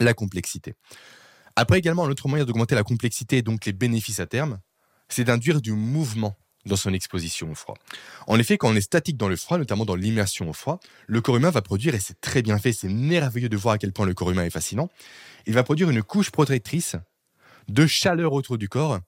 la 0.00 0.12
complexité. 0.12 0.74
Après 1.54 1.78
également, 1.78 2.04
un 2.04 2.10
autre 2.10 2.26
moyen 2.26 2.44
d'augmenter 2.44 2.74
la 2.74 2.82
complexité 2.82 3.38
et 3.38 3.42
donc 3.42 3.64
les 3.64 3.72
bénéfices 3.72 4.18
à 4.18 4.26
terme, 4.26 4.58
c'est 5.08 5.22
d'induire 5.22 5.60
du 5.60 5.70
mouvement 5.70 6.36
dans 6.66 6.76
son 6.76 6.92
exposition 6.92 7.52
au 7.52 7.54
froid. 7.54 7.76
En 8.26 8.40
effet, 8.40 8.58
quand 8.58 8.70
on 8.70 8.74
est 8.74 8.80
statique 8.80 9.16
dans 9.16 9.28
le 9.28 9.36
froid, 9.36 9.56
notamment 9.56 9.84
dans 9.84 9.94
l'immersion 9.94 10.50
au 10.50 10.52
froid, 10.52 10.80
le 11.06 11.20
corps 11.20 11.36
humain 11.36 11.50
va 11.50 11.62
produire, 11.62 11.94
et 11.94 12.00
c'est 12.00 12.20
très 12.20 12.42
bien 12.42 12.58
fait, 12.58 12.72
c'est 12.72 12.88
merveilleux 12.88 13.48
de 13.48 13.56
voir 13.56 13.74
à 13.74 13.78
quel 13.78 13.92
point 13.92 14.04
le 14.04 14.14
corps 14.14 14.32
humain 14.32 14.44
est 14.44 14.50
fascinant, 14.50 14.90
il 15.46 15.54
va 15.54 15.62
produire 15.62 15.90
une 15.90 16.02
couche 16.02 16.30
protectrice 16.30 16.96
de 17.68 17.86
chaleur 17.86 18.32
autour 18.32 18.58
du 18.58 18.68
corps 18.68 18.98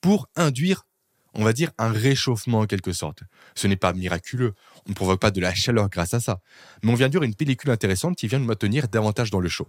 pour 0.00 0.28
induire, 0.36 0.86
on 1.34 1.44
va 1.44 1.52
dire, 1.52 1.70
un 1.78 1.90
réchauffement 1.90 2.60
en 2.60 2.66
quelque 2.66 2.92
sorte. 2.92 3.22
Ce 3.54 3.66
n'est 3.66 3.76
pas 3.76 3.92
miraculeux, 3.92 4.54
on 4.86 4.90
ne 4.90 4.94
provoque 4.94 5.20
pas 5.20 5.30
de 5.30 5.40
la 5.40 5.54
chaleur 5.54 5.88
grâce 5.88 6.14
à 6.14 6.20
ça, 6.20 6.40
mais 6.82 6.92
on 6.92 6.94
vient 6.94 7.06
induire 7.06 7.22
une 7.22 7.34
pellicule 7.34 7.70
intéressante 7.70 8.16
qui 8.16 8.28
vient 8.28 8.38
nous 8.38 8.44
maintenir 8.46 8.88
davantage 8.88 9.30
dans 9.30 9.40
le 9.40 9.48
chaud. 9.48 9.68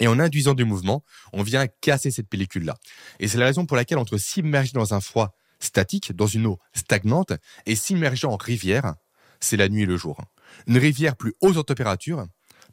Et 0.00 0.06
en 0.06 0.18
induisant 0.18 0.54
du 0.54 0.64
mouvement, 0.64 1.02
on 1.32 1.42
vient 1.42 1.66
casser 1.80 2.10
cette 2.10 2.28
pellicule-là. 2.28 2.76
Et 3.18 3.28
c'est 3.28 3.38
la 3.38 3.46
raison 3.46 3.66
pour 3.66 3.76
laquelle 3.76 3.98
entre 3.98 4.16
s'immerger 4.16 4.72
dans 4.72 4.94
un 4.94 5.00
froid 5.00 5.34
statique, 5.58 6.14
dans 6.14 6.26
une 6.26 6.46
eau 6.46 6.58
stagnante, 6.72 7.32
et 7.66 7.74
s'immerger 7.74 8.26
en 8.26 8.36
rivière, 8.36 8.94
c'est 9.40 9.56
la 9.56 9.68
nuit 9.68 9.82
et 9.82 9.86
le 9.86 9.96
jour. 9.96 10.20
Une 10.66 10.78
rivière 10.78 11.16
plus 11.16 11.34
haute 11.40 11.56
en 11.56 11.64
température, 11.64 12.26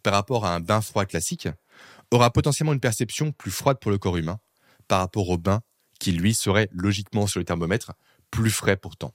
par 0.03 0.13
rapport 0.13 0.45
à 0.45 0.53
un 0.53 0.59
bain 0.59 0.81
froid 0.81 1.05
classique, 1.05 1.47
aura 2.11 2.31
potentiellement 2.31 2.73
une 2.73 2.79
perception 2.79 3.31
plus 3.31 3.51
froide 3.51 3.79
pour 3.79 3.89
le 3.89 3.97
corps 3.97 4.17
humain, 4.17 4.39
par 4.87 4.99
rapport 4.99 5.29
au 5.29 5.37
bain 5.37 5.61
qui, 5.99 6.11
lui, 6.11 6.33
serait 6.33 6.69
logiquement 6.71 7.27
sur 7.27 7.39
le 7.39 7.45
thermomètre 7.45 7.93
plus 8.31 8.51
frais 8.51 8.77
pourtant. 8.77 9.13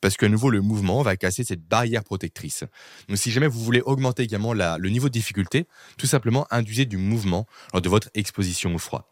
Parce 0.00 0.16
qu'à 0.16 0.28
nouveau, 0.28 0.50
le 0.50 0.60
mouvement 0.60 1.02
va 1.02 1.16
casser 1.16 1.44
cette 1.44 1.66
barrière 1.66 2.04
protectrice. 2.04 2.64
Donc, 3.08 3.16
si 3.16 3.30
jamais 3.30 3.46
vous 3.46 3.62
voulez 3.62 3.80
augmenter 3.80 4.22
également 4.22 4.52
le 4.52 4.88
niveau 4.88 5.08
de 5.08 5.12
difficulté, 5.12 5.66
tout 5.96 6.06
simplement 6.06 6.46
induisez 6.50 6.84
du 6.84 6.96
mouvement 6.96 7.46
lors 7.72 7.80
de 7.80 7.88
votre 7.88 8.10
exposition 8.14 8.74
au 8.74 8.78
froid. 8.78 9.08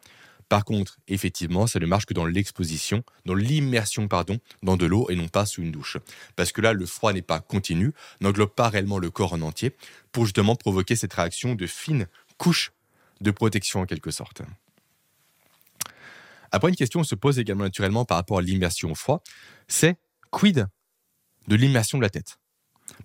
Par 0.49 0.65
contre, 0.65 0.97
effectivement, 1.07 1.65
ça 1.65 1.79
ne 1.79 1.85
marche 1.85 2.05
que 2.05 2.13
dans 2.13 2.25
l'exposition, 2.25 3.03
dans 3.25 3.35
l'immersion, 3.35 4.09
pardon, 4.09 4.37
dans 4.61 4.75
de 4.75 4.85
l'eau 4.85 5.09
et 5.09 5.15
non 5.15 5.29
pas 5.29 5.45
sous 5.45 5.61
une 5.61 5.71
douche. 5.71 5.97
Parce 6.35 6.51
que 6.51 6.59
là, 6.59 6.73
le 6.73 6.85
froid 6.85 7.13
n'est 7.13 7.21
pas 7.21 7.39
continu, 7.39 7.93
n'englobe 8.19 8.53
pas 8.53 8.67
réellement 8.67 8.99
le 8.99 9.09
corps 9.09 9.31
en 9.31 9.41
entier, 9.41 9.73
pour 10.11 10.25
justement 10.25 10.57
provoquer 10.57 10.97
cette 10.97 11.13
réaction 11.13 11.55
de 11.55 11.67
fine 11.67 12.07
couche 12.37 12.73
de 13.21 13.31
protection 13.31 13.79
en 13.79 13.85
quelque 13.85 14.11
sorte. 14.11 14.41
Après, 16.51 16.69
une 16.69 16.75
question 16.75 17.03
se 17.03 17.15
pose 17.15 17.39
également 17.39 17.63
naturellement 17.63 18.05
par 18.05 18.17
rapport 18.17 18.39
à 18.39 18.41
l'immersion 18.41 18.91
au 18.91 18.95
froid, 18.95 19.23
c'est 19.67 19.97
quid 20.31 20.67
de 21.47 21.55
l'immersion 21.55 21.97
de 21.97 22.03
la 22.03 22.09
tête? 22.09 22.37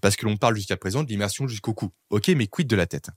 Parce 0.01 0.17
que 0.17 0.27
l'on 0.27 0.37
parle 0.37 0.57
jusqu'à 0.57 0.77
présent 0.77 1.05
de 1.05 1.09
l'immersion 1.09 1.47
jusqu'au 1.47 1.75
cou. 1.75 1.93
Ok, 2.11 2.29
mais 2.29 2.47
quid 2.47 2.67
de 2.67 2.77
la 2.77 2.87
tête? 2.87 3.11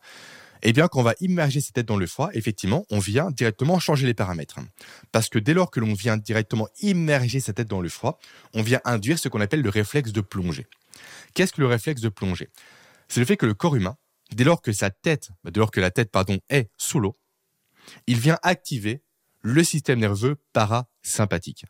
Eh 0.62 0.74
bien, 0.74 0.88
quand 0.88 1.00
on 1.00 1.04
va 1.04 1.16
immerger 1.22 1.62
ses 1.62 1.72
têtes 1.72 1.88
dans 1.88 1.98
le 1.98 2.06
froid, 2.06 2.30
effectivement, 2.34 2.86
on 2.90 3.00
vient 3.00 3.32
directement 3.32 3.80
changer 3.80 4.06
les 4.06 4.14
paramètres. 4.14 4.60
Parce 5.12 5.30
que 5.30 5.40
dès 5.40 5.54
lors 5.54 5.72
que 5.72 5.80
l'on 5.80 5.94
vient 5.94 6.18
directement 6.18 6.68
immerger 6.82 7.40
sa 7.40 7.54
tête 7.54 7.68
dans 7.68 7.82
le 7.82 7.90
froid, 7.90 8.20
on 8.54 8.62
vient 8.62 8.82
induire 8.84 9.18
ce 9.18 9.30
qu'on 9.30 9.42
appelle 9.42 9.62
le 9.62 9.70
réflexe 9.70 10.12
de 10.12 10.22
plongée. 10.22 10.68
Qu'est-ce 11.34 11.54
que 11.54 11.62
le 11.62 11.68
réflexe 11.68 12.02
de 12.02 12.10
plongée? 12.10 12.50
C'est 13.08 13.22
le 13.22 13.26
fait 13.26 13.38
que 13.38 13.46
le 13.46 13.54
corps 13.54 13.76
humain, 13.76 13.96
dès 14.34 14.44
lors 14.44 14.62
que 14.62 14.74
sa 14.74 14.90
tête, 14.90 15.30
dès 15.46 15.60
lors 15.60 15.72
que 15.72 15.80
la 15.80 15.92
tête, 15.92 16.12
pardon, 16.12 16.38
est 16.50 16.70
sous 16.78 17.00
l'eau, 17.00 17.18
il 18.06 18.20
vient 18.20 18.38
activer 18.44 19.02
le 19.42 19.64
système 19.64 20.00
nerveux 20.00 20.38
parasympathique. 20.54 21.66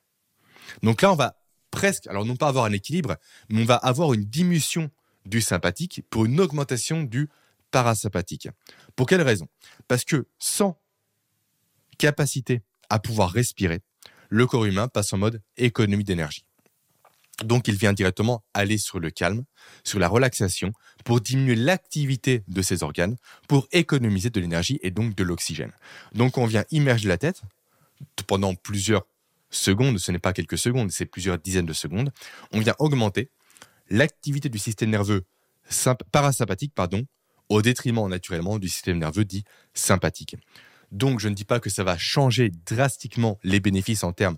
Donc 0.83 1.01
là, 1.01 1.11
on 1.11 1.15
va 1.15 1.35
presque, 1.71 2.07
alors 2.07 2.25
non 2.25 2.35
pas 2.35 2.47
avoir 2.47 2.65
un 2.65 2.71
équilibre, 2.71 3.17
mais 3.49 3.61
on 3.61 3.65
va 3.65 3.75
avoir 3.75 4.13
une 4.13 4.25
diminution 4.25 4.89
du 5.25 5.41
sympathique 5.41 6.03
pour 6.09 6.25
une 6.25 6.39
augmentation 6.39 7.03
du 7.03 7.29
parasympathique. 7.71 8.49
Pour 8.95 9.07
quelle 9.07 9.21
raison? 9.21 9.47
Parce 9.87 10.03
que 10.03 10.27
sans 10.39 10.79
capacité 11.97 12.61
à 12.89 12.99
pouvoir 12.99 13.31
respirer, 13.31 13.81
le 14.29 14.47
corps 14.47 14.65
humain 14.65 14.87
passe 14.87 15.13
en 15.13 15.17
mode 15.17 15.41
économie 15.57 16.03
d'énergie. 16.03 16.45
Donc 17.43 17.67
il 17.67 17.75
vient 17.75 17.93
directement 17.93 18.43
aller 18.53 18.77
sur 18.77 18.99
le 18.99 19.11
calme, 19.11 19.43
sur 19.83 19.99
la 19.99 20.07
relaxation, 20.07 20.71
pour 21.05 21.21
diminuer 21.21 21.55
l'activité 21.55 22.43
de 22.47 22.61
ses 22.61 22.83
organes, 22.83 23.15
pour 23.47 23.67
économiser 23.71 24.29
de 24.29 24.39
l'énergie 24.39 24.79
et 24.81 24.91
donc 24.91 25.15
de 25.15 25.23
l'oxygène. 25.23 25.71
Donc 26.13 26.37
on 26.37 26.45
vient 26.45 26.65
immerger 26.71 27.07
la 27.07 27.17
tête 27.17 27.41
pendant 28.27 28.55
plusieurs 28.55 29.05
secondes, 29.49 29.97
ce 29.97 30.11
n'est 30.11 30.19
pas 30.19 30.33
quelques 30.33 30.57
secondes, 30.57 30.91
c'est 30.91 31.05
plusieurs 31.05 31.37
dizaines 31.37 31.65
de 31.65 31.73
secondes, 31.73 32.11
on 32.51 32.59
vient 32.59 32.75
augmenter 32.79 33.29
l'activité 33.89 34.49
du 34.49 34.59
système 34.59 34.91
nerveux 34.91 35.25
parasympathique 36.11 36.73
pardon, 36.73 37.05
au 37.49 37.61
détriment 37.61 38.07
naturellement 38.07 38.59
du 38.59 38.69
système 38.69 38.99
nerveux 38.99 39.25
dit 39.25 39.43
sympathique. 39.73 40.35
Donc 40.91 41.19
je 41.19 41.29
ne 41.29 41.35
dis 41.35 41.45
pas 41.45 41.59
que 41.59 41.69
ça 41.69 41.83
va 41.83 41.97
changer 41.97 42.51
drastiquement 42.65 43.39
les 43.43 43.59
bénéfices 43.59 44.03
en 44.03 44.13
termes 44.13 44.37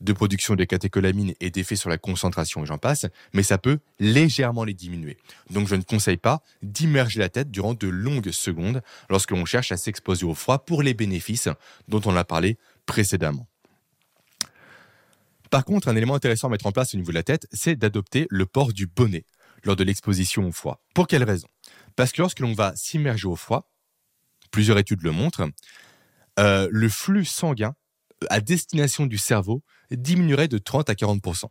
de 0.00 0.12
production 0.12 0.54
de 0.54 0.64
catécholamines 0.64 1.34
et 1.40 1.50
d'effets 1.50 1.76
sur 1.76 1.90
la 1.90 1.98
concentration 1.98 2.62
et 2.62 2.66
j'en 2.66 2.78
passe, 2.78 3.06
mais 3.34 3.42
ça 3.42 3.58
peut 3.58 3.78
légèrement 3.98 4.64
les 4.64 4.72
diminuer. 4.72 5.18
Donc 5.50 5.68
je 5.68 5.74
ne 5.74 5.82
conseille 5.82 6.16
pas 6.16 6.42
d'immerger 6.62 7.20
la 7.20 7.28
tête 7.28 7.50
durant 7.50 7.74
de 7.74 7.88
longues 7.88 8.30
secondes 8.30 8.82
lorsque 9.10 9.32
l'on 9.32 9.44
cherche 9.44 9.72
à 9.72 9.76
s'exposer 9.76 10.24
au 10.24 10.34
froid 10.34 10.64
pour 10.64 10.82
les 10.82 10.94
bénéfices 10.94 11.48
dont 11.88 12.00
on 12.06 12.16
a 12.16 12.24
parlé 12.24 12.56
précédemment. 12.90 13.46
Par 15.48 15.64
contre, 15.64 15.86
un 15.86 15.94
élément 15.94 16.16
intéressant 16.16 16.48
à 16.48 16.50
mettre 16.50 16.66
en 16.66 16.72
place 16.72 16.92
au 16.92 16.96
niveau 16.96 17.12
de 17.12 17.14
la 17.14 17.22
tête, 17.22 17.46
c'est 17.52 17.76
d'adopter 17.76 18.26
le 18.30 18.46
port 18.46 18.72
du 18.72 18.88
bonnet 18.88 19.24
lors 19.62 19.76
de 19.76 19.84
l'exposition 19.84 20.48
au 20.48 20.52
froid. 20.52 20.82
Pour 20.92 21.06
quelle 21.06 21.22
raison? 21.22 21.46
Parce 21.94 22.10
que 22.10 22.20
lorsque 22.20 22.40
l'on 22.40 22.52
va 22.52 22.74
s'immerger 22.74 23.28
au 23.28 23.36
froid, 23.36 23.70
plusieurs 24.50 24.76
études 24.76 25.02
le 25.02 25.12
montrent, 25.12 25.48
euh, 26.40 26.68
le 26.72 26.88
flux 26.88 27.24
sanguin 27.24 27.74
à 28.28 28.40
destination 28.40 29.06
du 29.06 29.18
cerveau 29.18 29.62
diminuerait 29.92 30.48
de 30.48 30.58
30 30.58 30.90
à 30.90 30.94
40% 30.94 31.44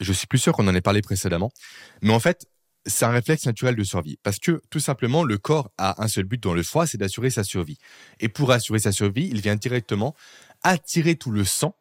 Je 0.00 0.12
suis 0.12 0.28
plus 0.28 0.38
sûr 0.38 0.52
qu'on 0.52 0.68
en 0.68 0.74
ait 0.74 0.80
parlé 0.80 1.02
précédemment, 1.02 1.50
mais 2.00 2.12
en 2.12 2.20
fait, 2.20 2.46
c'est 2.86 3.04
un 3.04 3.10
réflexe 3.10 3.46
naturel 3.46 3.76
de 3.76 3.84
survie 3.84 4.18
parce 4.22 4.38
que 4.38 4.62
tout 4.70 4.80
simplement 4.80 5.24
le 5.24 5.38
corps 5.38 5.70
a 5.76 6.02
un 6.02 6.08
seul 6.08 6.24
but 6.24 6.42
dans 6.42 6.54
le 6.54 6.62
froid, 6.62 6.86
c'est 6.86 6.98
d'assurer 6.98 7.30
sa 7.30 7.44
survie. 7.44 7.78
Et 8.20 8.28
pour 8.28 8.52
assurer 8.52 8.78
sa 8.78 8.92
survie, 8.92 9.28
il 9.30 9.40
vient 9.40 9.56
directement 9.56 10.14
attirer 10.62 11.16
tout 11.16 11.30
le 11.30 11.44
sang 11.44 11.76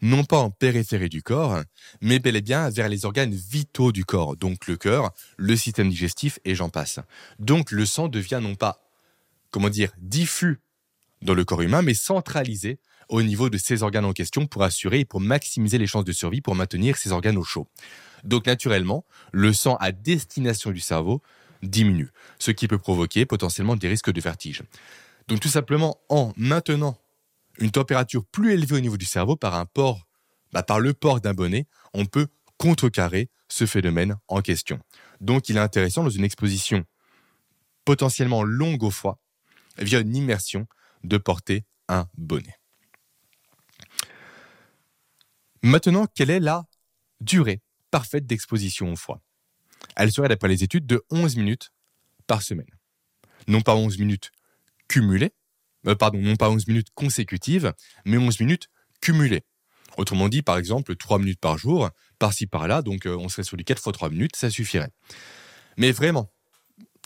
non 0.00 0.24
pas 0.24 0.38
en 0.38 0.50
périphérie 0.50 1.08
du 1.08 1.22
corps, 1.22 1.60
mais 2.00 2.18
bel 2.18 2.36
et 2.36 2.40
bien 2.40 2.70
vers 2.70 2.88
les 2.88 3.04
organes 3.04 3.34
vitaux 3.34 3.92
du 3.92 4.04
corps, 4.04 4.36
donc 4.36 4.66
le 4.66 4.76
cœur, 4.76 5.12
le 5.36 5.56
système 5.56 5.90
digestif 5.90 6.38
et 6.44 6.54
j'en 6.54 6.68
passe. 6.68 7.00
Donc 7.38 7.70
le 7.72 7.84
sang 7.84 8.08
devient 8.08 8.40
non 8.40 8.54
pas, 8.54 8.80
comment 9.50 9.70
dire, 9.70 9.92
diffus 9.98 10.60
dans 11.22 11.34
le 11.34 11.44
corps 11.44 11.62
humain, 11.62 11.82
mais 11.82 11.94
centralisé 11.94 12.78
au 13.08 13.22
niveau 13.22 13.48
de 13.50 13.58
ces 13.58 13.82
organes 13.82 14.04
en 14.04 14.12
question 14.12 14.46
pour 14.46 14.62
assurer 14.62 15.00
et 15.00 15.04
pour 15.04 15.20
maximiser 15.20 15.78
les 15.78 15.86
chances 15.86 16.04
de 16.04 16.12
survie, 16.12 16.40
pour 16.40 16.54
maintenir 16.54 16.96
ces 16.96 17.12
organes 17.12 17.36
au 17.36 17.44
chaud. 17.44 17.66
Donc 18.24 18.46
naturellement, 18.46 19.04
le 19.32 19.52
sang 19.52 19.76
à 19.76 19.92
destination 19.92 20.70
du 20.70 20.80
cerveau 20.80 21.22
diminue, 21.62 22.10
ce 22.38 22.50
qui 22.50 22.68
peut 22.68 22.78
provoquer 22.78 23.26
potentiellement 23.26 23.76
des 23.76 23.88
risques 23.88 24.12
de 24.12 24.20
vertige. 24.20 24.62
Donc 25.28 25.40
tout 25.40 25.48
simplement 25.48 25.98
en 26.08 26.32
maintenant 26.36 26.98
une 27.58 27.70
température 27.70 28.24
plus 28.24 28.52
élevée 28.52 28.76
au 28.76 28.80
niveau 28.80 28.96
du 28.96 29.06
cerveau 29.06 29.36
par 29.36 29.54
un 29.54 29.66
port, 29.66 30.06
bah, 30.52 30.62
par 30.62 30.80
le 30.80 30.94
port 30.94 31.20
d'un 31.20 31.34
bonnet, 31.34 31.66
on 31.92 32.06
peut 32.06 32.28
contrecarrer 32.56 33.28
ce 33.48 33.66
phénomène 33.66 34.16
en 34.28 34.40
question. 34.42 34.78
Donc 35.20 35.48
il 35.48 35.56
est 35.56 35.60
intéressant 35.60 36.04
dans 36.04 36.10
une 36.10 36.24
exposition 36.24 36.84
potentiellement 37.84 38.42
longue 38.42 38.82
au 38.82 38.90
froid, 38.90 39.18
via 39.78 40.00
une 40.00 40.14
immersion, 40.14 40.66
de 41.04 41.16
porter 41.16 41.64
un 41.88 42.06
bonnet. 42.16 42.58
Maintenant, 45.62 46.06
quelle 46.14 46.30
est 46.30 46.40
la 46.40 46.64
durée 47.20 47.60
parfaite 47.90 48.26
d'exposition 48.26 48.92
au 48.92 48.96
froid? 48.96 49.20
Elle 49.96 50.12
serait, 50.12 50.28
d'après 50.28 50.48
les 50.48 50.62
études, 50.62 50.86
de 50.86 51.04
11 51.10 51.36
minutes 51.36 51.72
par 52.26 52.42
semaine. 52.42 52.66
Non 53.46 53.60
pas 53.60 53.74
11 53.74 53.98
minutes 53.98 54.30
cumulées, 54.88 55.32
euh, 55.86 55.94
pardon, 55.94 56.18
non 56.18 56.36
pas 56.36 56.50
11 56.50 56.66
minutes 56.66 56.88
consécutives, 56.94 57.72
mais 58.04 58.18
11 58.18 58.40
minutes 58.40 58.68
cumulées. 59.00 59.44
Autrement 59.96 60.28
dit, 60.28 60.42
par 60.42 60.58
exemple, 60.58 60.94
3 60.96 61.18
minutes 61.18 61.40
par 61.40 61.58
jour, 61.58 61.90
par-ci 62.18 62.46
par-là, 62.46 62.82
donc 62.82 63.06
euh, 63.06 63.16
on 63.16 63.28
serait 63.28 63.42
sur 63.42 63.56
les 63.56 63.64
4 63.64 63.82
fois 63.82 63.92
3 63.92 64.10
minutes, 64.10 64.36
ça 64.36 64.50
suffirait. 64.50 64.90
Mais 65.76 65.92
vraiment, 65.92 66.30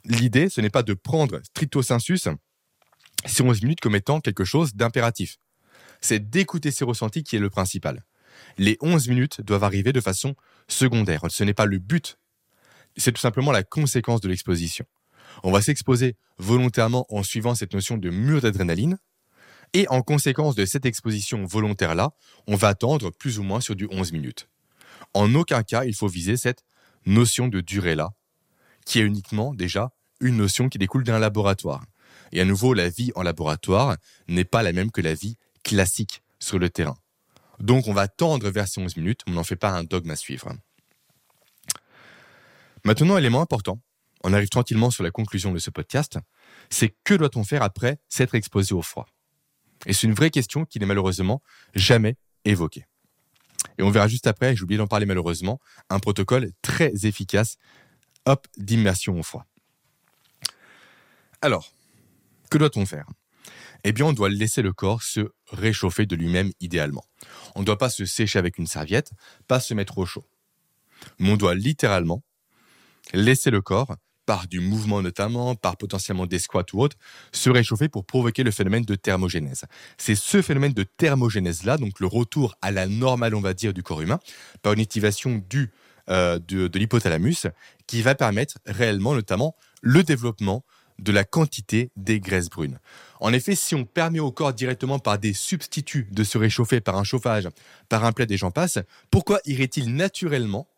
l'idée, 0.05 0.49
ce 0.49 0.61
n'est 0.61 0.71
pas 0.71 0.83
de 0.83 0.95
prendre 0.95 1.41
stricto 1.45 1.83
sensus 1.83 2.29
ces 3.25 3.43
11 3.43 3.63
minutes 3.63 3.81
comme 3.81 3.95
étant 3.95 4.21
quelque 4.21 4.45
chose 4.45 4.75
d'impératif. 4.75 5.39
C'est 6.01 6.31
d'écouter 6.31 6.71
ses 6.71 6.85
ressentis 6.85 7.23
qui 7.23 7.37
est 7.37 7.39
le 7.39 7.51
principal. 7.51 8.05
Les 8.59 8.77
11 8.81 9.09
minutes 9.09 9.41
doivent 9.41 9.65
arriver 9.65 9.93
de 9.93 10.01
façon 10.01 10.35
secondaire. 10.69 11.23
Ce 11.29 11.45
n'est 11.45 11.55
pas 11.55 11.67
le 11.67 11.79
but, 11.79 12.19
c'est 12.97 13.13
tout 13.13 13.21
simplement 13.21 13.53
la 13.53 13.63
conséquence 13.63 14.21
de 14.21 14.29
l'exposition. 14.29 14.85
On 15.43 15.51
va 15.51 15.63
s'exposer 15.63 16.17
volontairement 16.39 17.07
en 17.09 17.23
suivant 17.23 17.55
cette 17.55 17.73
notion 17.73 17.97
de 17.97 18.11
mur 18.11 18.41
d'adrénaline. 18.41 18.99
Et 19.75 19.89
en 19.89 20.03
conséquence 20.03 20.55
de 20.55 20.67
cette 20.67 20.85
exposition 20.85 21.47
volontaire-là, 21.47 22.11
on 22.47 22.57
va 22.57 22.69
attendre 22.69 23.11
plus 23.11 23.39
ou 23.39 23.43
moins 23.43 23.61
sur 23.61 23.75
du 23.75 23.89
11 23.91 24.13
minutes. 24.13 24.49
En 25.15 25.35
aucun 25.35 25.63
cas, 25.63 25.85
il 25.85 25.95
faut 25.95 26.09
viser 26.09 26.37
cette 26.37 26.63
notion 27.07 27.49
de 27.49 27.61
durée-là, 27.61 28.11
qui 28.85 28.99
est 28.99 29.03
uniquement 29.03 29.55
déjà 29.55 29.91
une 30.21 30.37
notion 30.37 30.69
qui 30.69 30.79
découle 30.79 31.05
d'un 31.05 31.19
laboratoire. 31.19 31.85
Et 32.33 32.41
à 32.41 32.45
nouveau, 32.45 32.75
la 32.75 32.89
vie 32.89 33.13
en 33.15 33.23
laboratoire 33.23 33.97
n'est 34.29 34.45
pas 34.45 34.63
la 34.63 34.73
même 34.73 34.91
que 34.91 35.01
la 35.01 35.15
vie 35.15 35.37
classique 35.65 36.23
sur 36.39 36.59
le 36.59 36.69
terrain. 36.69 36.97
Donc 37.63 37.87
on 37.87 37.93
va 37.93 38.09
tendre 38.09 38.51
vers 38.51 38.67
ces 38.67 38.81
11 38.81 38.97
minutes, 38.97 39.21
on 39.29 39.33
n'en 39.33 39.45
fait 39.45 39.57
pas 39.57 39.71
un 39.71 39.85
dogme 39.85 40.11
à 40.11 40.17
suivre. 40.17 40.53
Maintenant, 42.85 43.17
élément 43.17 43.41
important, 43.41 43.81
on 44.25 44.33
arrive 44.33 44.49
tranquillement 44.49 44.91
sur 44.91 45.05
la 45.05 45.13
conclusion 45.13 45.53
de 45.53 45.61
ce 45.61 45.71
podcast, 45.71 46.19
c'est 46.71 46.97
que 47.05 47.15
doit-on 47.15 47.45
faire 47.45 47.63
après 47.63 48.01
s'être 48.09 48.35
exposé 48.35 48.75
au 48.75 48.83
froid? 48.83 49.07
Et 49.87 49.93
c'est 49.93 50.09
une 50.09 50.15
vraie 50.15 50.31
question 50.31 50.65
qui 50.65 50.81
n'est 50.81 50.87
malheureusement 50.87 51.41
jamais 51.75 52.17
évoquée. 52.45 52.85
Et 53.79 53.85
on 53.85 53.91
verra 53.91 54.09
juste 54.09 54.27
après, 54.27 54.57
j'ai 54.57 54.65
oublié 54.65 54.79
d'en 54.79 54.89
parler 54.89 55.07
malheureusement, 55.07 55.61
un 55.89 56.01
protocole 56.01 56.51
très 56.63 56.93
efficace, 57.07 57.59
d'immersion 58.57 59.19
au 59.19 59.23
froid. 59.23 59.47
Alors, 61.41 61.73
que 62.51 62.59
doit-on 62.59 62.87
faire? 62.87 63.07
Eh 63.85 63.93
bien, 63.93 64.07
on 64.07 64.13
doit 64.13 64.29
laisser 64.29 64.63
le 64.63 64.73
corps 64.73 65.03
se 65.03 65.33
réchauffer 65.53 66.07
de 66.07 66.17
lui-même 66.17 66.51
idéalement. 66.61 67.05
On 67.55 67.61
ne 67.61 67.65
doit 67.65 67.79
pas 67.79 67.91
se 67.91 68.05
sécher 68.05 68.39
avec 68.39 68.59
une 68.59 68.67
serviette, 68.67 69.13
pas 69.49 69.61
se 69.61 69.75
mettre 69.75 69.99
au 69.99 70.07
chaud. 70.07 70.25
Mais 71.19 71.31
on 71.31 71.37
doit 71.37 71.55
littéralement 71.55 72.23
laisser 73.13 73.51
le 73.51 73.61
corps 73.61 73.97
par 74.27 74.47
du 74.47 74.61
mouvement 74.61 75.03
notamment, 75.03 75.55
par 75.55 75.77
potentiellement 75.77 76.27
des 76.27 76.39
squats 76.39 76.65
ou 76.73 76.81
autres, 76.81 76.97
se 77.33 77.51
réchauffer 77.51 77.89
pour 77.89 78.05
provoquer 78.05 78.45
le 78.45 78.51
phénomène 78.51 78.85
de 78.85 78.95
thermogénèse. 78.95 79.65
C'est 79.99 80.15
ce 80.15 80.43
phénomène 80.43 80.73
de 80.73 80.85
thermogénèse-là, 80.85 81.77
donc 81.77 81.99
le 82.01 82.07
retour 82.07 82.55
à 82.63 82.71
la 82.71 82.87
normale, 82.87 83.35
on 83.35 83.41
va 83.41 83.55
dire, 83.55 83.75
du 83.75 83.83
corps 83.83 84.01
humain, 84.01 84.21
par 84.63 84.75
une 84.75 84.81
activation 84.81 85.43
du, 85.51 85.73
euh, 86.09 86.39
de, 86.39 86.69
de 86.69 86.79
l'hypothalamus, 86.79 87.49
qui 87.87 88.03
va 88.03 88.15
permettre 88.15 88.59
réellement 88.65 89.15
notamment 89.15 89.57
le 89.81 90.05
développement 90.05 90.65
de 90.99 91.13
la 91.13 91.25
quantité 91.25 91.91
des 91.97 92.21
graisses 92.21 92.49
brunes. 92.49 92.79
En 93.21 93.33
effet, 93.33 93.55
si 93.55 93.75
on 93.75 93.85
permet 93.85 94.21
au 94.21 94.33
corps 94.33 94.53
directement 94.53 94.99
par 94.99 95.19
des 95.19 95.33
substituts 95.33 96.09
de 96.11 96.25
se 96.25 96.39
réchauffer 96.39 96.81
par 96.81 96.97
un 96.97 97.05
chauffage, 97.05 97.49
par 97.89 98.05
un 98.05 98.13
plaid 98.13 98.31
et 98.31 98.37
j'en 98.37 98.51
passe, 98.51 98.79
pourquoi 99.11 99.41
irait-il 99.45 99.95
naturellement 99.95 100.69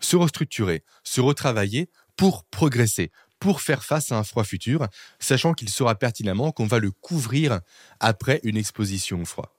se 0.00 0.16
restructurer, 0.16 0.82
se 1.04 1.20
retravailler 1.20 1.90
pour 2.16 2.44
progresser, 2.44 3.10
pour 3.38 3.60
faire 3.60 3.84
face 3.84 4.12
à 4.12 4.18
un 4.18 4.24
froid 4.24 4.44
futur, 4.44 4.86
sachant 5.18 5.54
qu'il 5.54 5.68
saura 5.68 5.94
pertinemment 5.94 6.52
qu'on 6.52 6.66
va 6.66 6.78
le 6.78 6.90
couvrir 6.90 7.60
après 7.98 8.40
une 8.42 8.56
exposition 8.56 9.22
au 9.22 9.24
froid? 9.24 9.56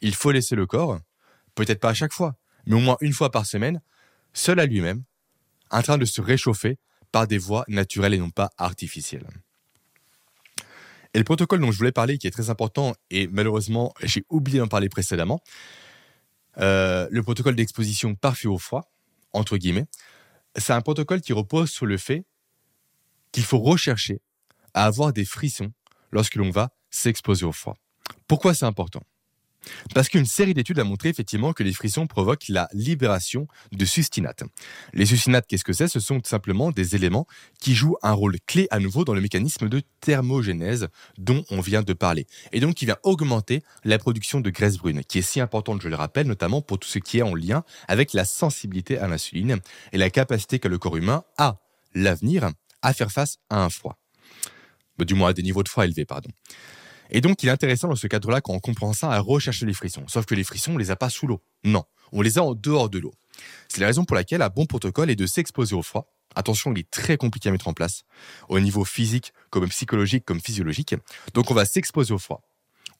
Il 0.00 0.14
faut 0.14 0.30
laisser 0.30 0.56
le 0.56 0.66
corps, 0.66 0.98
peut-être 1.54 1.80
pas 1.80 1.90
à 1.90 1.94
chaque 1.94 2.12
fois, 2.12 2.36
mais 2.66 2.74
au 2.74 2.80
moins 2.80 2.96
une 3.00 3.12
fois 3.12 3.30
par 3.30 3.46
semaine, 3.46 3.80
seul 4.32 4.60
à 4.60 4.66
lui-même, 4.66 5.04
en 5.70 5.82
train 5.82 5.98
de 5.98 6.04
se 6.04 6.20
réchauffer 6.20 6.78
par 7.12 7.26
des 7.26 7.38
voies 7.38 7.64
naturelles 7.68 8.14
et 8.14 8.18
non 8.18 8.30
pas 8.30 8.50
artificielles. 8.58 9.26
Et 11.14 11.18
le 11.18 11.24
protocole 11.24 11.60
dont 11.60 11.70
je 11.70 11.78
voulais 11.78 11.92
parler, 11.92 12.18
qui 12.18 12.26
est 12.26 12.32
très 12.32 12.50
important, 12.50 12.92
et 13.10 13.28
malheureusement 13.28 13.94
j'ai 14.02 14.24
oublié 14.28 14.58
d'en 14.58 14.68
parler 14.68 14.88
précédemment, 14.88 15.40
euh, 16.58 17.08
le 17.10 17.22
protocole 17.22 17.54
d'exposition 17.54 18.14
parfait 18.14 18.48
au 18.48 18.58
froid, 18.58 18.90
entre 19.32 19.56
guillemets, 19.56 19.86
c'est 20.56 20.72
un 20.72 20.80
protocole 20.80 21.20
qui 21.20 21.32
repose 21.32 21.70
sur 21.70 21.86
le 21.86 21.98
fait 21.98 22.24
qu'il 23.32 23.44
faut 23.44 23.58
rechercher 23.58 24.20
à 24.74 24.84
avoir 24.86 25.12
des 25.12 25.24
frissons 25.24 25.72
lorsque 26.12 26.36
l'on 26.36 26.50
va 26.50 26.70
s'exposer 26.90 27.44
au 27.44 27.52
froid. 27.52 27.76
Pourquoi 28.28 28.54
c'est 28.54 28.66
important? 28.66 29.02
Parce 29.94 30.08
qu'une 30.08 30.26
série 30.26 30.54
d'études 30.54 30.78
a 30.78 30.84
montré 30.84 31.08
effectivement 31.08 31.52
que 31.52 31.62
les 31.62 31.72
frissons 31.72 32.06
provoquent 32.06 32.48
la 32.48 32.68
libération 32.72 33.46
de 33.72 33.84
sustinates. 33.84 34.42
Les 34.92 35.06
sustinates, 35.06 35.46
qu'est-ce 35.46 35.64
que 35.64 35.72
c'est? 35.72 35.88
Ce 35.88 36.00
sont 36.00 36.20
tout 36.20 36.28
simplement 36.28 36.70
des 36.70 36.94
éléments 36.94 37.26
qui 37.60 37.74
jouent 37.74 37.96
un 38.02 38.12
rôle 38.12 38.36
clé 38.46 38.66
à 38.70 38.78
nouveau 38.78 39.04
dans 39.04 39.14
le 39.14 39.20
mécanisme 39.20 39.68
de 39.68 39.82
thermogénèse 40.00 40.88
dont 41.18 41.44
on 41.50 41.60
vient 41.60 41.82
de 41.82 41.92
parler. 41.92 42.26
Et 42.52 42.60
donc 42.60 42.74
qui 42.74 42.86
vient 42.86 42.98
augmenter 43.02 43.62
la 43.84 43.98
production 43.98 44.40
de 44.40 44.50
graisse 44.50 44.76
brune, 44.76 45.02
qui 45.04 45.18
est 45.18 45.22
si 45.22 45.40
importante, 45.40 45.82
je 45.82 45.88
le 45.88 45.96
rappelle, 45.96 46.26
notamment 46.26 46.62
pour 46.62 46.78
tout 46.78 46.88
ce 46.88 46.98
qui 46.98 47.18
est 47.18 47.22
en 47.22 47.34
lien 47.34 47.64
avec 47.88 48.12
la 48.12 48.24
sensibilité 48.24 48.98
à 48.98 49.08
l'insuline 49.08 49.58
et 49.92 49.98
la 49.98 50.10
capacité 50.10 50.58
que 50.58 50.68
le 50.68 50.78
corps 50.78 50.96
humain 50.96 51.24
a, 51.38 51.60
l'avenir, 51.94 52.50
à 52.82 52.92
faire 52.92 53.10
face 53.10 53.38
à 53.50 53.62
un 53.62 53.70
froid. 53.70 53.98
Du 54.98 55.14
moins 55.14 55.30
à 55.30 55.32
des 55.32 55.42
niveaux 55.42 55.62
de 55.62 55.68
froid 55.68 55.84
élevés, 55.84 56.04
pardon. 56.04 56.30
Et 57.14 57.20
donc, 57.20 57.44
il 57.44 57.48
est 57.48 57.52
intéressant 57.52 57.86
dans 57.86 57.94
ce 57.94 58.08
cadre-là, 58.08 58.40
quand 58.40 58.52
on 58.52 58.58
comprend 58.58 58.92
ça, 58.92 59.08
à 59.12 59.20
rechercher 59.20 59.66
les 59.66 59.72
frissons. 59.72 60.02
Sauf 60.08 60.26
que 60.26 60.34
les 60.34 60.42
frissons, 60.42 60.72
on 60.72 60.78
les 60.78 60.90
a 60.90 60.96
pas 60.96 61.10
sous 61.10 61.28
l'eau. 61.28 61.40
Non, 61.62 61.84
on 62.10 62.22
les 62.22 62.38
a 62.38 62.42
en 62.42 62.54
dehors 62.54 62.90
de 62.90 62.98
l'eau. 62.98 63.14
C'est 63.68 63.80
la 63.80 63.86
raison 63.86 64.04
pour 64.04 64.16
laquelle 64.16 64.42
un 64.42 64.48
bon 64.48 64.66
protocole 64.66 65.10
est 65.10 65.16
de 65.16 65.24
s'exposer 65.24 65.76
au 65.76 65.82
froid. 65.82 66.12
Attention, 66.34 66.72
il 66.72 66.80
est 66.80 66.90
très 66.90 67.16
compliqué 67.16 67.48
à 67.48 67.52
mettre 67.52 67.68
en 67.68 67.72
place, 67.72 68.02
au 68.48 68.58
niveau 68.58 68.84
physique, 68.84 69.32
comme 69.50 69.68
psychologique, 69.68 70.24
comme 70.24 70.40
physiologique. 70.40 70.96
Donc, 71.34 71.52
on 71.52 71.54
va 71.54 71.64
s'exposer 71.66 72.12
au 72.12 72.18
froid. 72.18 72.42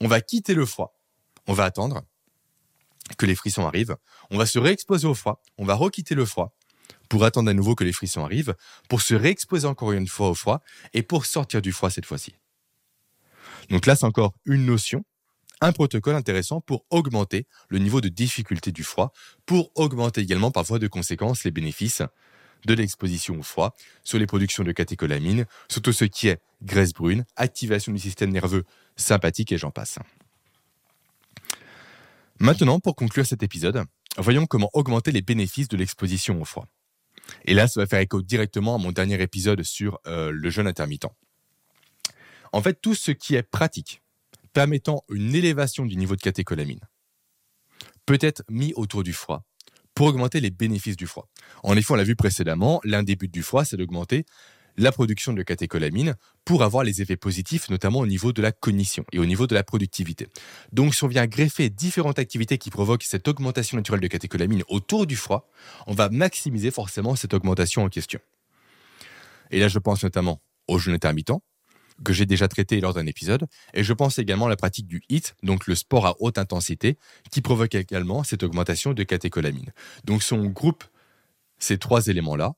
On 0.01 0.07
va 0.07 0.21
quitter 0.21 0.55
le 0.55 0.65
froid. 0.65 0.97
On 1.49 1.53
va 1.53 1.65
attendre 1.65 2.03
que 3.19 3.27
les 3.27 3.35
frissons 3.35 3.67
arrivent, 3.67 3.97
on 4.31 4.39
va 4.39 4.47
se 4.47 4.61
réexposer 4.61 5.09
au 5.09 5.15
froid, 5.15 5.43
on 5.59 5.65
va 5.65 5.75
requitter 5.75 6.15
le 6.15 6.25
froid 6.25 6.57
pour 7.09 7.25
attendre 7.25 7.51
à 7.51 7.53
nouveau 7.53 7.75
que 7.75 7.85
les 7.85 7.93
frissons 7.93 8.25
arrivent, 8.25 8.55
pour 8.89 9.03
se 9.03 9.15
réexposer 9.15 9.67
encore 9.67 9.91
une 9.91 10.07
fois 10.07 10.31
au 10.31 10.35
froid 10.35 10.63
et 10.95 11.03
pour 11.03 11.27
sortir 11.27 11.61
du 11.61 11.73
froid 11.73 11.91
cette 11.91 12.07
fois-ci. 12.07 12.35
Donc 13.71 13.87
là, 13.87 13.97
c'est 13.97 14.07
encore 14.07 14.35
une 14.45 14.67
notion, 14.67 15.05
un 15.61 15.73
protocole 15.73 16.15
intéressant 16.15 16.61
pour 16.61 16.85
augmenter 16.91 17.47
le 17.69 17.79
niveau 17.79 18.01
de 18.01 18.09
difficulté 18.09 18.73
du 18.73 18.85
froid, 18.85 19.13
pour 19.47 19.71
augmenter 19.75 20.21
également 20.21 20.51
parfois 20.51 20.79
de 20.79 20.89
conséquences 20.89 21.45
les 21.45 21.51
bénéfices 21.51 22.03
de 22.67 22.75
l'exposition 22.75 23.39
au 23.39 23.43
froid 23.43 23.75
sur 24.05 24.19
les 24.19 24.27
productions 24.27 24.65
de 24.65 24.73
catécholamines, 24.73 25.47
surtout 25.69 25.93
ce 25.93 26.05
qui 26.05 26.29
est 26.29 26.41
graisse 26.63 26.93
brune, 26.93 27.25
activation 27.37 27.93
du 27.93 27.99
système 27.99 28.31
nerveux 28.31 28.65
sympathique 28.97 29.53
et 29.53 29.59
j'en 29.59 29.71
passe. 29.71 29.99
Maintenant, 32.41 32.81
pour 32.81 32.97
conclure 32.97 33.27
cet 33.27 33.43
épisode, 33.43 33.85
voyons 34.17 34.47
comment 34.47 34.71
augmenter 34.73 35.13
les 35.13 35.23
bénéfices 35.23 35.69
de 35.69 35.77
l'exposition 35.77 36.41
au 36.41 36.45
froid. 36.45 36.67
Et 37.45 37.55
là, 37.55 37.69
ça 37.69 37.81
va 37.81 37.87
faire 37.87 38.01
écho 38.01 38.23
directement 38.23 38.75
à 38.75 38.79
mon 38.79 38.93
dernier 38.93 39.21
épisode 39.23 39.63
sur 39.63 39.99
euh, 40.07 40.31
le 40.31 40.51
jeûne 40.51 40.67
intermittent. 40.67 41.07
En 42.55 42.63
fait, 42.63 42.81
tout 42.81 42.95
ce 42.95 43.11
qui 43.11 43.35
est 43.35 43.43
pratique, 43.43 44.01
permettant 44.53 45.03
une 45.11 45.35
élévation 45.35 45.87
du 45.87 45.97
niveau 45.97 46.15
de 46.15 46.21
catécholamine, 46.21 46.79
peut 48.07 48.19
être 48.21 48.45
mis 48.49 48.73
autour 48.77 49.03
du 49.03 49.13
froid 49.13 49.43
pour 49.93 50.07
augmenter 50.07 50.39
les 50.39 50.51
bénéfices 50.51 50.97
du 50.97 51.09
froid. 51.09 51.29
En 51.65 51.77
effet, 51.77 51.93
on 51.93 51.97
l'a 51.97 52.05
vu 52.05 52.15
précédemment, 52.15 52.81
l'un 52.85 53.03
des 53.03 53.17
buts 53.17 53.27
du 53.27 53.43
froid, 53.43 53.65
c'est 53.65 53.77
d'augmenter 53.77 54.25
la 54.77 54.93
production 54.93 55.33
de 55.33 55.43
catécholamine 55.43 56.15
pour 56.45 56.63
avoir 56.63 56.85
les 56.85 57.03
effets 57.03 57.17
positifs, 57.17 57.69
notamment 57.71 57.99
au 57.99 58.07
niveau 58.07 58.33
de 58.33 58.41
la 58.41 58.53
cognition 58.53 59.05
et 59.11 59.19
au 59.19 59.27
niveau 59.27 59.49
de 59.49 59.55
la 59.57 59.65
productivité. 59.65 60.29
Donc, 60.73 60.95
si 60.95 61.03
on 61.03 61.09
vient 61.09 61.27
greffer 61.27 61.71
différentes 61.71 62.21
activités 62.21 62.59
qui 62.59 62.71
provoquent 62.71 63.03
cette 63.03 63.27
augmentation 63.27 63.77
naturelle 63.77 64.01
de 64.01 64.07
catécholamine 64.07 64.63
autour 64.69 65.09
du 65.09 65.17
froid, 65.17 65.51
on 65.89 65.95
va 65.95 66.09
maximiser 66.09 66.71
forcément 66.71 67.17
cette 67.17 67.35
augmentation 67.35 67.83
en 67.83 67.89
question. 67.89 68.21
Et 69.51 69.59
là, 69.59 69.67
je 69.67 69.81
pense 69.81 70.05
notamment 70.05 70.41
au 70.69 70.79
jeûne 70.79 70.95
intermittent, 70.95 71.33
que 72.03 72.13
j'ai 72.13 72.27
déjà 72.27 72.49
traité 72.49 72.81
lors 72.81 72.95
d'un 72.95 73.07
épisode, 73.07 73.47
et 73.73 73.85
je 73.85 73.93
pense 73.93 74.19
également 74.19 74.47
à 74.47 74.49
la 74.49 74.57
pratique 74.57 74.87
du 74.87 75.03
HIIT, 75.09 75.35
donc 75.43 75.67
le 75.67 75.75
sport 75.75 76.07
à 76.07 76.15
haute 76.19 76.39
intensité, 76.39 76.99
qui 77.31 77.41
provoque 77.41 77.75
également 77.75 78.25
cette 78.25 78.43
augmentation 78.43 78.93
de 78.93 79.03
catécholamine. 79.05 79.73
Donc 80.05 80.23
si 80.23 80.33
on 80.33 80.47
groupe 80.47 80.85
ces 81.59 81.79
trois 81.79 82.09
éléments-là, 82.09 82.55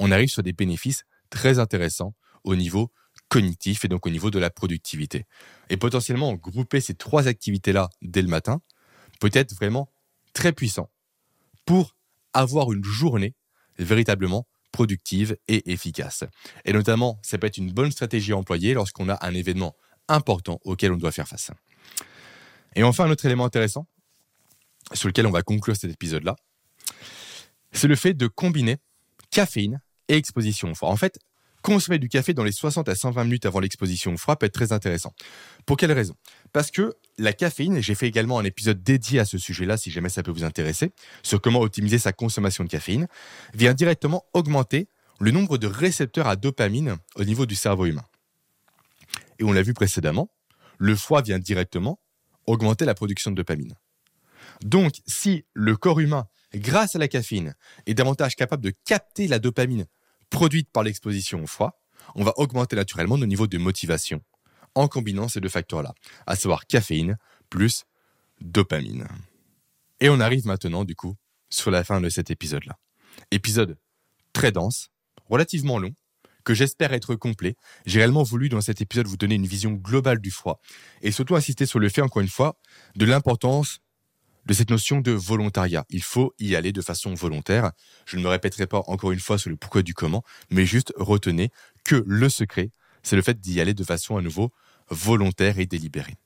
on 0.00 0.10
arrive 0.10 0.28
sur 0.28 0.42
des 0.42 0.52
bénéfices 0.52 1.04
très 1.30 1.58
intéressants 1.58 2.14
au 2.44 2.56
niveau 2.56 2.90
cognitif 3.28 3.84
et 3.84 3.88
donc 3.88 4.06
au 4.06 4.10
niveau 4.10 4.30
de 4.30 4.38
la 4.38 4.50
productivité. 4.50 5.24
Et 5.70 5.76
potentiellement, 5.76 6.34
grouper 6.34 6.80
ces 6.80 6.94
trois 6.94 7.26
activités-là 7.26 7.88
dès 8.02 8.22
le 8.22 8.28
matin 8.28 8.60
peut 9.18 9.30
être 9.32 9.54
vraiment 9.54 9.90
très 10.34 10.52
puissant 10.52 10.90
pour 11.64 11.96
avoir 12.32 12.72
une 12.72 12.84
journée 12.84 13.34
véritablement 13.78 14.46
productive 14.74 15.36
et 15.46 15.72
efficace. 15.72 16.24
Et 16.64 16.72
notamment, 16.72 17.20
ça 17.22 17.38
peut 17.38 17.46
être 17.46 17.58
une 17.58 17.70
bonne 17.70 17.92
stratégie 17.92 18.32
à 18.32 18.36
employer 18.36 18.74
lorsqu'on 18.74 19.08
a 19.08 19.24
un 19.24 19.32
événement 19.32 19.76
important 20.08 20.58
auquel 20.64 20.90
on 20.90 20.96
doit 20.96 21.12
faire 21.12 21.28
face. 21.28 21.52
Et 22.74 22.82
enfin, 22.82 23.04
un 23.04 23.10
autre 23.10 23.24
élément 23.24 23.44
intéressant 23.44 23.86
sur 24.92 25.06
lequel 25.06 25.28
on 25.28 25.30
va 25.30 25.42
conclure 25.42 25.76
cet 25.76 25.92
épisode-là, 25.92 26.34
c'est 27.70 27.86
le 27.86 27.94
fait 27.94 28.14
de 28.14 28.26
combiner 28.26 28.78
caféine 29.30 29.80
et 30.08 30.16
exposition 30.16 30.72
au 30.72 30.74
froid. 30.74 30.90
En 30.90 30.96
fait, 30.96 31.20
consommer 31.62 32.00
du 32.00 32.08
café 32.08 32.34
dans 32.34 32.42
les 32.42 32.52
60 32.52 32.88
à 32.88 32.96
120 32.96 33.24
minutes 33.24 33.46
avant 33.46 33.60
l'exposition 33.60 34.12
au 34.12 34.16
froid 34.16 34.34
peut 34.34 34.46
être 34.46 34.54
très 34.54 34.72
intéressant. 34.72 35.14
Pour 35.66 35.76
quelle 35.76 35.92
raison? 35.92 36.16
Parce 36.54 36.70
que 36.70 36.94
la 37.18 37.32
caféine, 37.32 37.82
j'ai 37.82 37.96
fait 37.96 38.06
également 38.06 38.38
un 38.38 38.44
épisode 38.44 38.80
dédié 38.80 39.18
à 39.18 39.24
ce 39.24 39.38
sujet-là 39.38 39.76
si 39.76 39.90
jamais 39.90 40.08
ça 40.08 40.22
peut 40.22 40.30
vous 40.30 40.44
intéresser, 40.44 40.92
sur 41.24 41.40
comment 41.40 41.60
optimiser 41.60 41.98
sa 41.98 42.12
consommation 42.12 42.62
de 42.62 42.68
caféine, 42.68 43.08
vient 43.54 43.74
directement 43.74 44.24
augmenter 44.34 44.86
le 45.18 45.32
nombre 45.32 45.58
de 45.58 45.66
récepteurs 45.66 46.28
à 46.28 46.36
dopamine 46.36 46.96
au 47.16 47.24
niveau 47.24 47.44
du 47.44 47.56
cerveau 47.56 47.86
humain. 47.86 48.04
Et 49.40 49.44
on 49.44 49.52
l'a 49.52 49.62
vu 49.62 49.74
précédemment, 49.74 50.30
le 50.78 50.94
foie 50.94 51.22
vient 51.22 51.40
directement 51.40 51.98
augmenter 52.46 52.84
la 52.84 52.94
production 52.94 53.32
de 53.32 53.36
dopamine. 53.36 53.74
Donc, 54.62 54.92
si 55.08 55.44
le 55.54 55.76
corps 55.76 55.98
humain, 55.98 56.28
grâce 56.54 56.94
à 56.94 57.00
la 57.00 57.08
caféine, 57.08 57.56
est 57.86 57.94
davantage 57.94 58.36
capable 58.36 58.62
de 58.62 58.72
capter 58.84 59.26
la 59.26 59.40
dopamine 59.40 59.86
produite 60.30 60.70
par 60.70 60.84
l'exposition 60.84 61.42
au 61.42 61.48
froid, 61.48 61.82
on 62.14 62.22
va 62.22 62.32
augmenter 62.36 62.76
naturellement 62.76 63.18
nos 63.18 63.26
niveaux 63.26 63.48
de 63.48 63.58
motivation 63.58 64.22
en 64.74 64.88
combinant 64.88 65.28
ces 65.28 65.40
deux 65.40 65.48
facteurs-là, 65.48 65.94
à 66.26 66.36
savoir 66.36 66.66
caféine 66.66 67.16
plus 67.50 67.84
dopamine. 68.40 69.06
Et 70.00 70.08
on 70.08 70.20
arrive 70.20 70.46
maintenant, 70.46 70.84
du 70.84 70.94
coup, 70.94 71.14
sur 71.48 71.70
la 71.70 71.84
fin 71.84 72.00
de 72.00 72.08
cet 72.08 72.30
épisode-là. 72.30 72.78
Épisode 73.30 73.78
très 74.32 74.52
dense, 74.52 74.90
relativement 75.28 75.78
long, 75.78 75.94
que 76.44 76.54
j'espère 76.54 76.92
être 76.92 77.14
complet. 77.14 77.56
J'ai 77.86 78.00
réellement 78.00 78.22
voulu, 78.22 78.48
dans 78.48 78.60
cet 78.60 78.80
épisode, 78.80 79.06
vous 79.06 79.16
donner 79.16 79.36
une 79.36 79.46
vision 79.46 79.72
globale 79.72 80.18
du 80.20 80.30
froid 80.30 80.60
et 81.00 81.10
surtout 81.10 81.36
insister 81.36 81.66
sur 81.66 81.78
le 81.78 81.88
fait, 81.88 82.02
encore 82.02 82.22
une 82.22 82.28
fois, 82.28 82.58
de 82.96 83.06
l'importance 83.06 83.80
de 84.46 84.52
cette 84.52 84.70
notion 84.70 85.00
de 85.00 85.10
volontariat. 85.10 85.86
Il 85.88 86.02
faut 86.02 86.34
y 86.38 86.54
aller 86.54 86.72
de 86.72 86.82
façon 86.82 87.14
volontaire. 87.14 87.72
Je 88.04 88.18
ne 88.18 88.22
me 88.22 88.28
répéterai 88.28 88.66
pas 88.66 88.82
encore 88.86 89.12
une 89.12 89.20
fois 89.20 89.38
sur 89.38 89.48
le 89.48 89.56
pourquoi 89.56 89.82
du 89.82 89.94
comment, 89.94 90.22
mais 90.50 90.66
juste 90.66 90.92
retenez 90.96 91.50
que 91.84 92.04
le 92.06 92.28
secret, 92.28 92.70
c'est 93.02 93.16
le 93.16 93.22
fait 93.22 93.40
d'y 93.40 93.60
aller 93.60 93.72
de 93.72 93.84
façon 93.84 94.16
à 94.16 94.22
nouveau 94.22 94.52
volontaire 94.90 95.58
et 95.58 95.66
délibérée. 95.66 96.16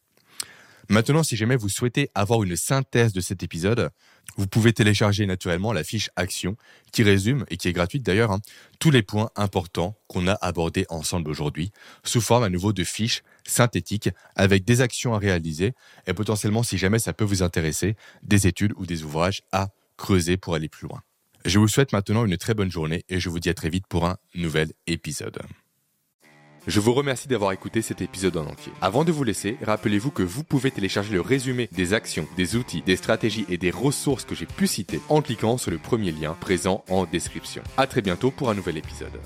Maintenant, 0.90 1.22
si 1.22 1.36
jamais 1.36 1.56
vous 1.56 1.68
souhaitez 1.68 2.08
avoir 2.14 2.42
une 2.42 2.56
synthèse 2.56 3.12
de 3.12 3.20
cet 3.20 3.42
épisode, 3.42 3.90
vous 4.38 4.46
pouvez 4.46 4.72
télécharger 4.72 5.26
naturellement 5.26 5.74
la 5.74 5.84
fiche 5.84 6.08
action 6.16 6.56
qui 6.92 7.02
résume, 7.02 7.44
et 7.50 7.58
qui 7.58 7.68
est 7.68 7.72
gratuite 7.74 8.02
d'ailleurs, 8.02 8.32
hein, 8.32 8.40
tous 8.78 8.90
les 8.90 9.02
points 9.02 9.30
importants 9.36 9.98
qu'on 10.06 10.26
a 10.28 10.32
abordés 10.32 10.86
ensemble 10.88 11.30
aujourd'hui, 11.30 11.72
sous 12.04 12.22
forme 12.22 12.44
à 12.44 12.48
nouveau 12.48 12.72
de 12.72 12.84
fiches 12.84 13.22
synthétiques 13.46 14.08
avec 14.34 14.64
des 14.64 14.80
actions 14.80 15.14
à 15.14 15.18
réaliser 15.18 15.74
et 16.06 16.14
potentiellement, 16.14 16.62
si 16.62 16.78
jamais 16.78 16.98
ça 16.98 17.12
peut 17.12 17.24
vous 17.24 17.42
intéresser, 17.42 17.96
des 18.22 18.46
études 18.46 18.72
ou 18.76 18.86
des 18.86 19.02
ouvrages 19.02 19.42
à 19.52 19.68
creuser 19.98 20.38
pour 20.38 20.54
aller 20.54 20.68
plus 20.68 20.88
loin. 20.88 21.02
Je 21.44 21.58
vous 21.58 21.68
souhaite 21.68 21.92
maintenant 21.92 22.24
une 22.24 22.36
très 22.38 22.54
bonne 22.54 22.70
journée 22.70 23.04
et 23.08 23.20
je 23.20 23.28
vous 23.28 23.40
dis 23.40 23.50
à 23.50 23.54
très 23.54 23.68
vite 23.68 23.86
pour 23.88 24.06
un 24.06 24.16
nouvel 24.34 24.72
épisode. 24.86 25.38
Je 26.68 26.80
vous 26.80 26.92
remercie 26.92 27.28
d'avoir 27.28 27.52
écouté 27.52 27.80
cet 27.80 28.02
épisode 28.02 28.36
en 28.36 28.44
entier. 28.44 28.72
Avant 28.82 29.02
de 29.02 29.10
vous 29.10 29.24
laisser, 29.24 29.56
rappelez-vous 29.62 30.10
que 30.10 30.22
vous 30.22 30.44
pouvez 30.44 30.70
télécharger 30.70 31.14
le 31.14 31.22
résumé 31.22 31.66
des 31.72 31.94
actions, 31.94 32.28
des 32.36 32.56
outils, 32.56 32.82
des 32.82 32.96
stratégies 32.96 33.46
et 33.48 33.56
des 33.56 33.70
ressources 33.70 34.26
que 34.26 34.34
j'ai 34.34 34.44
pu 34.44 34.66
citer 34.66 35.00
en 35.08 35.22
cliquant 35.22 35.56
sur 35.56 35.70
le 35.70 35.78
premier 35.78 36.12
lien 36.12 36.36
présent 36.38 36.84
en 36.90 37.06
description. 37.06 37.62
À 37.78 37.86
très 37.86 38.02
bientôt 38.02 38.30
pour 38.30 38.50
un 38.50 38.54
nouvel 38.54 38.76
épisode. 38.76 39.18